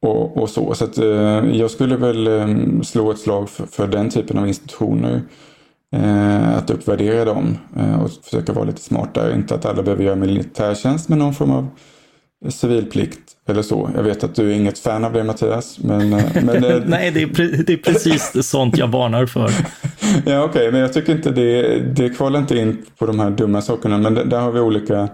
och, 0.00 0.36
och 0.36 0.50
så. 0.50 0.74
Så 0.74 0.84
att, 0.84 0.98
eh, 0.98 1.56
jag 1.56 1.70
skulle 1.70 1.96
väl 1.96 2.26
eh, 2.26 2.80
slå 2.82 3.10
ett 3.10 3.18
slag 3.18 3.50
för, 3.50 3.66
för, 3.66 3.86
den 3.86 4.10
typen 4.10 4.38
av 4.38 4.48
institutioner. 4.48 5.22
Eh, 5.96 6.56
att 6.56 6.70
uppvärdera 6.70 7.24
dem 7.24 7.58
eh, 7.76 8.02
och 8.02 8.10
försöka 8.10 8.52
vara 8.52 8.64
lite 8.64 8.80
smartare. 8.80 9.34
Inte 9.34 9.54
att 9.54 9.66
alla 9.66 9.82
behöver 9.82 10.04
göra 10.04 10.16
militärtjänst 10.16 11.08
med 11.08 11.18
någon 11.18 11.34
form 11.34 11.50
av 11.50 11.68
civilplikt 12.48 13.20
eller 13.48 13.62
så. 13.62 13.90
Jag 13.94 14.02
vet 14.02 14.24
att 14.24 14.34
du 14.34 14.50
är 14.50 14.54
inget 14.54 14.78
fan 14.78 15.04
av 15.04 15.12
det 15.12 15.24
Mattias. 15.24 15.78
Men, 15.78 16.12
eh, 16.12 16.44
men 16.44 16.64
eh, 16.64 16.82
Nej, 16.86 17.10
det 17.10 17.22
är, 17.22 17.64
det 17.64 17.72
är 17.72 17.76
precis 17.76 18.32
sånt 18.48 18.78
jag 18.78 18.88
varnar 18.88 19.26
för. 19.26 19.50
ja, 20.26 20.44
okej, 20.44 20.44
okay, 20.44 20.70
men 20.70 20.80
jag 20.80 20.92
tycker 20.92 21.12
inte 21.12 21.30
det, 21.30 21.78
det 21.80 22.10
kvalar 22.10 22.40
inte 22.40 22.58
in 22.58 22.82
på 22.98 23.06
de 23.06 23.20
här 23.20 23.30
dumma 23.30 23.62
sakerna. 23.62 23.98
Men 23.98 24.14
där 24.14 24.40
har 24.40 24.52
vi 24.52 24.60
olika 24.60 25.08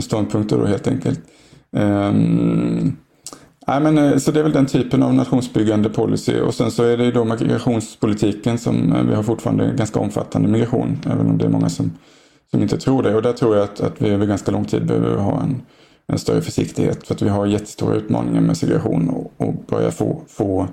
ståndpunkter 0.00 0.58
då 0.58 0.66
helt 0.66 0.88
enkelt. 0.88 1.20
Um, 1.70 2.96
nej, 3.66 3.80
men, 3.80 3.98
eh, 3.98 4.16
så 4.16 4.30
det 4.30 4.38
är 4.40 4.42
väl 4.42 4.52
den 4.52 4.66
typen 4.66 5.02
av 5.02 5.14
nationsbyggande 5.14 5.88
policy. 5.88 6.40
Och 6.40 6.54
sen 6.54 6.70
så 6.70 6.82
är 6.82 6.96
det 6.96 7.10
då 7.10 7.24
migrationspolitiken 7.24 8.58
som 8.58 9.06
vi 9.08 9.14
har 9.14 9.22
fortfarande 9.22 9.74
ganska 9.76 10.00
omfattande 10.00 10.48
migration. 10.48 10.98
Även 11.06 11.26
om 11.26 11.38
det 11.38 11.44
är 11.44 11.48
många 11.48 11.68
som, 11.68 11.92
som 12.50 12.62
inte 12.62 12.78
tror 12.78 13.02
det. 13.02 13.14
Och 13.14 13.22
där 13.22 13.32
tror 13.32 13.56
jag 13.56 13.64
att, 13.64 13.80
att 13.80 14.02
vi 14.02 14.08
över 14.08 14.26
ganska 14.26 14.50
lång 14.50 14.64
tid 14.64 14.86
behöver 14.86 15.16
ha 15.16 15.42
en 15.42 15.62
en 16.12 16.18
större 16.18 16.42
försiktighet 16.42 17.06
för 17.06 17.14
att 17.14 17.22
vi 17.22 17.28
har 17.28 17.46
jättestora 17.46 17.96
utmaningar 17.96 18.40
med 18.40 18.56
segregation 18.56 19.08
och, 19.08 19.32
och 19.36 19.54
börja 19.54 19.90
få, 19.90 20.22
få 20.28 20.68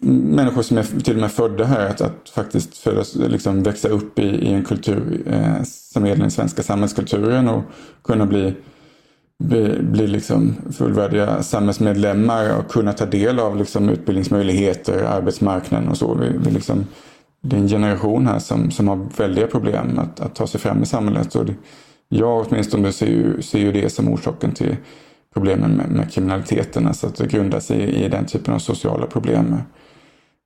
människor 0.00 0.62
som 0.62 0.78
är 0.78 1.00
till 1.00 1.14
och 1.14 1.20
med 1.20 1.32
födda 1.32 1.64
här 1.64 1.86
att, 1.86 2.00
att 2.00 2.28
faktiskt 2.34 2.78
födas, 2.78 3.14
liksom 3.14 3.62
växa 3.62 3.88
upp 3.88 4.18
i, 4.18 4.22
i 4.22 4.52
en 4.52 4.64
kultur 4.64 5.22
eh, 5.26 5.62
som 5.64 6.06
är 6.06 6.16
den 6.16 6.30
svenska 6.30 6.62
samhällskulturen 6.62 7.48
och 7.48 7.62
kunna 8.02 8.26
bli, 8.26 8.54
bli, 9.44 9.82
bli 9.82 10.06
liksom 10.06 10.54
fullvärdiga 10.72 11.42
samhällsmedlemmar 11.42 12.58
och 12.58 12.70
kunna 12.70 12.92
ta 12.92 13.06
del 13.06 13.38
av 13.38 13.56
liksom 13.56 13.88
utbildningsmöjligheter, 13.88 15.02
arbetsmarknaden 15.02 15.88
och 15.88 15.96
så. 15.96 16.14
Vi, 16.14 16.28
vi 16.44 16.50
liksom, 16.50 16.86
det 17.40 17.56
är 17.56 17.60
en 17.60 17.68
generation 17.68 18.26
här 18.26 18.38
som, 18.38 18.70
som 18.70 18.88
har 18.88 19.08
väldiga 19.16 19.46
problem 19.46 19.98
att, 19.98 20.20
att 20.20 20.34
ta 20.34 20.46
sig 20.46 20.60
fram 20.60 20.82
i 20.82 20.86
samhället. 20.86 21.34
Och 21.34 21.46
det, 21.46 21.54
jag 22.08 22.46
åtminstone 22.46 22.92
ser 22.92 23.06
ju, 23.06 23.42
ser 23.42 23.58
ju 23.58 23.72
det 23.72 23.90
som 23.90 24.12
orsaken 24.12 24.52
till 24.52 24.76
problemen 25.34 25.70
med, 25.70 25.90
med 25.90 26.12
kriminaliteten. 26.12 26.86
Alltså 26.86 27.06
att 27.06 27.16
det 27.16 27.26
grundar 27.26 27.60
sig 27.60 28.04
i 28.04 28.08
den 28.08 28.26
typen 28.26 28.54
av 28.54 28.58
sociala 28.58 29.06
problem 29.06 29.56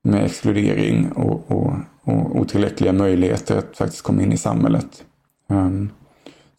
med 0.04 0.24
exkludering 0.24 1.12
och, 1.12 1.50
och, 1.50 1.72
och 2.02 2.36
otillräckliga 2.36 2.92
möjligheter 2.92 3.58
att 3.58 3.76
faktiskt 3.76 4.02
komma 4.02 4.22
in 4.22 4.32
i 4.32 4.36
samhället. 4.36 5.04
Um, 5.48 5.90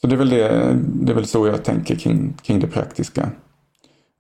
så 0.02 0.08
det 0.08 0.16
är, 0.16 0.18
väl 0.18 0.30
det, 0.30 0.78
det 0.84 1.12
är 1.12 1.16
väl 1.16 1.26
så 1.26 1.48
jag 1.48 1.64
tänker 1.64 1.96
kring, 1.96 2.34
kring 2.44 2.60
det 2.60 2.68
praktiska. 2.68 3.30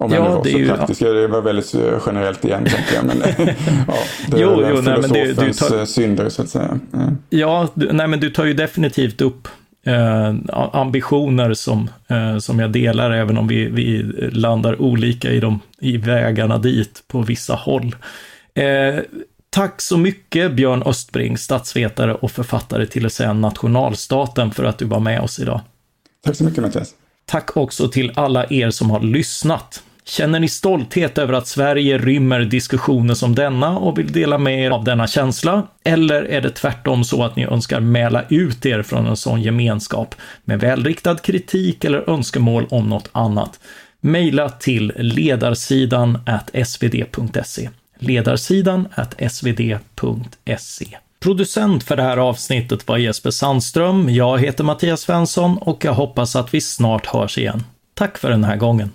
Om 0.03 0.11
ja, 0.11 0.17
jag 0.17 0.35
var 0.35 0.43
så 0.43 0.49
ju, 0.49 0.67
praktisk, 0.67 1.01
ja. 1.01 1.09
det 1.09 1.27
var 1.27 1.41
väldigt 1.41 1.75
generellt 2.05 2.45
igen 2.45 2.65
tänker 2.65 2.95
jag. 2.95 3.05
Men, 3.05 3.17
ja, 3.87 3.93
det 4.31 4.39
jo, 4.39 4.49
är 4.49 4.69
jo, 4.69 4.81
nej, 4.81 5.01
men 5.01 5.09
du, 5.09 5.33
du 5.33 5.53
tar... 5.53 5.85
synder 5.85 6.29
så 6.29 6.41
att 6.41 6.49
säga. 6.49 6.79
Ja, 6.91 6.99
ja 7.29 7.67
du, 7.73 7.93
nej, 7.93 8.07
men 8.07 8.19
du 8.19 8.29
tar 8.29 8.45
ju 8.45 8.53
definitivt 8.53 9.21
upp 9.21 9.47
eh, 9.83 10.35
ambitioner 10.73 11.53
som, 11.53 11.89
eh, 12.07 12.37
som 12.37 12.59
jag 12.59 12.71
delar, 12.71 13.11
även 13.11 13.37
om 13.37 13.47
vi, 13.47 13.65
vi 13.65 14.03
landar 14.31 14.81
olika 14.81 15.31
i, 15.31 15.39
de, 15.39 15.59
i 15.79 15.97
vägarna 15.97 16.57
dit 16.57 17.03
på 17.07 17.21
vissa 17.21 17.53
håll. 17.53 17.95
Eh, 18.53 18.99
tack 19.49 19.81
så 19.81 19.97
mycket 19.97 20.51
Björn 20.51 20.83
Östbring, 20.83 21.37
statsvetare 21.37 22.13
och 22.13 22.31
författare 22.31 22.85
till 22.85 23.05
att 23.05 23.13
säga 23.13 23.33
nationalstaten, 23.33 24.51
för 24.51 24.63
att 24.63 24.77
du 24.77 24.85
var 24.85 24.99
med 24.99 25.21
oss 25.21 25.39
idag. 25.39 25.61
Tack 26.25 26.35
så 26.35 26.43
mycket 26.43 26.63
Mattias. 26.63 26.93
Tack 27.25 27.57
också 27.57 27.87
till 27.87 28.11
alla 28.15 28.45
er 28.49 28.69
som 28.69 28.89
har 28.89 28.99
lyssnat. 28.99 29.83
Känner 30.09 30.39
ni 30.39 30.47
stolthet 30.47 31.17
över 31.17 31.33
att 31.33 31.47
Sverige 31.47 31.97
rymmer 31.97 32.39
diskussioner 32.39 33.13
som 33.13 33.35
denna 33.35 33.77
och 33.77 33.97
vill 33.97 34.11
dela 34.11 34.37
med 34.37 34.65
er 34.65 34.71
av 34.71 34.83
denna 34.83 35.07
känsla? 35.07 35.67
Eller 35.83 36.23
är 36.23 36.41
det 36.41 36.49
tvärtom 36.49 37.03
så 37.03 37.23
att 37.23 37.35
ni 37.35 37.45
önskar 37.45 37.79
mäla 37.79 38.23
ut 38.29 38.65
er 38.65 38.81
från 38.81 39.07
en 39.07 39.17
sån 39.17 39.41
gemenskap 39.41 40.15
med 40.45 40.59
välriktad 40.59 41.15
kritik 41.15 41.83
eller 41.83 42.09
önskemål 42.09 42.67
om 42.69 42.89
något 42.89 43.09
annat? 43.11 43.59
Mejla 44.01 44.49
till 44.49 44.93
ledarsidan 44.97 46.19
svd.se. 46.65 47.69
Ledarsidan 47.99 48.87
svd.se. 49.29 50.97
Producent 51.19 51.83
för 51.83 51.95
det 51.95 52.03
här 52.03 52.17
avsnittet 52.17 52.87
var 52.87 52.97
Jesper 52.97 53.31
Sandström. 53.31 54.09
Jag 54.09 54.39
heter 54.39 54.63
Mattias 54.63 55.01
Svensson 55.01 55.57
och 55.57 55.85
jag 55.85 55.93
hoppas 55.93 56.35
att 56.35 56.53
vi 56.53 56.61
snart 56.61 57.05
hörs 57.05 57.37
igen. 57.37 57.63
Tack 57.93 58.17
för 58.17 58.29
den 58.29 58.43
här 58.43 58.55
gången. 58.55 58.91